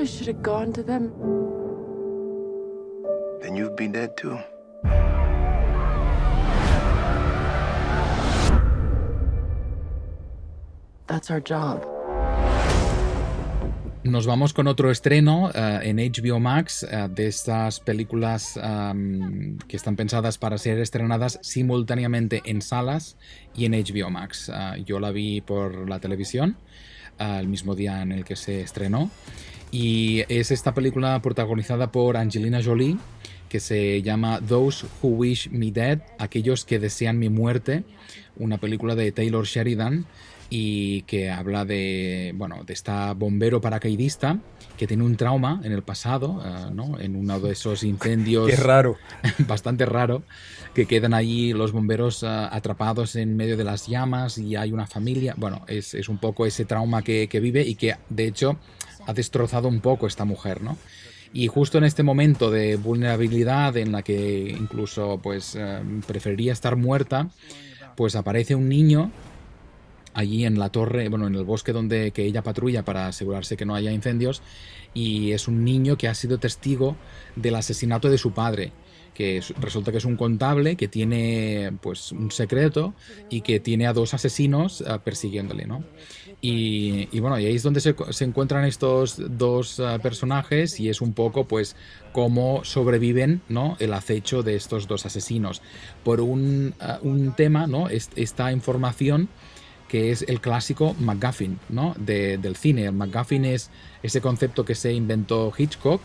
I 0.00 0.04
should 0.04 0.28
have 0.28 0.42
gone 0.42 0.72
to 0.72 0.82
them. 0.82 1.12
Then 3.42 3.54
you'd 3.54 3.76
be 3.76 3.88
dead 3.88 4.16
too. 4.16 4.38
That's 11.06 11.30
our 11.30 11.40
job. 11.40 11.97
Nos 14.08 14.26
vamos 14.26 14.54
con 14.54 14.68
otro 14.68 14.90
estreno 14.90 15.48
uh, 15.48 15.82
en 15.82 15.98
HBO 15.98 16.40
Max 16.40 16.82
uh, 16.82 17.12
de 17.12 17.26
estas 17.26 17.78
películas 17.78 18.58
que 19.68 19.76
están 19.76 19.96
pensadas 19.96 20.38
para 20.38 20.56
ser 20.56 20.78
estrenadas 20.78 21.38
simultáneamente 21.42 22.40
en 22.46 22.62
salas 22.62 23.18
y 23.54 23.66
en 23.66 23.72
HBO 23.72 24.08
Max. 24.08 24.48
Uh, 24.48 24.82
yo 24.82 24.98
la 24.98 25.10
vi 25.10 25.42
por 25.42 25.90
la 25.90 26.00
televisión 26.00 26.56
el 27.18 27.48
mismo 27.48 27.74
día 27.74 28.00
en 28.00 28.12
el 28.12 28.24
que 28.24 28.34
se 28.34 28.62
estrenó 28.62 29.10
y 29.70 30.24
es 30.28 30.52
esta 30.52 30.72
película 30.72 31.20
protagonizada 31.20 31.92
por 31.92 32.16
Angelina 32.16 32.62
Jolie 32.64 32.96
que 33.50 33.60
se 33.60 34.00
llama 34.00 34.40
Those 34.40 34.86
Who 35.02 35.08
Wish 35.10 35.50
Me 35.50 35.70
Dead, 35.70 36.00
aquellos 36.18 36.64
que 36.64 36.78
desean 36.78 37.18
mi 37.18 37.28
muerte, 37.28 37.84
una 38.36 38.56
película 38.56 38.94
de 38.94 39.12
Taylor 39.12 39.44
Sheridan 39.44 40.06
y 40.50 41.02
que 41.02 41.30
habla 41.30 41.64
de, 41.64 42.32
bueno, 42.34 42.64
de 42.64 42.72
esta 42.72 43.12
bombero 43.12 43.60
paracaidista 43.60 44.38
que 44.78 44.86
tiene 44.86 45.04
un 45.04 45.16
trauma 45.16 45.60
en 45.64 45.72
el 45.72 45.82
pasado, 45.82 46.40
uh, 46.40 46.72
¿no? 46.72 46.98
en 47.00 47.16
uno 47.16 47.40
de 47.40 47.52
esos 47.52 47.82
incendios. 47.82 48.48
Qué 48.48 48.56
raro. 48.56 48.96
bastante 49.46 49.84
raro, 49.84 50.22
que 50.72 50.86
quedan 50.86 51.14
allí 51.14 51.52
los 51.52 51.72
bomberos 51.72 52.22
uh, 52.22 52.48
atrapados 52.50 53.16
en 53.16 53.36
medio 53.36 53.56
de 53.56 53.64
las 53.64 53.88
llamas 53.88 54.38
y 54.38 54.56
hay 54.56 54.72
una 54.72 54.86
familia. 54.86 55.34
Bueno, 55.36 55.62
es, 55.66 55.94
es 55.94 56.08
un 56.08 56.18
poco 56.18 56.46
ese 56.46 56.64
trauma 56.64 57.02
que, 57.02 57.28
que, 57.28 57.40
vive 57.40 57.62
y 57.62 57.74
que 57.74 57.96
de 58.08 58.26
hecho 58.26 58.56
ha 59.06 59.12
destrozado 59.12 59.68
un 59.68 59.80
poco 59.80 60.06
esta 60.06 60.24
mujer, 60.24 60.62
¿no? 60.62 60.78
Y 61.32 61.48
justo 61.48 61.76
en 61.76 61.84
este 61.84 62.02
momento 62.02 62.50
de 62.50 62.76
vulnerabilidad 62.76 63.76
en 63.76 63.92
la 63.92 64.02
que 64.02 64.56
incluso 64.58 65.20
pues 65.22 65.56
uh, 65.56 66.00
preferiría 66.06 66.52
estar 66.52 66.76
muerta, 66.76 67.28
pues 67.96 68.14
aparece 68.16 68.54
un 68.54 68.68
niño 68.68 69.10
allí 70.18 70.44
en 70.44 70.58
la 70.58 70.70
torre, 70.70 71.08
bueno, 71.08 71.28
en 71.28 71.36
el 71.36 71.44
bosque 71.44 71.72
donde 71.72 72.10
que 72.10 72.24
ella 72.24 72.42
patrulla 72.42 72.84
para 72.84 73.06
asegurarse 73.06 73.56
que 73.56 73.64
no 73.64 73.76
haya 73.76 73.92
incendios 73.92 74.42
y 74.92 75.30
es 75.30 75.46
un 75.46 75.64
niño 75.64 75.96
que 75.96 76.08
ha 76.08 76.14
sido 76.14 76.38
testigo 76.38 76.96
del 77.36 77.54
asesinato 77.54 78.10
de 78.10 78.18
su 78.18 78.32
padre 78.32 78.72
que 79.14 79.42
resulta 79.60 79.90
que 79.90 79.98
es 79.98 80.04
un 80.04 80.16
contable 80.16 80.76
que 80.76 80.86
tiene 80.86 81.72
pues 81.80 82.12
un 82.12 82.30
secreto 82.30 82.94
y 83.28 83.40
que 83.40 83.58
tiene 83.58 83.86
a 83.86 83.92
dos 83.92 84.14
asesinos 84.14 84.80
uh, 84.80 85.00
persiguiéndole, 85.02 85.66
¿no? 85.66 85.82
Y, 86.40 87.08
y, 87.10 87.18
bueno, 87.18 87.34
ahí 87.34 87.46
es 87.46 87.64
donde 87.64 87.80
se, 87.80 87.96
encuentran 88.24 88.64
estos 88.64 89.16
dos 89.36 89.80
uh, 89.80 89.98
personajes 90.00 90.78
y 90.78 90.88
es 90.88 91.00
un 91.00 91.14
poco 91.14 91.48
pues 91.48 91.74
cómo 92.12 92.64
sobreviven, 92.64 93.40
¿no? 93.48 93.76
El 93.80 93.92
acecho 93.92 94.44
de 94.44 94.54
estos 94.54 94.86
dos 94.86 95.04
asesinos 95.04 95.62
por 96.04 96.20
un, 96.20 96.74
uh, 96.80 97.04
un 97.04 97.34
tema, 97.34 97.66
¿no? 97.66 97.88
esta 97.88 98.52
información 98.52 99.28
que 99.88 100.10
es 100.10 100.22
el 100.28 100.40
clásico 100.40 100.94
MacGuffin 101.00 101.58
¿no? 101.68 101.94
De, 101.98 102.38
del 102.38 102.56
cine. 102.56 102.84
El 102.84 102.92
MacGuffin 102.92 103.44
es 103.44 103.70
ese 104.02 104.20
concepto 104.20 104.64
que 104.64 104.74
se 104.74 104.92
inventó 104.92 105.52
Hitchcock 105.56 106.00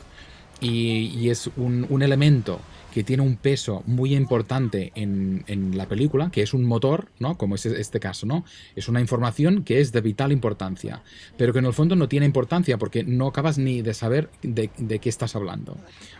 y, 0.61 1.29
es 1.29 1.49
un, 1.57 2.01
elemento 2.01 2.59
que 2.93 3.03
tiene 3.03 3.23
un 3.23 3.35
peso 3.35 3.83
muy 3.85 4.15
importante 4.15 4.91
en, 4.95 5.43
la 5.75 5.87
película, 5.87 6.29
que 6.31 6.41
es 6.41 6.53
un 6.53 6.63
motor, 6.63 7.09
¿no? 7.19 7.37
como 7.37 7.55
es 7.55 7.65
este 7.65 7.99
caso. 7.99 8.25
¿no? 8.25 8.45
Es 8.75 8.87
una 8.87 9.01
información 9.01 9.63
que 9.63 9.81
es 9.81 9.91
de 9.91 9.99
vital 9.99 10.31
importancia, 10.31 11.01
pero 11.37 11.51
que 11.51 11.59
en 11.59 11.65
el 11.65 11.73
fondo 11.73 11.95
no 11.95 12.07
tiene 12.07 12.25
importancia 12.25 12.77
porque 12.77 13.03
no 13.03 13.27
acabas 13.27 13.57
ni 13.57 13.81
de 13.81 13.93
saber 13.93 14.29
de 14.41 14.99
qué 14.99 15.09
estás 15.09 15.35
hablando. 15.35 15.73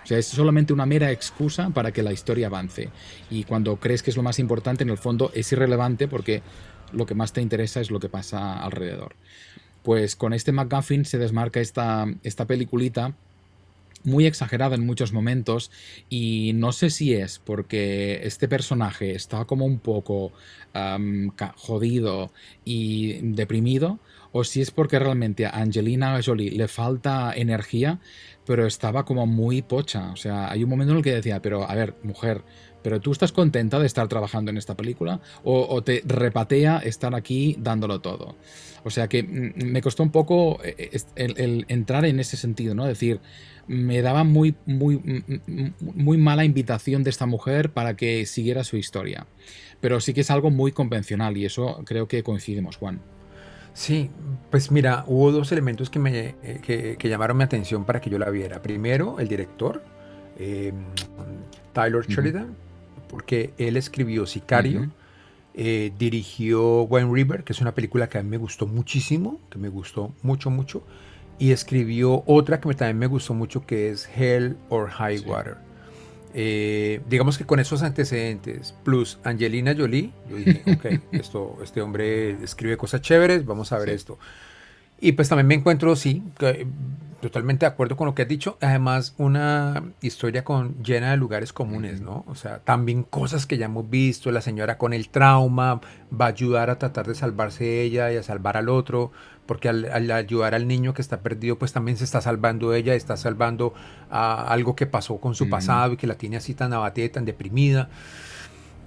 O 0.03 0.07
sea, 0.07 0.17
es 0.17 0.25
solamente 0.25 0.73
una 0.73 0.85
mera 0.85 1.11
excusa 1.11 1.69
para 1.69 1.91
que 1.91 2.03
la 2.03 2.11
historia 2.11 2.47
avance. 2.47 2.89
Y 3.29 3.43
cuando 3.45 3.77
crees 3.77 4.03
que 4.03 4.09
es 4.09 4.17
lo 4.17 4.23
más 4.23 4.39
importante, 4.39 4.83
en 4.83 4.89
el 4.89 4.97
fondo 4.97 5.31
es 5.33 5.51
irrelevante 5.51 6.07
porque 6.07 6.41
lo 6.93 7.05
que 7.05 7.15
más 7.15 7.33
te 7.33 7.41
interesa 7.41 7.81
es 7.81 7.91
lo 7.91 7.99
que 7.99 8.09
pasa 8.09 8.61
alrededor. 8.63 9.15
Pues 9.83 10.15
con 10.15 10.33
este 10.33 10.51
McGuffin 10.51 11.05
se 11.05 11.17
desmarca 11.17 11.59
esta, 11.59 12.05
esta 12.23 12.45
peliculita 12.45 13.13
muy 14.03 14.25
exagerada 14.25 14.75
en 14.75 14.85
muchos 14.85 15.13
momentos 15.13 15.71
y 16.09 16.51
no 16.55 16.71
sé 16.71 16.89
si 16.89 17.13
es 17.13 17.39
porque 17.39 18.21
este 18.23 18.47
personaje 18.47 19.15
está 19.15 19.45
como 19.45 19.65
un 19.65 19.79
poco 19.79 20.31
jodido 21.55 22.31
y 22.65 23.13
deprimido 23.21 23.99
o 24.31 24.43
si 24.43 24.61
es 24.61 24.71
porque 24.71 24.99
realmente 24.99 25.45
a 25.45 25.51
Angelina 25.51 26.19
Jolie 26.23 26.51
le 26.51 26.67
falta 26.67 27.33
energía 27.35 27.99
pero 28.45 28.65
estaba 28.65 29.05
como 29.05 29.25
muy 29.25 29.61
pocha 29.61 30.11
o 30.11 30.15
sea 30.15 30.51
hay 30.51 30.63
un 30.63 30.69
momento 30.69 30.91
en 30.91 30.97
el 30.97 31.03
que 31.03 31.13
decía 31.13 31.41
pero 31.41 31.69
a 31.69 31.75
ver 31.75 31.95
mujer 32.03 32.41
pero 32.83 32.99
tú 33.01 33.11
estás 33.11 33.31
contenta 33.31 33.79
de 33.79 33.87
estar 33.87 34.07
trabajando 34.07 34.51
en 34.51 34.57
esta 34.57 34.75
película 34.75 35.21
o, 35.43 35.65
o, 35.67 35.83
te 35.83 36.03
repatea 36.05 36.79
estar 36.79 37.15
aquí 37.15 37.55
dándolo 37.59 38.01
todo. 38.01 38.35
O 38.83 38.89
sea 38.89 39.07
que 39.07 39.23
me 39.23 39.81
costó 39.81 40.03
un 40.03 40.11
poco 40.11 40.59
eh, 40.63 40.99
el, 41.15 41.39
el 41.39 41.65
entrar 41.69 42.05
en 42.05 42.19
ese 42.19 42.37
sentido, 42.37 42.75
¿no? 42.75 42.83
Es 42.83 42.89
decir, 42.89 43.21
me 43.67 44.01
daba 44.01 44.23
muy, 44.23 44.55
muy, 44.65 45.23
muy 45.79 46.17
mala 46.17 46.43
invitación 46.43 47.03
de 47.03 47.09
esta 47.09 47.25
mujer 47.25 47.71
para 47.71 47.95
que 47.95 48.25
siguiera 48.25 48.63
su 48.63 48.77
historia. 48.77 49.25
Pero 49.79 49.99
sí 49.99 50.13
que 50.13 50.21
es 50.21 50.31
algo 50.31 50.49
muy 50.49 50.71
convencional 50.71 51.37
y 51.37 51.45
eso 51.45 51.81
creo 51.85 52.07
que 52.07 52.23
coincidimos, 52.23 52.77
Juan. 52.77 53.01
Sí, 53.73 54.09
pues 54.51 54.69
mira, 54.69 55.03
hubo 55.07 55.31
dos 55.31 55.51
elementos 55.51 55.89
que, 55.89 55.99
me, 55.99 56.35
eh, 56.43 56.59
que, 56.61 56.95
que 56.97 57.09
llamaron 57.09 57.37
mi 57.37 57.43
atención 57.43 57.85
para 57.85 57.99
que 57.99 58.09
yo 58.09 58.19
la 58.19 58.29
viera. 58.29 58.61
Primero, 58.61 59.19
el 59.19 59.27
director, 59.27 59.81
eh, 60.37 60.71
Tyler 61.73 62.05
Sheridan, 62.05 62.43
uh 62.43 62.47
-huh 62.47 62.72
porque 63.13 63.53
él 63.59 63.77
escribió 63.77 64.25
Sicario, 64.25 64.79
uh 64.79 64.83
-huh. 64.85 64.91
eh, 65.53 65.91
dirigió 65.99 66.81
Wine 66.81 67.13
River, 67.13 67.43
que 67.43 67.53
es 67.53 67.61
una 67.61 67.75
película 67.75 68.09
que 68.09 68.17
a 68.17 68.23
mí 68.23 68.29
me 68.31 68.37
gustó 68.37 68.65
muchísimo, 68.65 69.39
que 69.51 69.59
me 69.59 69.69
gustó 69.69 70.15
mucho, 70.23 70.49
mucho, 70.49 70.81
y 71.37 71.51
escribió 71.51 72.23
otra 72.25 72.59
que 72.59 72.73
también 72.73 72.97
me 72.97 73.05
gustó 73.05 73.35
mucho, 73.35 73.67
que 73.67 73.91
es 73.91 74.09
Hell 74.15 74.57
or 74.69 74.89
High 74.89 75.19
sí. 75.19 75.25
Water. 75.27 75.57
Eh, 76.33 77.01
digamos 77.07 77.37
que 77.37 77.45
con 77.45 77.59
esos 77.59 77.83
antecedentes, 77.83 78.73
plus 78.83 79.19
Angelina 79.23 79.75
Jolie, 79.77 80.11
yo 80.27 80.37
dije, 80.37 80.63
ok, 80.73 80.85
esto, 81.11 81.59
este 81.61 81.83
hombre 81.83 82.31
escribe 82.43 82.77
cosas 82.77 83.01
chéveres, 83.01 83.45
vamos 83.45 83.71
a 83.73 83.77
ver 83.77 83.89
sí. 83.89 83.95
esto. 83.95 84.17
Y 85.03 85.11
pues 85.11 85.27
también 85.27 85.47
me 85.47 85.55
encuentro, 85.55 85.97
sí, 85.97 86.23
totalmente 87.19 87.65
de 87.65 87.71
acuerdo 87.73 87.97
con 87.97 88.07
lo 88.07 88.15
que 88.15 88.21
has 88.21 88.27
dicho. 88.29 88.57
Además, 88.61 89.15
una 89.17 89.83
historia 89.99 90.45
con, 90.45 90.81
llena 90.81 91.11
de 91.11 91.17
lugares 91.17 91.51
comunes, 91.51 91.99
¿no? 91.99 92.23
O 92.25 92.35
sea, 92.35 92.59
también 92.59 93.03
cosas 93.03 93.45
que 93.45 93.57
ya 93.57 93.65
hemos 93.65 93.89
visto. 93.89 94.31
La 94.31 94.39
señora 94.39 94.77
con 94.77 94.93
el 94.93 95.09
trauma 95.09 95.81
va 96.09 96.25
a 96.25 96.29
ayudar 96.29 96.69
a 96.69 96.79
tratar 96.79 97.05
de 97.05 97.15
salvarse 97.15 97.81
ella 97.81 98.13
y 98.13 98.15
a 98.15 98.23
salvar 98.23 98.55
al 98.55 98.69
otro. 98.69 99.11
Porque 99.45 99.67
al, 99.67 99.91
al 99.91 100.09
ayudar 100.09 100.55
al 100.55 100.69
niño 100.69 100.93
que 100.93 101.01
está 101.01 101.19
perdido, 101.19 101.57
pues 101.57 101.73
también 101.73 101.97
se 101.97 102.05
está 102.05 102.21
salvando 102.21 102.73
ella, 102.73 102.95
está 102.95 103.17
salvando 103.17 103.73
a 104.09 104.47
algo 104.47 104.73
que 104.73 104.85
pasó 104.85 105.17
con 105.17 105.35
su 105.35 105.47
mm. 105.47 105.49
pasado 105.49 105.93
y 105.93 105.97
que 105.97 106.07
la 106.07 106.15
tiene 106.15 106.37
así 106.37 106.53
tan 106.53 106.71
abatida 106.71 107.07
y 107.07 107.09
tan 107.09 107.25
deprimida. 107.25 107.89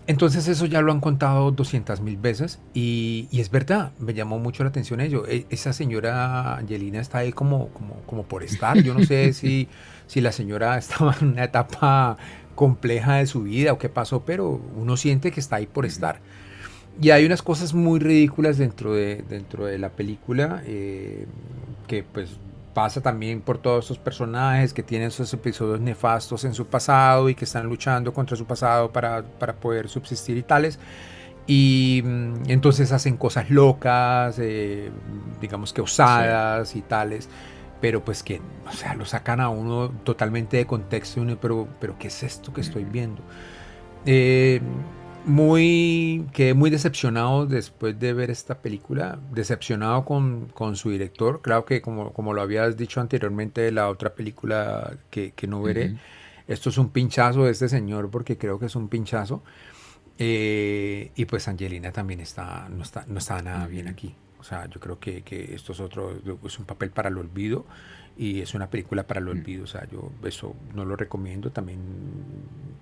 Entonces 0.09 0.47
eso 0.47 0.67
ya 0.67 0.81
lo 0.83 0.93
han 0.93 1.01
contado 1.01 1.51
200 1.51 2.01
mil 2.01 2.17
veces 2.17 2.61
y, 2.75 3.27
y, 3.33 3.41
es 3.41 3.51
verdad, 3.51 3.91
me 3.99 4.15
llamó 4.15 4.39
mucho 4.39 4.63
la 4.63 4.71
atención 4.71 5.01
ello. 5.01 5.27
E, 5.27 5.47
esa 5.51 5.73
señora 5.73 6.57
Angelina 6.57 7.01
está 7.01 7.19
ahí 7.19 7.33
como, 7.33 7.69
como, 7.71 7.97
como 8.07 8.23
por 8.23 8.45
estar. 8.45 8.81
Yo 8.83 8.95
no 8.95 9.05
sé 9.05 9.33
si, 9.33 9.69
si 10.07 10.21
la 10.21 10.31
señora 10.31 10.79
estaba 10.79 11.17
en 11.21 11.29
una 11.31 11.45
etapa 11.45 12.17
compleja 12.55 13.17
de 13.17 13.27
su 13.27 13.43
vida 13.43 13.73
o 13.73 13.79
qué 13.79 13.89
pasó, 13.89 14.25
pero 14.25 14.61
uno 14.77 14.97
siente 14.97 15.33
que 15.33 15.41
está 15.41 15.57
ahí 15.57 15.67
por 15.67 15.85
estar. 15.87 16.21
Y 17.01 17.11
hay 17.11 17.27
unas 17.27 17.43
cosas 17.43 17.75
muy 17.75 17.99
ridículas 17.99 18.59
dentro 18.59 18.95
de, 18.95 19.25
dentro 19.29 19.67
de 19.67 19.79
la 19.79 19.91
película 19.91 20.63
eh, 20.67 21.27
que 21.89 22.05
pues 22.05 22.39
pasa 22.77 23.01
también 23.01 23.41
por 23.41 23.57
todos 23.57 23.87
esos 23.87 23.99
personajes 23.99 24.75
que 24.75 24.83
tienen 24.83 25.09
esos 25.09 25.33
episodios 25.33 25.81
nefastos 25.81 26.45
en 26.45 26.53
su 26.53 26.67
pasado 26.67 27.31
y 27.31 27.35
que 27.35 27.47
están 27.47 27.67
luchando 27.67 28.13
contra 28.13 28.37
su 28.37 28.45
pasado 28.45 28.93
para, 28.93 29.23
para 29.23 29.55
poder 29.55 29.89
subsistir 29.89 30.37
y 30.37 30.43
tales. 30.43 30.79
Y 31.47 32.03
mm, 32.05 32.51
entonces 32.51 32.93
hacen 32.93 33.17
cosas 33.17 33.49
locas, 33.49 34.39
eh, 34.39 34.91
digamos 35.41 35.73
que 35.73 35.81
osadas 35.81 36.69
sí. 36.69 36.81
y 36.81 36.83
tales, 36.83 37.31
pero 37.81 38.05
pues 38.05 38.23
que, 38.23 38.43
o 38.69 38.73
sea, 38.73 38.95
lo 38.95 39.07
sacan 39.07 39.41
a 39.41 39.49
uno 39.49 39.89
totalmente 40.05 40.59
de 40.59 40.67
contexto, 40.67 41.23
uno, 41.23 41.39
pero, 41.41 41.67
pero 41.81 41.97
¿qué 41.99 42.09
es 42.09 42.23
esto 42.25 42.53
que 42.53 42.61
estoy 42.61 42.85
viendo? 42.85 43.23
Eh, 44.05 44.61
muy 45.27 46.25
quedé 46.33 46.55
muy 46.55 46.71
decepcionado 46.71 47.47
después 47.47 47.99
de 47.99 48.13
ver 48.13 48.31
esta 48.31 48.61
película, 48.61 49.19
decepcionado 49.33 50.05
con, 50.05 50.47
con 50.55 50.77
su 50.77 50.91
director, 50.91 51.43
claro 51.43 51.65
que 51.65 51.83
como, 51.83 52.13
como, 52.13 52.33
lo 52.33 52.43
habías 52.43 52.77
dicho 52.77 53.01
anteriormente 53.01 53.61
de 53.61 53.73
la 53.73 53.89
otra 53.89 54.15
película 54.15 54.97
que, 55.11 55.33
que 55.33 55.47
no 55.49 55.61
veré, 55.63 55.91
uh 55.91 55.95
-huh. 55.95 55.99
esto 56.47 56.71
es 56.71 56.79
un 56.79 56.91
pinchazo 56.91 57.45
de 57.45 57.51
este 57.51 57.69
señor 57.69 58.09
porque 58.09 58.39
creo 58.39 58.59
que 58.61 58.67
es 58.67 58.77
un 58.77 58.89
pinchazo, 58.89 59.43
eh, 60.19 61.11
y 61.17 61.25
pues 61.25 61.49
Angelina 61.49 61.91
también 61.91 62.21
está, 62.21 62.69
no, 62.69 62.85
está, 62.85 63.05
no 63.09 63.19
está 63.19 63.43
nada 63.43 63.65
uh 63.65 63.67
-huh. 63.67 63.71
bien 63.71 63.89
aquí, 63.89 64.15
o 64.39 64.45
sea, 64.45 64.67
yo 64.67 64.79
creo 64.79 65.01
que, 65.01 65.23
que 65.23 65.55
esto 65.55 65.73
es 65.73 65.81
otro, 65.81 66.13
es 66.45 66.59
un 66.59 66.67
papel 66.67 66.91
para 66.91 67.09
el 67.09 67.19
olvido, 67.19 67.67
y 68.17 68.41
es 68.41 68.55
una 68.55 68.71
película 68.71 69.07
para 69.07 69.21
el 69.21 69.29
olvido. 69.29 69.65
O 69.65 69.67
sea, 69.67 69.87
yo 69.91 70.11
eso 70.25 70.55
no 70.75 70.85
lo 70.85 70.97
recomiendo. 70.97 71.51
También, 71.51 71.81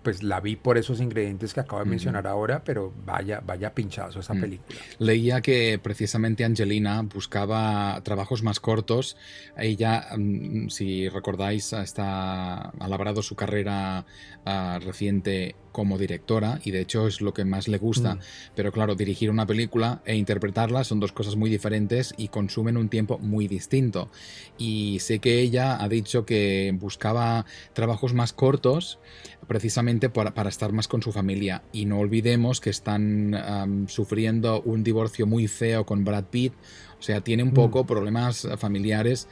pues 0.03 0.23
la 0.23 0.41
vi 0.41 0.57
por 0.57 0.79
esos 0.79 1.01
ingredientes 1.01 1.53
que 1.53 1.61
acabo 1.61 1.83
de 1.83 1.91
mencionar 1.91 2.27
ahora, 2.27 2.63
pero 2.63 2.93
vaya, 3.05 3.41
vaya 3.45 3.75
pinchazo 3.75 4.21
esa 4.21 4.35
película. 4.35 4.79
Leía 4.99 5.41
que 5.41 5.81
precisamente 5.83 6.45
Angelina 6.45 7.03
buscaba 7.03 8.01
trabajos 8.05 8.43
más 8.43 8.61
cortos. 8.61 9.17
Ella, 9.57 10.07
mm, 10.17 10.69
si 10.69 11.09
recordáis, 11.09 11.73
está, 11.73 12.69
ha 12.69 12.89
labrado 12.89 13.23
su 13.23 13.35
carrera 13.35 14.07
ah, 14.45 14.79
reciente 14.83 15.57
como 15.75 15.99
directora 15.99 16.61
y 16.65 16.71
de 16.71 16.81
hecho 16.81 17.09
es 17.09 17.21
lo 17.21 17.35
que 17.35 17.45
más 17.45 17.67
le 17.67 17.79
gusta. 17.79 18.15
Mm. 18.15 18.21
Pero 18.55 18.71
claro, 18.71 18.95
dirigir 18.95 19.29
una 19.29 19.45
película 19.45 20.01
e 20.07 20.15
interpretarla 20.15 20.85
son 20.85 21.01
dos 21.01 21.11
cosas 21.11 21.35
muy 21.35 21.51
diferentes 21.51 22.15
y 22.17 22.29
consumen 22.29 22.77
un 22.77 22.89
tiempo 22.89 23.19
muy 23.19 23.49
distinto. 23.49 24.09
Y 24.57 25.01
sé 25.01 25.19
que 25.19 25.41
ella 25.41 25.83
ha 25.83 25.89
dicho 25.89 26.25
que 26.25 26.73
buscaba 26.79 27.45
trabajos 27.73 28.15
más 28.15 28.33
cortos 28.33 29.01
precisamente 29.49 30.09
para, 30.09 30.33
para 30.33 30.49
estar 30.49 30.73
más 30.73 30.87
con 30.87 31.03
su 31.03 31.11
familia. 31.11 31.65
Y 31.73 31.87
no 31.87 31.99
olvidemos 31.99 32.61
que 32.61 32.71
están 32.71 33.85
sufriendo 33.89 34.63
un 34.63 34.85
divorcio 34.85 35.27
muy 35.27 35.49
feo 35.49 35.85
con 35.85 36.05
Brad 36.05 36.27
Pitt. 36.27 36.53
O 37.01 37.03
sea, 37.03 37.21
tiene 37.21 37.43
un 37.43 37.51
Mm. 37.51 37.55
poco 37.55 37.85
problemas 37.85 38.47
familiares 38.59 39.27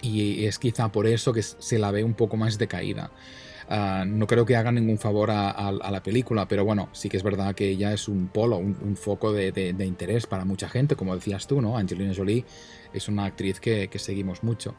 y 0.00 0.44
es 0.44 0.60
quizá 0.60 0.92
por 0.92 1.08
eso 1.08 1.32
que 1.32 1.42
se 1.42 1.78
la 1.78 1.90
ve 1.90 2.04
un 2.04 2.14
poco 2.14 2.36
más 2.36 2.56
decaída. 2.56 3.10
Ah, 3.70 4.04
no 4.06 4.26
creo 4.26 4.46
que 4.46 4.56
haga 4.56 4.72
ningún 4.72 4.96
favor 4.96 5.30
a, 5.30 5.70
la 5.72 6.02
película, 6.02 6.48
pero 6.48 6.64
bueno, 6.64 6.88
sí 6.92 7.10
que 7.10 7.18
es 7.18 7.22
verdad 7.22 7.54
que 7.54 7.68
ella 7.68 7.92
es 7.92 8.08
un 8.08 8.28
polo, 8.28 8.56
un, 8.56 8.96
foco 8.96 9.30
de, 9.32 9.74
interés 9.80 10.26
para 10.26 10.46
mucha 10.46 10.70
gente, 10.70 10.96
como 10.96 11.14
decías 11.14 11.46
tú, 11.46 11.60
¿no? 11.60 11.76
Angelina 11.76 12.14
Jolie 12.16 12.46
es 12.94 13.08
una 13.08 13.26
actriz 13.26 13.60
que, 13.60 13.90
seguimos 13.96 14.42
mucho. 14.42 14.74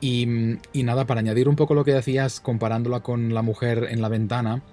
Y, 0.00 0.26
nada, 0.74 1.06
para 1.06 1.20
añadir 1.20 1.48
un 1.48 1.54
poco 1.54 1.74
lo 1.74 1.84
que 1.84 1.94
decías 1.94 2.40
comparándola 2.40 3.00
con 3.00 3.32
La 3.34 3.42
mujer 3.42 3.86
en 3.90 4.02
la 4.02 4.08
ventana, 4.08 4.64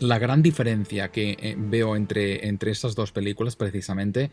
la 0.00 0.18
gran 0.18 0.42
diferencia 0.42 1.12
que 1.12 1.36
eh, 1.38 1.54
veo 1.56 1.94
entre, 1.94 2.48
entre 2.48 2.72
estas 2.72 2.96
dos 2.96 3.12
películas 3.12 3.54
precisamente 3.54 4.32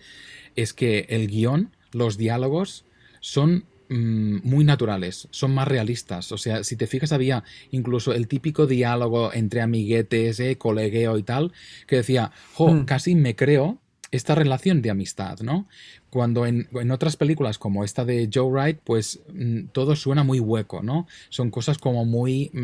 es 0.56 0.74
que 0.74 1.06
el 1.10 1.28
guion, 1.28 1.76
los 1.92 2.18
diálogos 2.18 2.86
son 3.20 3.66
muy 3.90 4.64
naturales, 4.64 5.28
son 5.32 5.54
más 5.54 5.68
realistas. 5.68 6.32
O 6.32 6.38
sea, 6.38 6.64
si 6.64 6.76
te 6.76 6.88
fijas, 6.88 7.12
había 7.12 7.44
incluso 7.72 8.14
el 8.14 8.28
típico 8.28 8.68
diálogo 8.68 9.34
entre 9.34 9.62
amiguetes, 9.62 10.40
eh, 10.40 10.58
colegueo 10.58 11.18
y 11.18 11.24
tal, 11.24 11.52
que 11.88 11.98
decía, 11.98 12.32
jo, 12.54 12.72
Mm. 12.72 12.86
casi 12.86 13.16
me 13.16 13.36
creo 13.36 13.80
esta 14.12 14.34
relación 14.36 14.82
de 14.82 14.90
amistad, 14.90 15.40
¿no? 15.42 15.68
Cuando 16.10 16.46
en, 16.46 16.68
en 16.74 16.92
otras 16.92 17.16
películas 17.18 17.58
como 17.58 17.84
esta 17.84 18.06
de 18.06 18.30
Joe 18.34 18.50
Wright, 18.50 18.80
pues 18.84 19.20
mm, 19.34 19.68
todo 19.72 19.96
suena 19.96 20.24
muy 20.24 20.40
hueco, 20.40 20.82
¿no? 20.82 21.08
Son 21.30 21.52
cosas 21.52 21.78
como 21.78 22.06
muy 22.06 22.50
mm, 22.54 22.60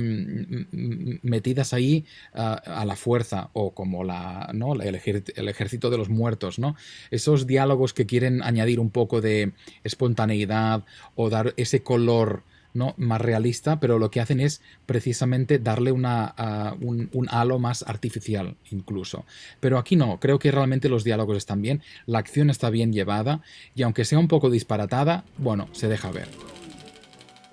mm, 0.71 1.19
metidas 1.23 1.73
ahí 1.73 2.05
ah, 2.33 2.53
a 2.53 2.85
la 2.85 2.95
fuerza 2.95 3.49
o 3.53 3.73
como 3.73 4.03
la, 4.03 4.49
¿no? 4.53 4.73
el, 4.73 4.95
el 5.35 5.47
ejército 5.49 5.89
de 5.89 5.97
los 5.97 6.09
muertos, 6.09 6.59
¿no? 6.59 6.75
Esos 7.11 7.47
diálogos 7.47 7.93
que 7.93 8.05
quieren 8.05 8.41
añadir 8.43 8.79
un 8.79 8.89
poco 8.89 9.21
de 9.21 9.53
espontaneidad 9.83 10.83
o 11.15 11.29
dar 11.29 11.53
ese 11.57 11.83
color 11.83 12.43
¿no? 12.75 12.93
más 12.97 13.21
realista, 13.21 13.79
pero 13.79 13.97
lo 13.97 14.11
que 14.11 14.21
hacen 14.21 14.39
es 14.39 14.61
precisamente 14.85 15.57
darle 15.57 15.91
una, 15.91 16.33
ah, 16.37 16.75
un, 16.79 17.09
un 17.13 17.27
halo 17.29 17.57
más 17.57 17.83
artificial 17.87 18.55
incluso. 18.71 19.25
Pero 19.59 19.77
aquí 19.77 19.95
no, 19.95 20.19
creo 20.19 20.37
que 20.37 20.51
realmente 20.51 20.89
los 20.89 21.03
diálogos 21.03 21.37
están 21.37 21.61
bien, 21.61 21.81
la 22.05 22.19
acción 22.19 22.49
está 22.49 22.69
bien 22.69 22.93
llevada 22.93 23.41
y 23.73 23.83
aunque 23.83 24.05
sea 24.05 24.19
un 24.19 24.27
poco 24.27 24.49
disparatada, 24.49 25.23
bueno, 25.37 25.67
se 25.71 25.87
deja 25.87 26.11
ver. 26.11 26.27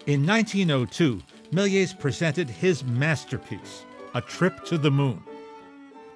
In 0.07 0.23
1902, 0.23 1.23
Méliès 1.53 1.97
presented 1.97 2.49
his 2.51 2.83
masterpiece, 2.85 3.85
A 4.15 4.21
Trip 4.21 4.65
to 4.65 4.79
the 4.79 4.91
Moon. 4.91 5.23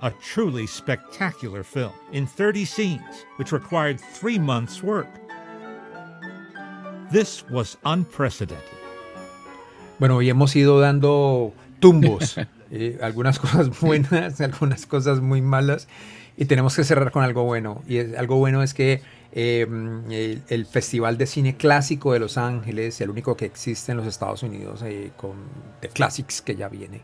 A 0.02 0.10
truly 0.10 0.66
spectacular 0.66 1.62
film 1.62 1.92
in 2.12 2.26
30 2.26 2.64
scenes, 2.64 3.24
which 3.36 3.52
required 3.52 3.98
three 3.98 4.38
months' 4.38 4.82
work. 4.82 5.08
This 7.10 7.48
was 7.48 7.76
unprecedented. 7.84 8.85
Bueno, 9.98 10.16
hoy 10.16 10.28
hemos 10.28 10.54
ido 10.56 10.78
dando 10.80 11.52
tumbos, 11.80 12.36
eh, 12.70 12.98
algunas 13.02 13.38
cosas 13.38 13.80
buenas, 13.80 14.40
algunas 14.40 14.86
cosas 14.86 15.20
muy 15.20 15.40
malas, 15.42 15.88
y 16.36 16.44
tenemos 16.44 16.76
que 16.76 16.84
cerrar 16.84 17.10
con 17.12 17.22
algo 17.24 17.44
bueno. 17.44 17.82
Y 17.88 17.98
es- 17.98 18.16
algo 18.16 18.36
bueno 18.36 18.62
es 18.62 18.74
que 18.74 19.00
eh, 19.32 19.66
el, 20.10 20.42
el 20.48 20.66
Festival 20.66 21.16
de 21.18 21.26
Cine 21.26 21.56
Clásico 21.56 22.12
de 22.12 22.18
Los 22.18 22.36
Ángeles, 22.38 23.00
el 23.00 23.10
único 23.10 23.36
que 23.36 23.46
existe 23.46 23.92
en 23.92 23.98
los 23.98 24.06
Estados 24.06 24.42
Unidos 24.42 24.82
eh, 24.84 25.12
con 25.16 25.32
The 25.80 25.88
Classics 25.88 26.42
que 26.42 26.56
ya 26.56 26.68
viene, 26.68 27.02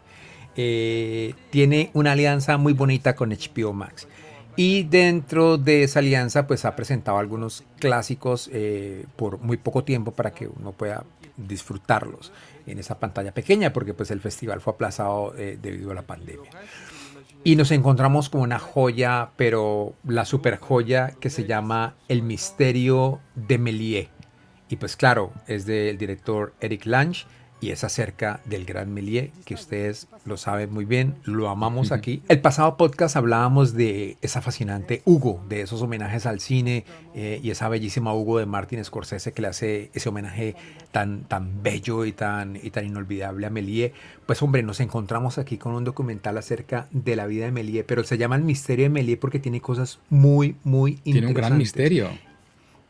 eh, 0.57 1.34
tiene 1.51 1.90
una 1.95 2.12
alianza 2.12 2.59
muy 2.59 2.74
bonita 2.74 3.14
con 3.16 3.30
HBO 3.32 3.72
Max. 3.72 4.07
Y 4.55 4.82
dentro 4.82 5.57
de 5.57 5.82
esa 5.82 6.01
alianza, 6.01 6.47
pues 6.47 6.66
ha 6.66 6.76
presentado 6.76 7.16
algunos 7.16 7.64
clásicos 7.78 8.51
eh, 8.53 9.07
por 9.16 9.38
muy 9.40 9.57
poco 9.57 9.82
tiempo 9.82 10.11
para 10.12 10.32
que 10.32 10.47
uno 10.47 10.72
pueda 10.72 11.05
disfrutarlos 11.37 12.33
en 12.66 12.78
esa 12.78 12.99
pantalla 12.99 13.33
pequeña, 13.33 13.72
porque 13.72 13.95
pues 13.95 14.11
el 14.11 14.20
festival 14.20 14.61
fue 14.61 14.74
aplazado 14.74 15.35
eh, 15.37 15.59
debido 15.61 15.91
a 15.91 15.95
la 15.95 16.03
pandemia. 16.03 16.51
Y 17.45 17.57
nos 17.57 17.72
encontramos 17.72 18.28
con 18.28 18.41
una 18.43 18.61
joya, 18.61 19.30
pero 19.37 19.95
la 20.05 20.24
super 20.24 20.59
joya 20.59 21.12
que 21.18 21.28
se 21.28 21.45
llama 21.45 21.97
El 22.09 22.22
misterio 22.22 23.18
de 23.35 23.59
Méliès. 23.59 24.09
Y 24.68 24.76
pues 24.76 24.97
claro, 24.97 25.33
es 25.49 25.66
del 25.66 25.99
director 25.99 26.55
Eric 26.61 26.87
Lange 26.87 27.26
y 27.62 27.70
es 27.70 27.84
acerca 27.84 28.40
del 28.44 28.64
gran 28.64 28.92
Méliès, 28.92 29.30
que 29.44 29.54
ustedes 29.54 30.08
lo 30.24 30.36
saben 30.36 30.72
muy 30.72 30.84
bien, 30.84 31.14
lo 31.24 31.48
amamos 31.48 31.92
aquí. 31.92 32.20
El 32.28 32.40
pasado 32.40 32.76
podcast 32.76 33.14
hablábamos 33.14 33.72
de 33.72 34.16
esa 34.20 34.42
fascinante 34.42 35.00
Hugo, 35.04 35.40
de 35.48 35.60
esos 35.60 35.80
homenajes 35.80 36.26
al 36.26 36.40
cine 36.40 36.84
eh, 37.14 37.40
y 37.40 37.50
esa 37.50 37.68
bellísima 37.68 38.12
Hugo 38.12 38.40
de 38.40 38.46
Martin 38.46 38.84
Scorsese 38.84 39.32
que 39.32 39.42
le 39.42 39.48
hace 39.48 39.90
ese 39.94 40.08
homenaje 40.08 40.56
tan, 40.90 41.22
tan 41.22 41.62
bello 41.62 42.04
y 42.04 42.10
tan, 42.10 42.58
y 42.60 42.70
tan 42.70 42.84
inolvidable 42.84 43.46
a 43.46 43.50
Méliès. 43.50 43.92
Pues 44.26 44.42
hombre, 44.42 44.64
nos 44.64 44.80
encontramos 44.80 45.38
aquí 45.38 45.56
con 45.56 45.74
un 45.74 45.84
documental 45.84 46.38
acerca 46.38 46.88
de 46.90 47.14
la 47.14 47.26
vida 47.26 47.44
de 47.44 47.52
Méliès, 47.52 47.84
pero 47.86 48.02
se 48.02 48.18
llama 48.18 48.34
El 48.34 48.42
misterio 48.42 48.86
de 48.86 48.90
Méliès 48.90 49.18
porque 49.18 49.38
tiene 49.38 49.60
cosas 49.60 50.00
muy, 50.10 50.56
muy 50.64 50.98
interesantes. 51.04 51.12
Tiene 51.12 51.26
un 51.28 51.34
gran 51.34 51.56
misterio. 51.56 52.32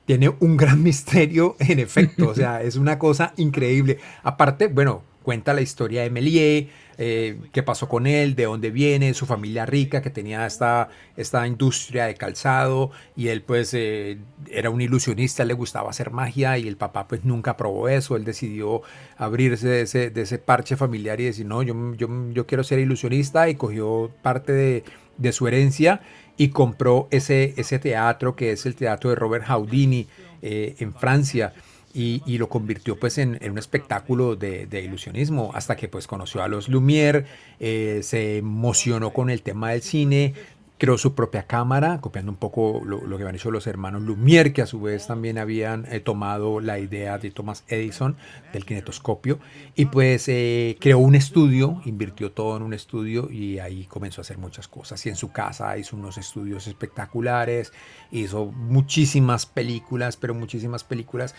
Tiene 0.06 0.32
un 0.40 0.56
gran 0.56 0.82
misterio, 0.84 1.56
en 1.58 1.78
efecto. 1.78 2.28
O 2.28 2.34
sea, 2.34 2.62
es 2.62 2.76
una 2.76 2.98
cosa 2.98 3.32
increíble. 3.36 3.98
Aparte, 4.22 4.68
bueno, 4.68 5.02
cuenta 5.22 5.54
la 5.54 5.60
historia 5.60 6.02
de 6.02 6.10
Méliès, 6.10 6.68
eh, 6.98 7.40
qué 7.52 7.62
pasó 7.62 7.88
con 7.88 8.06
él, 8.06 8.34
de 8.34 8.44
dónde 8.44 8.70
viene, 8.70 9.14
su 9.14 9.24
familia 9.24 9.64
rica 9.64 10.02
que 10.02 10.10
tenía 10.10 10.46
esta, 10.46 10.90
esta 11.16 11.46
industria 11.46 12.04
de 12.06 12.14
calzado 12.14 12.90
y 13.16 13.28
él 13.28 13.42
pues 13.42 13.72
eh, 13.74 14.18
era 14.50 14.68
un 14.70 14.80
ilusionista, 14.80 15.44
le 15.44 15.54
gustaba 15.54 15.90
hacer 15.90 16.10
magia 16.10 16.58
y 16.58 16.68
el 16.68 16.76
papá 16.76 17.08
pues 17.08 17.24
nunca 17.24 17.56
probó 17.56 17.88
eso, 17.88 18.16
él 18.16 18.24
decidió 18.24 18.82
abrirse 19.16 19.68
de 19.68 19.80
ese, 19.82 20.10
de 20.10 20.22
ese 20.22 20.38
parche 20.38 20.76
familiar 20.76 21.20
y 21.20 21.24
decir, 21.24 21.46
no, 21.46 21.62
yo, 21.62 21.94
yo, 21.94 22.08
yo 22.30 22.46
quiero 22.46 22.62
ser 22.62 22.78
ilusionista 22.78 23.48
y 23.48 23.54
cogió 23.54 24.10
parte 24.22 24.52
de, 24.52 24.84
de 25.16 25.32
su 25.32 25.48
herencia 25.48 26.02
y 26.36 26.48
compró 26.48 27.08
ese, 27.10 27.54
ese 27.56 27.78
teatro 27.78 28.36
que 28.36 28.52
es 28.52 28.66
el 28.66 28.74
teatro 28.74 29.10
de 29.10 29.16
Robert 29.16 29.44
Houdini 29.46 30.06
eh, 30.42 30.74
en 30.78 30.92
Francia 30.94 31.52
y, 31.94 32.22
y 32.26 32.38
lo 32.38 32.48
convirtió 32.48 32.98
pues 32.98 33.18
en, 33.18 33.38
en 33.42 33.52
un 33.52 33.58
espectáculo 33.58 34.34
de, 34.34 34.66
de 34.66 34.82
ilusionismo 34.82 35.50
hasta 35.54 35.76
que 35.76 35.88
pues 35.88 36.06
conoció 36.06 36.42
a 36.42 36.48
los 36.48 36.68
Lumière, 36.68 37.26
eh, 37.60 38.00
se 38.02 38.38
emocionó 38.38 39.12
con 39.12 39.30
el 39.30 39.42
tema 39.42 39.72
del 39.72 39.82
cine, 39.82 40.34
creó 40.82 40.98
su 40.98 41.14
propia 41.14 41.44
cámara, 41.44 42.00
copiando 42.00 42.32
un 42.32 42.38
poco 42.38 42.82
lo, 42.84 42.98
que 42.98 43.22
habían 43.22 43.36
hecho 43.36 43.52
los 43.52 43.68
hermanos 43.68 44.02
Lumière, 44.02 44.52
que 44.52 44.62
a 44.62 44.66
su 44.66 44.80
vez 44.80 45.06
también 45.06 45.38
habían 45.38 45.86
eh, 45.88 46.00
tomado 46.00 46.58
la 46.58 46.80
idea 46.80 47.18
de 47.18 47.30
Thomas 47.30 47.62
Edison 47.68 48.16
del 48.52 48.66
kinetoscopio, 48.66 49.38
y 49.76 49.84
pues 49.84 50.26
eh, 50.26 50.76
creó 50.80 50.98
un 50.98 51.14
estudio, 51.14 51.80
invirtió 51.84 52.32
todo 52.32 52.56
en 52.56 52.64
un 52.64 52.74
estudio 52.74 53.30
y 53.30 53.60
ahí 53.60 53.84
comenzó 53.84 54.20
a 54.20 54.22
hacer 54.22 54.38
muchas 54.38 54.66
cosas. 54.66 55.06
Y 55.06 55.10
en 55.10 55.14
su 55.14 55.30
casa 55.30 55.78
hizo 55.78 55.94
unos 55.94 56.18
estudios 56.18 56.66
espectaculares, 56.66 57.72
hizo 58.10 58.46
muchísimas 58.46 59.46
películas, 59.46 60.16
pero 60.16 60.34
muchísimas 60.34 60.82
películas. 60.82 61.36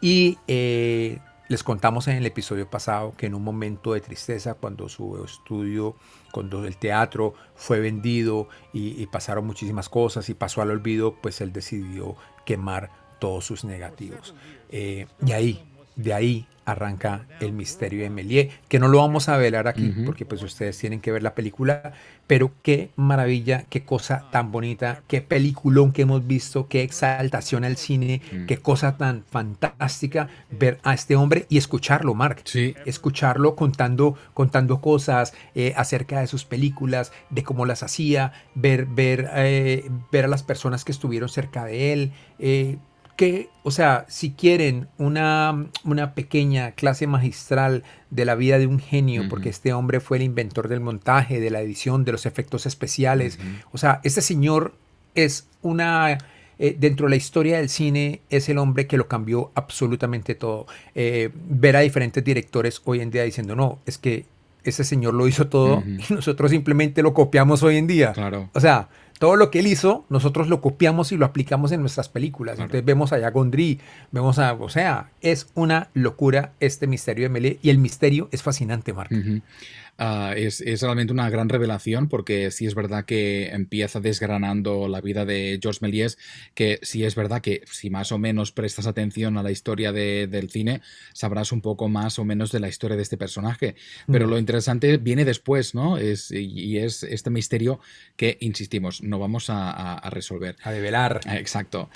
Y 0.00 0.38
eh, 0.46 1.18
les 1.48 1.62
contamos 1.62 2.08
en 2.08 2.16
el 2.16 2.26
episodio 2.26 2.68
pasado 2.68 3.14
que 3.16 3.26
en 3.26 3.34
un 3.34 3.42
momento 3.42 3.92
de 3.92 4.00
tristeza, 4.00 4.54
cuando 4.54 4.88
su 4.88 5.22
estudio, 5.24 5.96
cuando 6.32 6.64
el 6.64 6.76
teatro 6.76 7.34
fue 7.54 7.80
vendido 7.80 8.48
y, 8.72 9.00
y 9.00 9.06
pasaron 9.06 9.46
muchísimas 9.46 9.88
cosas 9.88 10.28
y 10.28 10.34
pasó 10.34 10.62
al 10.62 10.70
olvido, 10.70 11.14
pues 11.20 11.40
él 11.40 11.52
decidió 11.52 12.16
quemar 12.46 12.90
todos 13.18 13.44
sus 13.44 13.64
negativos. 13.64 14.34
Eh, 14.70 15.06
y 15.24 15.32
ahí, 15.32 15.64
de 15.96 16.14
ahí 16.14 16.46
arranca 16.64 17.26
el 17.40 17.52
misterio 17.52 18.02
de 18.02 18.10
Méliès, 18.10 18.52
que 18.68 18.78
no 18.78 18.88
lo 18.88 18.98
vamos 18.98 19.28
a 19.28 19.36
velar 19.36 19.68
aquí 19.68 19.92
porque 20.04 20.24
pues 20.24 20.42
ustedes 20.42 20.78
tienen 20.78 21.00
que 21.00 21.12
ver 21.12 21.22
la 21.22 21.34
película, 21.34 21.92
pero 22.26 22.52
qué 22.62 22.90
maravilla, 22.96 23.64
qué 23.68 23.84
cosa 23.84 24.26
tan 24.30 24.50
bonita, 24.50 25.02
qué 25.06 25.20
peliculón 25.20 25.92
que 25.92 26.02
hemos 26.02 26.26
visto, 26.26 26.68
qué 26.68 26.82
exaltación 26.82 27.64
al 27.64 27.76
cine, 27.76 28.22
qué 28.46 28.56
cosa 28.58 28.96
tan 28.96 29.24
fantástica 29.30 30.28
ver 30.50 30.78
a 30.82 30.94
este 30.94 31.16
hombre 31.16 31.46
y 31.48 31.58
escucharlo, 31.58 32.14
Mark. 32.14 32.42
Sí. 32.44 32.74
Escucharlo 32.86 33.56
contando, 33.56 34.16
contando 34.32 34.80
cosas 34.80 35.34
eh, 35.54 35.74
acerca 35.76 36.20
de 36.20 36.26
sus 36.26 36.44
películas, 36.44 37.12
de 37.30 37.42
cómo 37.42 37.66
las 37.66 37.82
hacía, 37.82 38.32
ver, 38.54 38.86
ver, 38.86 39.30
eh, 39.34 39.90
ver 40.10 40.24
a 40.24 40.28
las 40.28 40.42
personas 40.42 40.84
que 40.84 40.92
estuvieron 40.92 41.28
cerca 41.28 41.64
de 41.64 41.92
él. 41.92 42.12
Eh, 42.38 42.78
que, 43.16 43.48
o 43.62 43.70
sea, 43.70 44.04
si 44.08 44.32
quieren 44.32 44.88
una, 44.98 45.66
una, 45.84 46.14
pequeña 46.14 46.72
clase 46.72 47.06
magistral 47.06 47.84
de 48.10 48.24
la 48.24 48.34
vida 48.34 48.58
de 48.58 48.66
un 48.66 48.78
genio, 48.78 49.28
porque 49.28 49.48
este 49.48 49.72
hombre 49.72 50.00
fue 50.00 50.18
el 50.18 50.24
inventor 50.24 50.68
del 50.68 50.80
montaje, 50.80 51.40
de 51.40 51.50
la 51.50 51.60
edición, 51.60 52.04
de 52.04 52.12
los 52.12 52.26
efectos 52.26 52.66
especiales, 52.66 53.38
o 53.72 53.78
sea, 53.78 54.00
este 54.04 54.20
señor 54.20 54.74
es 55.14 55.48
una... 55.62 56.18
Eh, 56.56 56.76
dentro 56.78 57.06
de 57.06 57.10
la 57.10 57.16
historia 57.16 57.56
del 57.56 57.68
cine 57.68 58.20
es 58.30 58.48
el 58.48 58.58
hombre 58.58 58.86
que 58.86 58.96
lo 58.96 59.08
cambió 59.08 59.50
absolutamente 59.56 60.36
todo. 60.36 60.66
Eh, 60.94 61.30
ver 61.34 61.76
a 61.76 61.80
diferentes 61.80 62.22
directores 62.22 62.80
hoy 62.84 63.00
en 63.00 63.10
día 63.10 63.24
diciendo, 63.24 63.56
no, 63.56 63.80
es 63.86 63.98
que 63.98 64.26
ese 64.62 64.84
señor 64.84 65.14
lo 65.14 65.26
hizo 65.26 65.48
todo 65.48 65.82
y 65.86 66.12
nosotros 66.12 66.52
simplemente 66.52 67.02
lo 67.02 67.12
copiamos 67.12 67.62
hoy 67.64 67.76
en 67.76 67.88
día. 67.88 68.12
Claro. 68.12 68.50
O 68.52 68.60
sea, 68.60 68.88
todo 69.18 69.36
lo 69.36 69.50
que 69.50 69.60
él 69.60 69.66
hizo, 69.66 70.04
nosotros 70.08 70.48
lo 70.48 70.60
copiamos 70.60 71.12
y 71.12 71.16
lo 71.16 71.24
aplicamos 71.24 71.72
en 71.72 71.80
nuestras 71.80 72.08
películas. 72.08 72.58
Entonces 72.58 72.84
vemos 72.84 73.12
allá 73.12 73.30
Gondry, 73.30 73.80
vemos 74.10 74.38
a, 74.38 74.54
o 74.54 74.68
sea, 74.68 75.10
es 75.20 75.48
una 75.54 75.88
locura 75.94 76.52
este 76.60 76.86
misterio 76.86 77.24
de 77.24 77.28
Melee 77.28 77.58
y 77.62 77.70
el 77.70 77.78
misterio 77.78 78.28
es 78.32 78.42
fascinante, 78.42 78.92
Marco. 78.92 79.14
Ah, 79.96 80.34
es, 80.36 80.60
realmente 80.80 81.12
una 81.12 81.30
gran 81.30 81.48
revelación 81.48 82.08
porque 82.08 82.50
sí 82.50 82.66
es 82.66 82.74
verdad 82.74 83.04
que 83.04 83.48
empieza 83.48 84.00
desgranando 84.00 84.88
la 84.88 85.00
vida 85.00 85.24
de 85.24 85.58
Georges 85.62 85.82
Méliès, 85.82 86.18
que 86.54 86.80
sí 86.82 87.04
es 87.04 87.14
verdad 87.14 87.40
que 87.40 87.62
si 87.70 87.90
más 87.90 88.10
o 88.10 88.18
menos 88.18 88.50
prestas 88.50 88.86
atención 88.86 89.38
a 89.38 89.42
la 89.42 89.52
historia 89.52 89.92
del 89.92 90.50
cine, 90.50 90.80
sabrás 91.12 91.52
un 91.52 91.60
poco 91.60 91.88
más 91.88 92.18
o 92.18 92.24
menos 92.24 92.50
de 92.50 92.60
la 92.60 92.68
historia 92.68 92.96
de 92.96 93.02
este 93.02 93.16
personaje. 93.16 93.76
Pero 94.10 94.26
mm. 94.26 94.30
lo 94.30 94.38
interesante 94.38 94.96
viene 94.96 95.24
después, 95.24 95.74
¿no? 95.74 95.96
Es, 95.96 96.30
y 96.32 96.78
es 96.78 97.04
este 97.04 97.30
misterio 97.30 97.78
que, 98.16 98.36
insistimos, 98.40 99.02
no 99.02 99.18
vamos 99.18 99.46
a, 99.48 100.00
resolver. 100.10 100.56
A 100.62 100.72
develar. 100.72 101.20
Ah, 101.26 101.36
exacto. 101.38 101.88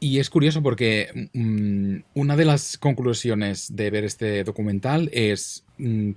y 0.00 0.18
es 0.18 0.30
curioso 0.30 0.62
porque 0.62 1.28
mm, 1.32 1.96
una 2.14 2.36
de 2.36 2.44
las 2.44 2.78
conclusiones 2.78 3.74
de 3.74 3.90
ver 3.90 4.04
este 4.04 4.44
documental 4.44 5.10
es 5.12 5.64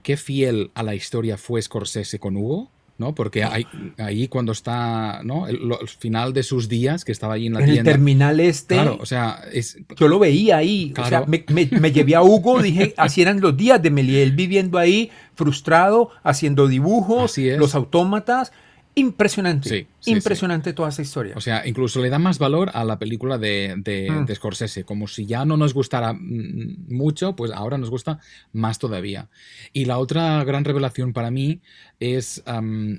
qué 0.03 0.17
fiel 0.17 0.71
a 0.73 0.83
la 0.83 0.95
historia 0.95 1.37
fue 1.37 1.61
Scorsese 1.61 2.19
con 2.19 2.37
Hugo. 2.37 2.71
¿no? 2.97 3.13
Porque 3.13 3.43
ahí, 3.43 3.67
ahí 3.97 4.27
cuando 4.27 4.51
está, 4.51 5.21
¿no? 5.23 5.47
El, 5.47 5.59
final 5.99 6.33
de 6.33 6.43
sus 6.43 6.69
días, 6.69 7.03
que 7.03 7.11
estaba 7.11 7.33
allí 7.33 7.47
en 7.47 7.53
la 7.53 7.59
en 7.59 7.65
tienda. 7.65 7.81
el 7.81 7.85
terminal 7.97 8.39
este. 8.39 8.75
Claro, 8.75 8.97
o 9.01 9.05
sea, 9.05 9.41
es... 9.51 9.77
Yo 9.97 10.07
lo 10.07 10.17
veía 10.17 10.57
ahí. 10.57 10.93
O 10.97 11.05
sea, 11.05 11.25
me, 11.25 11.43
me, 11.49 11.91
llevé 11.91 12.15
a 12.15 12.23
Hugo, 12.23 12.61
dije, 12.61 12.93
así 12.97 13.21
eran 13.21 13.41
los 13.41 13.57
días 13.57 13.81
de 13.81 13.91
Meliel, 13.91 14.31
viviendo 14.31 14.77
ahí, 14.77 15.11
frustrado, 15.33 16.11
haciendo 16.23 16.67
dibujos, 16.67 17.37
los 17.37 17.75
autómatas. 17.75 18.53
Impresionante. 18.97 19.87
impresionante 20.05 20.71
toda 20.71 20.87
esa 20.87 21.01
historia. 21.01 21.35
O 21.35 21.41
sea, 21.41 21.67
incluso 21.67 22.01
le 22.01 22.09
da 22.09 22.17
más 22.17 22.39
valor 22.39 22.71
a 22.73 22.85
la 22.85 22.97
película 22.97 23.37
de, 23.37 23.75
de, 23.77 24.09
mm. 24.09 24.33
Scorsese. 24.33 24.85
Como 24.85 25.07
si 25.07 25.25
ya 25.25 25.43
no 25.43 25.57
nos 25.57 25.73
gustara 25.73 26.13
mm, 26.13 26.87
mucho, 26.87 27.35
pues 27.35 27.51
ahora 27.51 27.77
nos 27.77 27.89
gusta 27.89 28.19
más 28.53 28.79
todavía. 28.79 29.27
Y 29.73 29.85
la 29.85 29.97
otra 29.97 30.41
gran 30.45 30.63
revelación 30.63 31.11
para 31.11 31.29
mí 31.29 31.59
es 31.99 32.41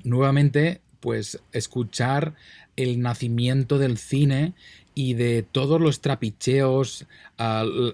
nuevamente 0.03 0.81
pues 0.99 1.39
escuchar 1.51 2.35
el 2.75 3.01
nacimiento 3.01 3.79
del 3.79 3.97
cine 3.97 4.53
y 4.97 5.13
de 5.13 5.43
todos 5.43 5.79
los 5.79 6.01
trapicheos, 6.01 7.05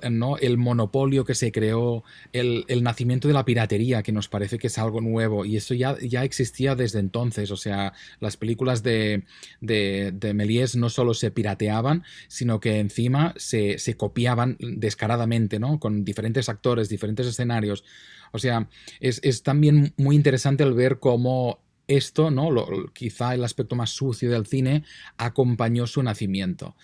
¿no? 0.09 0.37
el 0.37 0.57
monopolio 0.57 1.25
que 1.25 1.35
se 1.35 1.51
creó, 1.51 2.05
el, 2.31 2.65
nacimiento 2.81 3.27
de 3.27 3.33
la 3.33 3.43
piratería, 3.43 4.03
que 4.03 4.13
nos 4.13 4.29
parece 4.29 4.57
que 4.57 4.67
es 4.67 4.77
algo 4.77 5.01
nuevo, 5.01 5.43
y 5.43 5.57
eso 5.57 5.73
ya, 5.73 5.97
ya 5.99 6.23
existía 6.23 6.75
desde 6.75 6.99
entonces, 6.99 7.51
o 7.51 7.57
sea, 7.57 7.91
las 8.21 8.37
películas 8.37 8.83
de, 8.83 9.23
de, 9.59 10.33
Méliès 10.33 10.77
no 10.77 10.89
solo 10.89 11.13
se 11.13 11.29
pirateaban, 11.29 12.05
sino 12.29 12.61
que 12.61 12.79
encima 12.79 13.33
se, 13.35 13.79
se 13.79 13.97
copiaban 13.97 14.55
descaradamente, 14.61 15.59
¿no? 15.59 15.81
con 15.81 16.05
diferentes 16.05 16.47
actores, 16.47 16.87
diferentes 16.87 17.27
escenarios. 17.27 17.83
O 18.31 18.39
sea, 18.39 18.69
es, 19.01 19.19
es 19.23 19.43
también 19.43 19.93
muy 19.97 20.15
interesante 20.15 20.63
el 20.63 20.73
ver 20.73 20.99
cómo 20.99 21.59
esto, 21.97 22.31
¿no? 22.31 22.49
quizá 22.93 23.33
el 23.33 23.43
aspecto 23.43 23.75
más 23.75 23.91
sucio 23.91 24.29
del 24.31 24.45
cine, 24.45 24.83
acompañó 25.17 25.87
su 25.87 26.03
nacimiento. 26.03 26.75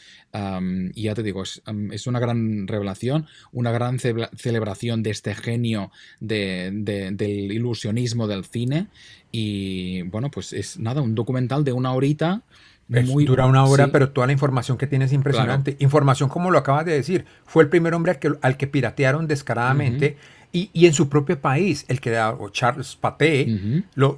y 0.93 1.03
ya 1.03 1.16
te 1.16 1.24
digo, 1.24 1.43
es, 1.43 2.07
una 2.07 2.20
gran 2.20 2.68
revelación, 2.68 3.28
una 3.51 3.72
gran 3.72 3.99
celebración 3.99 5.03
de 5.03 5.10
este 5.12 5.36
genio 5.36 5.91
del 6.20 7.51
ilusionismo 7.51 8.28
del 8.28 8.45
cine. 8.45 8.88
Y 9.32 10.03
bueno, 10.03 10.32
pues 10.32 10.53
es 10.53 10.80
nada, 10.80 11.01
un 11.01 11.16
documental 11.16 11.64
de 11.64 11.74
una 11.74 11.93
horita. 11.93 12.43
muy, 12.88 13.26
dura 13.26 13.45
una 13.45 13.64
hora, 13.66 13.91
pero 13.91 14.10
toda 14.10 14.28
la 14.28 14.34
información 14.34 14.78
que 14.78 14.88
tiene 14.88 15.05
es 15.05 15.14
impresionante. 15.14 15.76
Información, 15.80 16.30
como 16.30 16.51
lo 16.51 16.57
acabas 16.57 16.86
de 16.86 16.93
decir, 16.93 17.26
fue 17.45 17.64
el 17.64 17.70
primer 17.70 17.93
hombre 17.93 18.20
al 18.41 18.57
que, 18.57 18.68
piratearon 18.68 19.28
descaradamente. 19.28 20.18
Y, 20.51 20.88
en 20.88 20.93
su 20.93 21.10
propio 21.10 21.39
país, 21.39 21.86
el 21.89 22.01
que 22.01 22.10
era 22.10 22.36
Charles 22.51 22.95
Paté, 22.95 23.84
lo, 23.93 24.18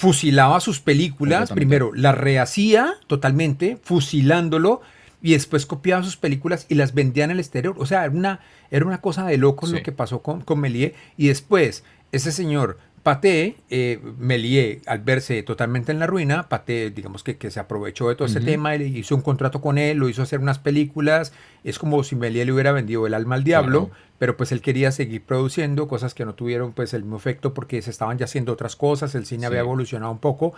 fusilaba 0.00 0.60
sus 0.60 0.80
películas, 0.80 1.52
primero 1.52 1.92
las 1.94 2.16
rehacía 2.16 2.94
totalmente, 3.06 3.76
fusilándolo, 3.82 4.80
y 5.20 5.32
después 5.32 5.66
copiaba 5.66 6.02
sus 6.02 6.16
películas 6.16 6.64
y 6.70 6.76
las 6.76 6.94
vendía 6.94 7.24
en 7.24 7.32
el 7.32 7.38
exterior. 7.38 7.74
O 7.76 7.84
sea, 7.84 8.04
era 8.06 8.14
una, 8.14 8.40
era 8.70 8.86
una 8.86 9.02
cosa 9.02 9.26
de 9.26 9.36
locos 9.36 9.68
lo 9.68 9.82
que 9.82 9.92
pasó 9.92 10.22
con, 10.22 10.40
con 10.40 10.58
Méliès. 10.58 10.94
Y 11.18 11.28
después, 11.28 11.84
ese 12.12 12.32
señor 12.32 12.78
Paté, 13.02 13.56
eh, 13.70 13.98
al 14.86 14.98
verse 14.98 15.42
totalmente 15.42 15.90
en 15.90 15.98
la 15.98 16.06
ruina, 16.06 16.48
Paté, 16.50 16.90
digamos 16.90 17.22
que, 17.22 17.38
que 17.38 17.50
se 17.50 17.58
aprovechó 17.58 18.08
de 18.10 18.14
todo 18.14 18.26
ese 18.28 18.40
tema, 18.40 18.76
y 18.76 18.98
hizo 18.98 19.14
un 19.14 19.22
contrato 19.22 19.62
con 19.62 19.78
él, 19.78 19.96
lo 19.96 20.08
hizo 20.10 20.22
hacer 20.22 20.38
unas 20.40 20.58
películas. 20.58 21.32
Es 21.64 21.78
como 21.78 22.04
si 22.04 22.14
Méliès 22.14 22.44
le 22.44 22.52
hubiera 22.52 22.72
vendido 22.72 23.06
el 23.06 23.14
alma 23.14 23.36
al 23.36 23.44
diablo, 23.44 23.90
pero 24.18 24.36
pues 24.36 24.52
él 24.52 24.60
quería 24.60 24.92
seguir 24.92 25.22
produciendo 25.22 25.88
cosas 25.88 26.12
que 26.12 26.26
no 26.26 26.34
tuvieron 26.34 26.72
pues 26.72 26.92
el 26.92 27.02
mismo 27.02 27.16
efecto 27.16 27.54
porque 27.54 27.80
se 27.80 27.90
estaban 27.90 28.18
ya 28.18 28.26
haciendo 28.26 28.52
otras 28.52 28.76
cosas, 28.76 29.14
el 29.14 29.24
cine 29.24 29.46
había 29.46 29.60
evolucionado 29.60 30.12
un 30.12 30.18
poco. 30.18 30.52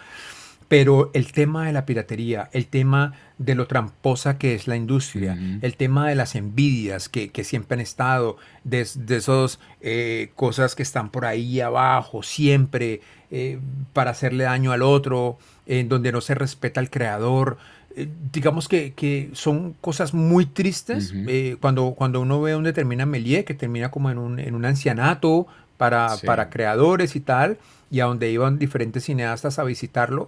Pero 0.72 1.10
el 1.12 1.32
tema 1.32 1.66
de 1.66 1.74
la 1.74 1.84
piratería, 1.84 2.48
el 2.54 2.66
tema 2.66 3.12
de 3.36 3.54
lo 3.54 3.66
tramposa 3.66 4.38
que 4.38 4.54
es 4.54 4.66
la 4.66 4.74
industria, 4.74 5.36
el 5.60 5.76
tema 5.76 6.08
de 6.08 6.14
las 6.14 6.34
envidias 6.34 7.10
que, 7.10 7.44
siempre 7.44 7.74
han 7.74 7.80
estado, 7.82 8.38
de, 8.64 8.88
de 8.94 9.16
esas 9.18 9.60
eh, 9.82 10.30
cosas 10.34 10.74
que 10.74 10.82
están 10.82 11.10
por 11.10 11.26
ahí 11.26 11.60
abajo, 11.60 12.22
siempre 12.22 13.02
eh, 13.30 13.58
para 13.92 14.12
hacerle 14.12 14.44
daño 14.44 14.72
al 14.72 14.80
otro, 14.80 15.36
en 15.66 15.90
donde 15.90 16.10
no 16.10 16.22
se 16.22 16.34
respeta 16.34 16.80
al 16.80 16.88
creador. 16.88 17.58
Eh, 17.94 18.08
digamos 18.32 18.66
que, 18.66 19.28
son 19.34 19.74
cosas 19.78 20.14
muy 20.14 20.46
tristes 20.46 21.12
cuando, 21.60 21.90
cuando 21.90 22.22
uno 22.22 22.40
ve 22.40 22.56
un 22.56 22.64
determinado 22.64 23.10
Méliès 23.10 23.44
que 23.44 23.52
termina 23.52 23.90
como 23.90 24.10
en 24.10 24.16
un, 24.16 24.38
en 24.38 24.54
un 24.54 24.64
ancianato 24.64 25.46
para, 25.76 26.16
para 26.24 26.48
creadores 26.48 27.14
y 27.14 27.20
tal 27.20 27.58
y 27.92 28.00
a 28.00 28.06
donde 28.06 28.30
iban 28.30 28.58
diferentes 28.58 29.04
cineastas 29.04 29.58
a 29.58 29.64
visitarlo, 29.64 30.26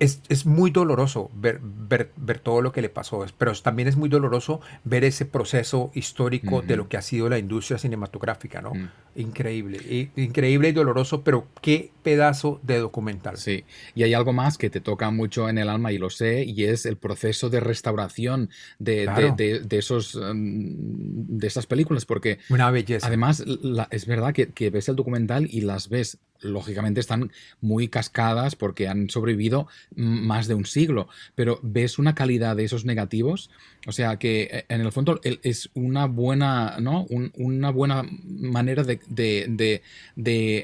es, 0.00 0.20
es, 0.28 0.44
muy 0.44 0.72
doloroso 0.72 1.30
ver, 1.32 1.60
ver, 1.62 2.10
ver, 2.16 2.40
todo 2.40 2.62
lo 2.62 2.72
que 2.72 2.82
le 2.82 2.88
pasó, 2.88 3.24
pero 3.38 3.52
también 3.52 3.86
es 3.86 3.94
muy 3.94 4.08
doloroso 4.08 4.60
ver 4.82 5.04
ese 5.04 5.24
proceso 5.24 5.92
histórico 5.94 6.62
de 6.62 6.76
lo 6.76 6.88
que 6.88 6.96
ha 6.96 7.02
sido 7.02 7.28
la 7.28 7.38
industria 7.38 7.78
cinematográfica, 7.78 8.60
¿no? 8.60 8.72
Increíble, 9.14 10.10
increíble 10.16 10.70
y 10.70 10.72
doloroso, 10.72 11.22
pero 11.22 11.46
qué 11.62 11.92
pedazo 12.02 12.58
de 12.64 12.80
documental. 12.80 13.36
Sí, 13.36 13.62
y 13.94 14.02
hay 14.02 14.12
algo 14.12 14.32
más 14.32 14.58
que 14.58 14.68
te 14.68 14.80
toca 14.80 15.12
mucho 15.12 15.48
en 15.48 15.58
el 15.58 15.68
alma 15.68 15.92
y 15.92 15.98
lo 15.98 16.10
sé, 16.10 16.42
y 16.42 16.64
es 16.64 16.86
el 16.86 16.96
proceso 16.96 17.50
de 17.50 17.60
restauración 17.60 18.50
de, 18.80 19.06
de, 19.36 19.60
de, 19.60 19.78
esos, 19.78 20.16
mm, 20.16 21.38
de 21.38 21.46
esas 21.46 21.66
películas, 21.66 22.04
porque 22.04 22.40
Una 22.48 22.72
belleza. 22.72 23.06
además 23.06 23.44
es 23.92 24.06
verdad 24.06 24.32
que, 24.32 24.48
que 24.48 24.70
ves 24.70 24.88
el 24.88 24.96
documental 24.96 25.46
y 25.48 25.60
las 25.60 25.88
ves 25.88 26.18
lógicamente 26.44 27.00
están 27.00 27.32
muy 27.60 27.88
cascadas 27.88 28.56
porque 28.56 28.88
han 28.88 29.10
sobrevivido 29.10 29.66
más 29.94 30.46
de 30.46 30.54
un 30.54 30.66
siglo, 30.66 31.08
pero 31.34 31.58
ves 31.62 31.98
una 31.98 32.14
calidad 32.14 32.56
de 32.56 32.64
esos 32.64 32.84
negativos, 32.84 33.50
o 33.86 33.92
sea 33.92 34.18
que 34.18 34.42
eh, 34.50 34.64
en 34.68 34.80
el 34.80 34.92
fondo 34.92 35.20
es 35.22 35.70
una 35.74 36.06
buena, 36.06 36.76
¿no? 36.80 37.06
una 37.34 37.70
buena 37.70 38.04
manera 38.24 38.84
de, 38.84 39.82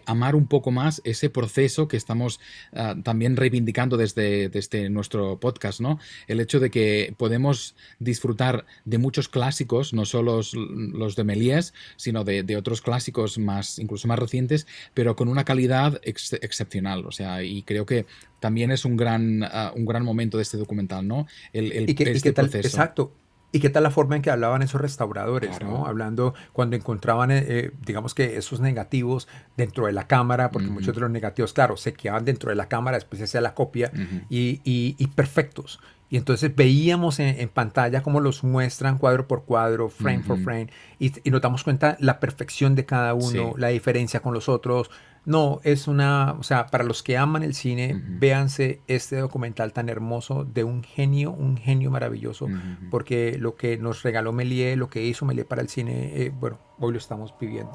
amar 0.07 0.35
un 0.35 0.47
poco 0.47 0.70
más 0.70 1.01
ese 1.05 1.31
proceso 1.31 1.89
que 1.89 1.97
estamos 1.97 2.41
ah, 2.72 2.95
también 3.03 3.37
reivindicando 3.37 3.97
desde, 3.97 4.49
desde 4.49 4.91
nuestro 4.91 5.39
podcast, 5.39 5.81
¿no? 5.81 5.99
El 6.26 6.41
hecho 6.41 6.61
de 6.61 6.70
que 6.70 7.14
podemos 7.16 7.74
disfrutar 7.99 8.66
de 8.85 8.99
muchos 8.99 9.28
clásicos, 9.28 9.93
no 9.93 10.05
solo 10.05 10.41
los, 10.53 11.16
de 11.16 11.24
Méliès, 11.24 11.72
sino 11.97 12.24
de, 12.24 12.57
otros 12.57 12.83
clásicos 12.83 13.39
más, 13.39 13.78
incluso 13.78 14.09
más 14.09 14.18
recientes, 14.18 14.66
pero 14.95 15.16
con 15.16 15.28
una 15.28 15.45
calidad 15.45 15.69
excepcional. 16.02 17.06
O 17.06 17.12
sea, 17.12 17.42
y 17.42 17.62
creo 17.62 17.86
que 17.86 18.06
también 18.40 18.70
es 18.70 18.84
un 18.84 18.96
gran, 18.96 19.44
ah, 19.44 19.72
un 19.74 19.86
gran 19.86 20.04
momento 20.04 20.38
de 20.38 20.42
este 20.42 20.56
documental, 20.56 21.06
¿no? 21.06 21.26
El, 21.52 21.72
el 21.72 21.88
este 21.88 22.32
proceso. 22.32 22.66
Exacto. 22.66 23.12
¿Y 23.52 23.58
qué 23.58 23.68
tal 23.68 23.82
la 23.82 23.90
forma 23.90 24.16
en 24.16 24.22
que 24.22 24.30
hablaban 24.30 24.62
esos 24.62 24.80
restauradores, 24.80 25.60
¿no? 25.60 25.86
Hablando 25.86 26.34
cuando 26.52 26.76
encontraban, 26.76 27.32
eh, 27.32 27.44
eh, 27.48 27.70
digamos 27.84 28.14
que 28.14 28.36
esos 28.36 28.60
negativos 28.60 29.26
dentro 29.56 29.86
de 29.86 29.92
la 29.92 30.06
cámara, 30.06 30.52
porque 30.52 30.68
muchos 30.68 30.94
de 30.94 31.00
los 31.00 31.10
negativos, 31.10 31.52
claro, 31.52 31.76
se 31.76 31.92
quedaban 31.92 32.24
dentro 32.24 32.50
de 32.50 32.56
la 32.56 32.68
cámara, 32.68 32.96
después 32.96 33.18
se 33.18 33.24
hacía 33.24 33.40
la 33.40 33.54
copia, 33.54 33.90
y, 34.28 34.60
y, 34.64 35.06
perfectos. 35.08 35.80
Y 36.10 36.16
entonces 36.16 36.54
veíamos 36.54 37.18
en, 37.18 37.48
pantalla 37.48 38.02
cómo 38.02 38.20
los 38.20 38.44
muestran 38.44 38.98
cuadro 38.98 39.26
por 39.26 39.44
cuadro, 39.44 39.88
frame 39.88 40.20
por 40.20 40.38
frame, 40.38 40.68
y, 41.00 41.12
y, 41.24 41.30
nos 41.30 41.40
damos 41.40 41.64
cuenta 41.64 41.96
la 41.98 42.20
perfección 42.20 42.76
de 42.76 42.86
cada 42.86 43.14
uno, 43.14 43.54
la 43.56 43.68
diferencia 43.68 44.20
con 44.20 44.32
los 44.32 44.48
otros, 44.48 44.90
no, 45.24 45.60
es 45.64 45.86
una, 45.86 46.32
o 46.32 46.42
sea, 46.42 46.66
para 46.66 46.84
los 46.84 47.02
que 47.02 47.18
aman 47.18 47.42
el 47.42 47.54
cine, 47.54 48.00
véanse 48.02 48.80
este 48.86 49.16
documental 49.16 49.72
tan 49.72 49.88
hermoso 49.88 50.44
de 50.44 50.64
un 50.64 50.82
genio, 50.82 51.30
un 51.32 51.56
genio 51.56 51.90
maravilloso, 51.90 52.48
porque 52.90 53.36
lo 53.38 53.54
que 53.54 53.76
nos 53.76 54.02
regaló 54.02 54.32
Méliès, 54.32 54.76
lo 54.76 54.88
que 54.88 55.04
hizo 55.04 55.26
Méliès 55.26 55.46
para 55.46 55.62
el 55.62 55.68
cine, 55.68 56.22
eh, 56.22 56.30
bueno, 56.30 56.58
hoy 56.78 56.92
lo 56.92 56.98
estamos 56.98 57.34
viviendo. 57.38 57.72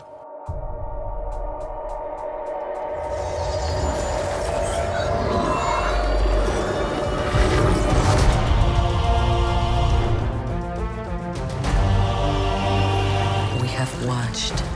We 13.62 13.68
have 13.70 14.08
watched 14.08 14.75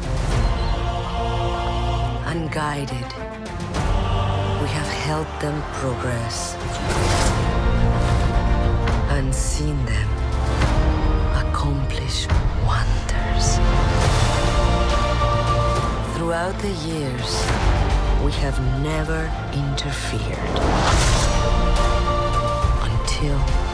unguided. 2.60 3.07
We 4.62 4.68
have 4.68 4.88
helped 5.07 5.39
them 5.39 5.62
progress 5.74 6.55
and 9.16 9.34
seen 9.34 9.78
them 9.86 10.10
accomplish 11.43 12.28
wonders. 12.68 13.45
Throughout 16.16 16.55
the 16.60 16.76
years, 16.86 17.32
we 18.26 18.34
have 18.43 18.60
never 18.84 19.32
interfered 19.53 20.60
until 22.84 23.68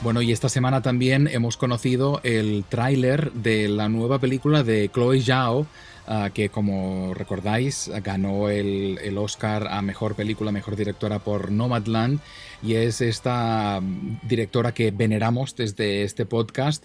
Bueno, 0.00 0.22
y 0.22 0.30
esta 0.30 0.48
semana 0.48 0.80
también 0.80 1.26
hemos 1.26 1.56
conocido 1.56 2.20
el 2.22 2.64
tráiler 2.68 3.32
de 3.32 3.68
la 3.68 3.88
nueva 3.88 4.20
película 4.20 4.62
de 4.62 4.88
Chloe 4.94 5.20
Zhao, 5.20 5.66
ah, 6.06 6.30
que 6.32 6.50
como 6.50 7.14
recordáis 7.14 7.90
ganó 8.04 8.48
el, 8.48 9.18
Oscar 9.18 9.66
a 9.68 9.82
Mejor 9.82 10.14
Película, 10.14 10.52
Mejor 10.52 10.76
Directora 10.76 11.18
por 11.18 11.50
Nomadland, 11.50 12.20
y 12.62 12.74
es 12.74 13.00
esta 13.00 13.80
directora 14.22 14.72
que 14.72 14.92
veneramos 14.92 15.56
desde 15.56 16.04
este 16.04 16.26
podcast, 16.26 16.84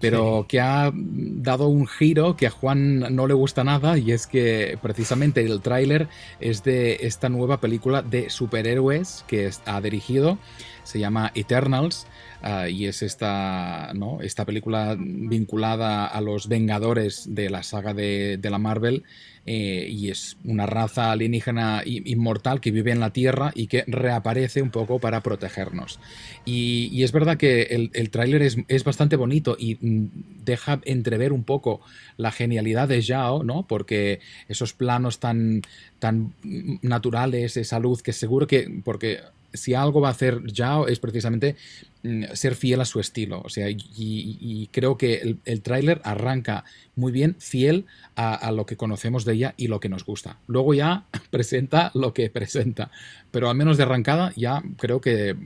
pero 0.00 0.46
que 0.48 0.60
ha 0.60 0.90
dado 0.94 1.68
un 1.68 1.86
giro 1.86 2.34
que 2.34 2.46
a 2.46 2.50
Juan 2.50 3.14
no 3.14 3.26
le 3.26 3.34
gusta 3.34 3.62
nada, 3.62 3.98
y 3.98 4.10
es 4.12 4.26
que 4.26 4.78
precisamente 4.80 5.42
el 5.44 5.60
tráiler 5.60 6.08
es 6.40 6.64
de 6.64 7.00
esta 7.02 7.28
nueva 7.28 7.60
película 7.60 8.00
de 8.00 8.30
superhéroes 8.30 9.22
que 9.28 9.50
ha 9.66 9.80
dirigido, 9.82 10.38
se 10.82 10.98
llama 10.98 11.30
Eternals, 11.34 12.06
Ah, 12.46 12.68
y 12.68 12.84
es 12.84 13.02
esta, 13.02 13.92
¿no? 13.94 14.20
esta 14.20 14.44
película 14.44 14.98
vinculada 14.98 16.06
a 16.06 16.20
los 16.20 16.46
Vengadores 16.46 17.34
de 17.34 17.48
la 17.48 17.62
saga 17.62 17.94
de, 17.94 18.38
la 18.42 18.58
Marvel. 18.58 19.02
Eh, 19.46 19.88
y 19.90 20.10
es 20.10 20.36
una 20.44 20.66
raza 20.66 21.10
alienígena 21.10 21.82
inmortal 21.86 22.60
que 22.60 22.70
vive 22.70 22.92
en 22.92 23.00
la 23.00 23.14
Tierra 23.14 23.50
y 23.54 23.66
que 23.66 23.84
reaparece 23.86 24.60
un 24.60 24.68
poco 24.68 24.98
para 24.98 25.22
protegernos. 25.22 25.98
Y, 26.44 27.02
es 27.02 27.12
verdad 27.12 27.38
que 27.38 27.62
el, 27.62 27.90
el 27.94 28.10
tráiler 28.10 28.42
es, 28.42 28.58
es, 28.68 28.84
bastante 28.84 29.16
bonito 29.16 29.56
y 29.58 29.78
mm, 29.80 30.08
deja 30.44 30.80
entrever 30.84 31.32
un 31.32 31.44
poco 31.44 31.80
la 32.18 32.30
genialidad 32.30 32.88
de 32.88 33.00
Zhao, 33.00 33.42
¿no? 33.42 33.66
Porque 33.66 34.20
esos 34.50 34.74
planos 34.74 35.18
tan, 35.18 35.62
tan 35.98 36.34
naturales, 36.82 37.56
esa 37.56 37.78
luz, 37.78 38.02
que 38.02 38.12
seguro 38.12 38.46
que, 38.46 38.82
porque 38.84 39.20
si 39.54 39.74
algo 39.74 40.00
va 40.00 40.08
a 40.08 40.12
hacer 40.12 40.42
Zhao 40.52 40.88
es 40.88 40.98
precisamente 40.98 41.56
mm, 42.02 42.24
ser 42.34 42.54
fiel 42.54 42.80
a 42.80 42.84
su 42.84 43.00
estilo. 43.00 43.40
O 43.44 43.48
sea, 43.48 43.68
y, 43.70 44.68
creo 44.72 44.98
que 44.98 45.14
el, 45.14 45.38
el 45.44 45.62
tráiler 45.62 46.00
arranca 46.04 46.64
muy 46.96 47.12
bien, 47.12 47.36
fiel 47.38 47.86
a, 48.16 48.52
lo 48.52 48.66
que 48.66 48.76
conocemos 48.76 49.24
de 49.24 49.34
ella 49.34 49.54
y 49.56 49.68
lo 49.68 49.80
que 49.80 49.88
nos 49.88 50.04
gusta. 50.04 50.38
Luego 50.46 50.74
ya 50.74 51.04
presenta 51.30 51.90
lo 51.94 52.14
que 52.14 52.30
presenta. 52.30 52.90
Pero 53.30 53.48
al 53.48 53.56
menos 53.56 53.76
de 53.76 53.84
arrancada 53.84 54.32
ya 54.36 54.62
creo 54.78 55.00
que, 55.00 55.36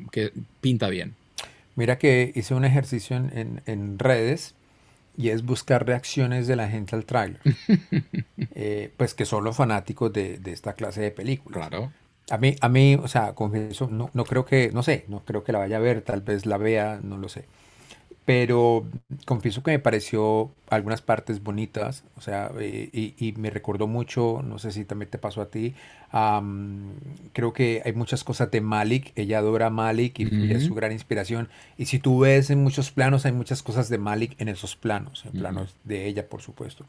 pinta 0.61 0.89
bien. 0.89 1.15
Mira 1.77 1.99
que 1.99 2.33
hice 2.35 2.55
un 2.55 2.65
ejercicio 2.65 3.17
en, 3.17 3.99
redes 3.99 4.55
y 5.17 5.31
es 5.31 5.45
buscar 5.45 5.87
reacciones 5.87 6.47
de 6.47 6.57
la 6.57 6.69
gente 6.69 6.97
al 6.97 7.05
tráiler. 7.05 7.41
Eh, 8.61 8.91
pues 8.97 9.15
que 9.15 9.25
son 9.25 9.45
los 9.45 9.57
fanáticos 9.57 10.13
de, 10.13 10.39
de, 10.39 10.53
esta 10.53 10.73
clase 10.73 11.01
de 11.01 11.13
películas. 11.13 11.69
Claro. 11.69 11.93
A 12.31 12.39
mí, 12.39 12.57
a 12.61 12.69
mí, 12.69 12.95
o 12.97 13.09
sea, 13.09 13.35
confieso, 13.35 13.89
no, 13.91 14.11
no 14.13 14.25
creo 14.25 14.45
que, 14.45 14.71
no 14.73 14.83
sé, 14.83 15.05
no 15.09 15.25
creo 15.25 15.45
que 15.45 15.53
la 15.53 15.61
vaya 15.61 15.79
a 15.79 15.81
ver, 15.81 16.03
tal 16.03 16.21
vez 16.21 16.47
la 16.47 16.59
vea, 16.59 17.01
no 17.03 17.17
lo 17.17 17.29
sé 17.29 17.47
pero 18.29 18.85
confieso 19.25 19.63
que 19.63 19.71
me 19.71 19.79
pareció 19.79 20.51
algunas 20.69 21.01
partes 21.01 21.43
bonitas, 21.43 22.05
o 22.15 22.21
sea, 22.21 22.51
eh, 22.61 22.91
y, 22.93 23.33
me 23.39 23.49
recordó 23.49 23.87
mucho, 23.87 24.43
no 24.45 24.59
sé 24.59 24.71
si 24.71 24.85
también 24.85 25.11
te 25.11 25.17
pasó 25.17 25.41
a 25.41 25.51
ti, 25.51 25.75
creo 27.33 27.55
que 27.55 27.81
hay 27.87 27.95
muchas 27.95 28.25
cosas 28.25 28.51
de 28.51 28.61
Malik, 28.61 29.13
ella 29.17 29.39
adora 29.39 29.69
a 29.69 29.71
Malik 29.71 30.19
y, 30.19 30.53
es 30.53 30.65
su 30.65 30.75
gran 30.75 30.93
inspiración, 30.93 31.49
y 31.79 31.87
si 31.87 31.99
tú 32.01 32.19
ves 32.19 32.51
en 32.51 32.63
muchos 32.63 32.91
planos, 32.91 33.25
hay 33.25 33.33
muchas 33.33 33.63
cosas 33.63 33.89
de 33.89 33.97
Malik 33.97 34.39
en 34.39 34.49
esos 34.49 34.77
planos, 34.77 35.25
en 35.25 35.33
planos 35.33 35.75
de 35.85 36.07
ella, 36.07 36.29
por 36.29 36.43
supuesto. 36.43 36.85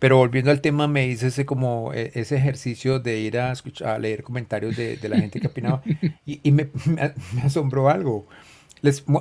Pero 0.00 0.16
volviendo 0.16 0.50
al 0.50 0.60
tema, 0.60 0.88
me 0.88 1.06
hice 1.06 1.28
ese, 1.28 1.46
como, 1.46 1.92
e, 1.94 2.10
ese 2.14 2.36
ejercicio 2.36 2.98
de 2.98 3.20
ir 3.20 3.38
a, 3.38 3.52
escuchar, 3.52 3.90
a 3.90 3.98
leer 4.00 4.24
comentarios 4.24 4.76
de, 4.76 4.98
la 5.08 5.18
gente 5.18 5.38
que 5.38 5.46
opinaba, 5.46 5.82
y, 6.26 6.50
me 6.50 6.68
asombró 7.44 7.88
algo 7.90 8.26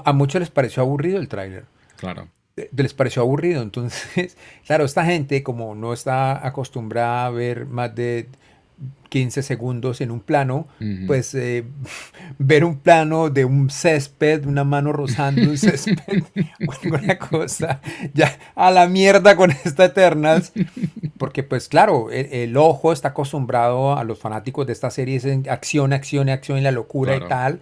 a 0.05 0.13
muchos 0.13 0.39
les 0.39 0.49
pareció 0.49 0.83
aburrido 0.83 1.19
el 1.19 1.27
tráiler. 1.27 1.65
Claro. 1.97 2.27
Les 2.75 2.93
pareció 2.93 3.21
aburrido. 3.21 3.61
Entonces, 3.61 4.37
claro, 4.65 4.85
esta 4.85 5.05
gente 5.05 5.43
como 5.43 5.75
no 5.75 5.93
está 5.93 6.45
acostumbrada 6.45 7.25
a 7.25 7.29
ver 7.29 7.65
más 7.65 7.93
de 7.95 8.27
15 9.09 9.43
segundos 9.43 10.01
en 10.01 10.09
un 10.09 10.21
plano, 10.21 10.67
pues 11.05 11.35
eh, 11.35 11.65
ver 12.39 12.65
un 12.65 12.79
plano 12.79 13.29
de 13.29 13.45
un 13.45 13.69
césped, 13.69 14.45
una 14.47 14.63
mano 14.63 14.91
rozando 14.91 15.41
un 15.43 15.57
césped, 15.59 16.23
una 16.83 17.19
cosa, 17.19 17.79
ya 18.15 18.35
a 18.55 18.71
la 18.71 18.87
mierda 18.87 19.35
con 19.35 19.51
esta 19.51 19.85
Eternals, 19.85 20.51
porque 21.19 21.43
pues 21.43 21.67
claro, 21.67 22.09
el, 22.09 22.57
ojo 22.57 22.91
está 22.91 23.09
acostumbrado 23.09 23.95
a 23.95 24.03
los 24.03 24.17
fanáticos 24.17 24.65
de 24.65 24.73
esta 24.73 24.89
serie, 24.89 25.17
es 25.17 25.25
en 25.25 25.47
acción, 25.47 25.93
acción, 25.93 26.29
acción 26.29 26.57
y 26.57 26.61
la 26.61 26.71
locura 26.71 27.15
y 27.15 27.27
tal, 27.27 27.61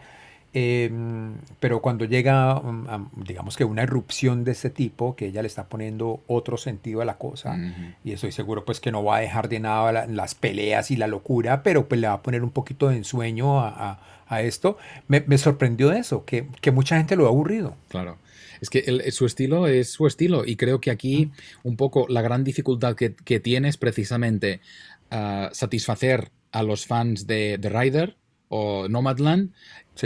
Em, 0.53 1.35
pero 1.61 1.81
cuando 1.81 2.03
llega, 2.03 2.59
um, 2.59 2.85
digamos 3.15 3.55
que 3.55 3.63
una 3.63 3.83
erupción 3.83 4.43
de 4.43 4.51
ese 4.51 4.69
tipo, 4.69 5.15
que 5.15 5.27
ella 5.27 5.41
le 5.41 5.47
está 5.47 5.69
poniendo 5.69 6.21
otro 6.27 6.57
sentido 6.57 7.01
a 7.01 7.05
la 7.05 7.17
cosa, 7.17 7.57
y 8.03 8.11
estoy 8.11 8.33
seguro 8.33 8.65
pues 8.65 8.81
que 8.81 8.91
no 8.91 9.03
va 9.03 9.17
a 9.17 9.19
dejar 9.21 9.47
de 9.47 9.61
nada 9.61 10.07
las 10.07 10.35
peleas 10.35 10.91
y 10.91 10.97
la 10.97 11.07
locura, 11.07 11.63
pero 11.63 11.87
pues 11.87 12.01
le 12.01 12.07
va 12.07 12.15
a 12.15 12.21
poner 12.21 12.43
un 12.43 12.49
poquito 12.49 12.89
de 12.89 12.97
ensueño 12.97 13.61
a, 13.61 13.99
a, 14.27 14.41
esto, 14.41 14.77
me, 15.07 15.23
me, 15.25 15.37
sorprendió 15.37 15.93
eso, 15.93 16.25
que, 16.25 16.47
que, 16.59 16.71
mucha 16.71 16.97
gente 16.97 17.15
lo 17.15 17.25
ha 17.25 17.29
aburrido. 17.29 17.75
Claro. 17.89 18.17
Es 18.61 18.69
que 18.69 19.11
su 19.11 19.25
estilo 19.25 19.67
es 19.67 19.89
su 19.91 20.05
estilo 20.05 20.45
y 20.45 20.55
creo 20.55 20.79
que 20.79 20.91
aquí 20.91 21.31
un 21.63 21.75
poco 21.77 22.05
la 22.09 22.21
gran 22.21 22.43
dificultad 22.43 22.95
que, 22.95 23.13
que 23.13 23.39
tiene 23.39 23.69
es 23.69 23.77
precisamente 23.77 24.61
ah, 25.09 25.49
satisfacer 25.51 26.31
a 26.51 26.63
los 26.63 26.85
fans 26.85 27.25
de, 27.25 27.57
de 27.57 27.69
Ryder, 27.69 28.15
o 28.53 28.89
Nomadland 28.89 29.51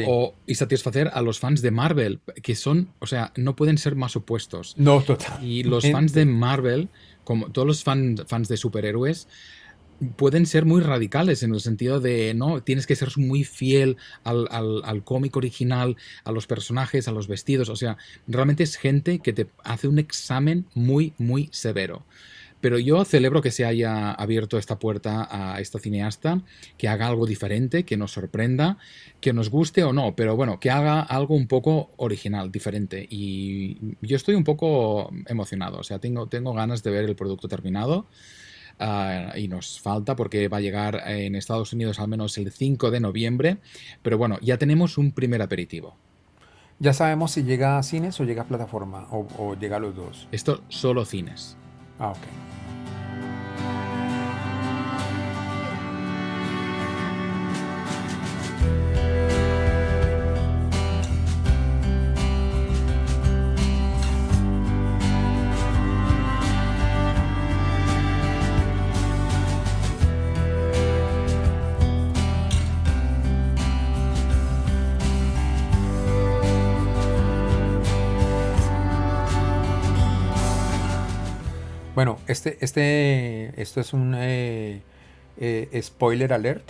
o, 0.06 0.36
y 0.46 0.56
satisfacer 0.56 1.10
a 1.14 1.22
los 1.22 1.40
fans 1.40 1.64
de 1.64 1.72
Marvel, 1.72 2.20
que 2.44 2.56
son, 2.56 2.90
o 3.00 3.08
sea, 3.08 3.34
no 3.36 3.56
pueden 3.56 3.80
ser 3.80 3.96
más 3.96 4.16
opuestos. 4.16 4.76
No, 4.78 5.02
total. 5.02 5.44
Y 5.44 5.64
los 5.64 5.90
fans 5.90 6.14
de 6.14 6.26
Marvel, 6.26 6.90
como 7.24 7.50
todos 7.52 7.68
los 7.68 7.84
fans 7.84 8.48
de 8.48 8.58
superhéroes, 8.58 9.28
pueden 10.16 10.46
ser 10.46 10.66
muy 10.66 10.82
radicales 10.82 11.42
en 11.42 11.56
el 11.56 11.60
sentido 11.60 12.00
de, 12.00 12.36
no, 12.36 12.62
tienes 12.62 12.86
que 12.86 12.96
ser 12.96 13.10
muy 13.18 13.44
fiel 13.44 13.98
al, 14.24 14.48
al, 14.52 15.04
cómic 15.04 15.36
original, 15.38 15.98
a 16.24 16.32
los 16.32 16.46
personajes, 16.46 17.08
a 17.08 17.12
los 17.12 17.28
vestidos, 17.28 17.70
o 17.70 17.76
sea, 17.76 17.98
realmente 18.28 18.62
es 18.62 18.76
gente 18.76 19.20
que 19.20 19.34
te 19.34 19.48
hace 19.64 19.88
un 19.88 19.98
examen 19.98 20.68
muy, 20.76 21.14
muy 21.18 21.50
severo. 21.52 22.04
Pero 22.66 22.80
yo 22.80 23.06
celebro 23.06 23.44
que 23.44 23.52
se 23.52 23.64
haya 23.64 24.12
abierto 24.12 24.58
esta 24.58 24.80
puerta 24.80 25.28
a 25.30 25.60
esta 25.60 25.78
cineasta, 25.78 26.42
que 26.80 26.88
haga 26.88 27.06
algo 27.06 27.28
diferente, 27.28 27.86
que 27.86 27.96
nos 27.96 28.14
sorprenda, 28.14 28.80
que 29.22 29.34
nos 29.34 29.52
guste 29.52 29.84
o 29.84 29.94
no, 29.94 30.16
pero 30.16 30.36
bueno, 30.36 30.60
que 30.60 30.72
haga 30.72 31.00
algo 31.02 31.36
un 31.36 31.46
poco 31.46 31.92
original, 31.98 32.52
diferente. 32.52 33.06
Y 33.08 33.78
yo 34.02 34.16
estoy 34.16 34.34
un 34.34 34.44
poco 34.44 35.12
emocionado, 35.28 35.78
o 35.78 35.84
sea, 35.84 36.00
tengo, 36.00 36.26
tengo 36.26 36.56
ganas 36.56 36.82
de 36.82 36.90
ver 36.90 37.06
el 37.06 37.16
producto 37.16 37.48
terminado. 37.48 38.08
Ah, 38.80 39.34
y 39.38 39.48
nos 39.48 39.80
falta 39.80 40.16
porque 40.16 40.48
va 40.48 40.58
a 40.58 40.62
llegar 40.62 41.04
en 41.06 41.36
Estados 41.36 41.72
Unidos 41.72 42.00
al 42.00 42.08
menos 42.08 42.36
el 42.40 42.52
5 42.52 42.90
de 42.90 43.00
noviembre. 43.00 43.58
Pero 44.02 44.18
bueno, 44.18 44.40
ya 44.42 44.58
tenemos 44.58 44.98
un 44.98 45.12
primer 45.12 45.44
aperitivo. 45.44 45.98
¿Ya 46.80 46.94
sabemos 46.94 47.30
si 47.30 47.44
llega 47.44 47.78
a 47.78 47.84
cines 47.84 48.20
o 48.20 48.24
llega 48.24 48.42
a 48.42 48.48
plataforma 48.48 49.06
o, 49.12 49.28
o 49.38 49.56
llega 49.56 49.78
a 49.78 49.80
los 49.80 49.96
dos? 49.96 50.28
Esto 50.32 50.64
solo 50.70 51.06
cines. 51.06 51.58
Ah, 52.00 52.10
ok. 52.10 52.55
Bueno, 82.06 82.22
este, 82.28 82.60
este, 82.62 83.60
esto 83.60 83.82
es 83.82 83.92
un 83.92 84.14
eh, 84.16 84.84
eh, 85.40 85.82
spoiler 85.82 86.34
alert. 86.34 86.70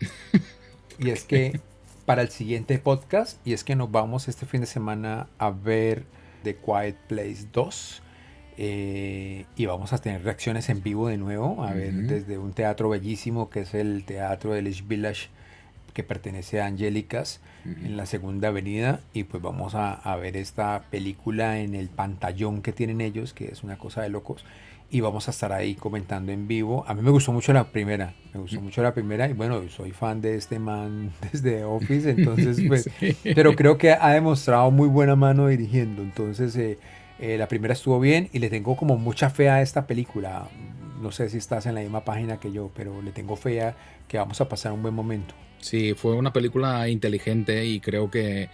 y 0.98 1.10
es 1.10 1.22
que 1.22 1.60
para 2.06 2.22
el 2.22 2.30
siguiente 2.30 2.76
podcast, 2.80 3.38
y 3.46 3.52
es 3.52 3.62
que 3.62 3.76
nos 3.76 3.92
vamos 3.92 4.26
este 4.26 4.46
fin 4.46 4.60
de 4.60 4.66
semana 4.66 5.28
a 5.38 5.50
ver 5.50 6.06
The 6.42 6.56
Quiet 6.56 6.96
Place 7.06 7.46
2. 7.52 8.02
Eh, 8.56 9.44
y 9.54 9.66
vamos 9.66 9.92
a 9.92 9.98
tener 9.98 10.24
reacciones 10.24 10.68
en 10.70 10.82
vivo 10.82 11.06
de 11.06 11.18
nuevo, 11.18 11.62
a 11.62 11.72
ver 11.72 11.92
desde 11.92 12.36
un 12.36 12.52
teatro 12.52 12.88
bellísimo 12.88 13.50
que 13.50 13.60
es 13.60 13.74
el 13.74 14.02
Teatro 14.04 14.54
del 14.54 14.74
Village 14.82 15.28
que 15.98 16.04
pertenece 16.04 16.60
a 16.60 16.66
Angélicas 16.66 17.40
en 17.64 17.96
la 17.96 18.06
segunda 18.06 18.48
avenida 18.48 19.00
y 19.12 19.24
pues 19.24 19.42
vamos 19.42 19.74
a, 19.74 20.14
ver 20.14 20.36
esta 20.36 20.84
película 20.92 21.58
en 21.58 21.74
el 21.74 21.88
pantallón 21.88 22.62
que 22.62 22.72
tienen 22.72 23.00
ellos, 23.00 23.32
que 23.32 23.46
es 23.46 23.64
una 23.64 23.78
cosa 23.78 24.02
de 24.02 24.08
locos 24.08 24.44
y 24.92 25.00
vamos 25.00 25.26
a 25.26 25.32
estar 25.32 25.52
ahí 25.52 25.74
comentando 25.74 26.30
en 26.30 26.46
vivo. 26.46 26.84
A 26.86 26.94
mí 26.94 27.02
me 27.02 27.10
gustó 27.10 27.32
mucho 27.32 27.52
la 27.52 27.72
primera, 27.72 28.14
me 28.32 28.38
gustó 28.38 28.60
mucho 28.60 28.80
la 28.80 28.94
primera 28.94 29.28
y 29.28 29.32
bueno, 29.32 29.60
soy 29.70 29.90
fan 29.90 30.20
de 30.20 30.36
este 30.36 30.60
man 30.60 31.10
desde 31.32 31.64
Office, 31.64 32.10
entonces 32.16 32.62
pues, 32.68 32.88
pero 33.34 33.56
creo 33.56 33.76
que 33.76 33.90
ha 33.90 34.10
demostrado 34.10 34.70
muy 34.70 34.86
buena 34.86 35.16
mano 35.16 35.48
dirigiendo, 35.48 36.02
entonces 36.02 36.54
eh, 36.54 36.78
eh, 37.18 37.38
la 37.38 37.48
primera 37.48 37.74
estuvo 37.74 37.98
bien 37.98 38.28
y 38.32 38.38
le 38.38 38.50
tengo 38.50 38.76
como 38.76 38.96
mucha 38.96 39.30
fe 39.30 39.50
a 39.50 39.62
esta 39.62 39.88
película. 39.88 40.48
No 41.02 41.10
sé 41.10 41.28
si 41.28 41.38
estás 41.38 41.66
en 41.66 41.74
la 41.74 41.80
misma 41.80 42.04
página 42.04 42.38
que 42.38 42.52
yo, 42.52 42.70
pero 42.76 43.02
le 43.02 43.10
tengo 43.10 43.34
fe 43.34 43.62
a 43.62 43.74
que 44.06 44.16
vamos 44.16 44.40
a 44.40 44.48
pasar 44.48 44.70
un 44.70 44.82
buen 44.82 44.94
momento. 44.94 45.34
Sí, 45.60 45.94
fue 45.94 46.14
una 46.14 46.32
película 46.32 46.88
inteligente 46.88 47.66
y 47.66 47.80
creo 47.80 48.10
que, 48.10 48.48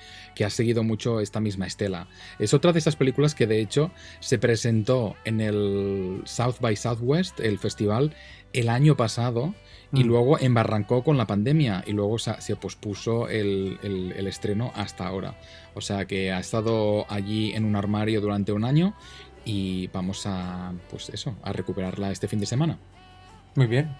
ha 0.44 0.50
seguido 0.50 0.82
mucho 0.82 1.20
esta 1.20 1.40
misma 1.40 1.66
estela. 1.66 2.08
Es 2.38 2.54
otra 2.54 2.72
de 2.72 2.78
esas 2.78 2.96
películas 2.96 3.34
que 3.34 3.46
de 3.46 3.60
hecho 3.60 3.90
se 4.20 4.38
presentó 4.38 5.16
en 5.24 5.40
el 5.40 6.22
South 6.24 6.56
by 6.60 6.76
Southwest, 6.76 7.40
el 7.40 7.58
festival, 7.58 8.14
el 8.52 8.68
año 8.68 8.96
pasado 8.96 9.54
y 9.92 10.04
mm. 10.04 10.06
luego 10.06 10.38
embarrancó 10.38 11.04
con 11.04 11.16
la 11.16 11.26
pandemia 11.26 11.84
y 11.86 11.92
luego 11.92 12.18
se, 12.18 12.56
pospuso 12.56 13.28
el, 13.28 13.78
el, 13.82 14.26
estreno 14.26 14.72
hasta 14.74 15.06
ahora. 15.06 15.38
O 15.74 15.80
sea 15.80 16.06
que 16.06 16.32
ha 16.32 16.40
estado 16.40 17.06
allí 17.08 17.52
en 17.52 17.64
un 17.64 17.76
armario 17.76 18.20
durante 18.20 18.52
un 18.52 18.64
año 18.64 18.94
y 19.44 19.88
vamos 19.88 20.26
a, 20.26 20.72
pues 20.90 21.10
eso, 21.10 21.36
a 21.42 21.52
recuperarla 21.52 22.10
este 22.10 22.28
fin 22.28 22.40
de 22.40 22.46
semana. 22.46 22.78
Muy 23.56 23.66
bien, 23.66 23.94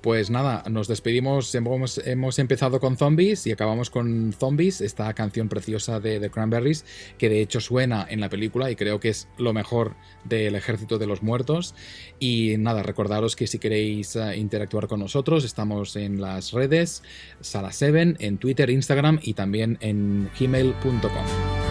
pues 0.00 0.30
nada, 0.30 0.62
nos 0.70 0.88
despedimos. 0.88 1.54
Hemos, 1.54 1.98
hemos, 1.98 2.38
empezado 2.38 2.80
con 2.80 2.96
Zombies 2.96 3.46
y 3.46 3.52
acabamos 3.52 3.90
con 3.90 4.32
Zombies, 4.32 4.80
esta 4.80 5.12
canción 5.14 5.48
preciosa 5.48 6.00
de 6.00 6.20
The 6.20 6.30
Cranberries, 6.30 6.84
que 7.18 7.28
de 7.28 7.40
hecho 7.40 7.60
suena 7.60 8.06
en 8.08 8.20
la 8.20 8.28
película 8.28 8.70
y 8.70 8.76
creo 8.76 9.00
que 9.00 9.08
es 9.08 9.28
lo 9.38 9.52
mejor 9.52 9.94
del 10.24 10.54
Ejército 10.54 10.98
de 10.98 11.06
los 11.06 11.22
Muertos. 11.22 11.74
Y 12.18 12.56
nada, 12.58 12.82
recordaros 12.82 13.36
que 13.36 13.46
si 13.46 13.58
queréis 13.58 14.16
eh, 14.16 14.36
interactuar 14.36 14.86
con 14.86 15.00
nosotros, 15.00 15.44
estamos 15.44 15.96
en 15.96 16.20
las 16.20 16.52
redes 16.52 17.02
Sala7, 17.42 18.16
en 18.18 18.38
Twitter, 18.38 18.70
Instagram 18.70 19.18
y 19.22 19.34
también 19.34 19.78
en 19.80 20.30
gmail.com. 20.38 21.67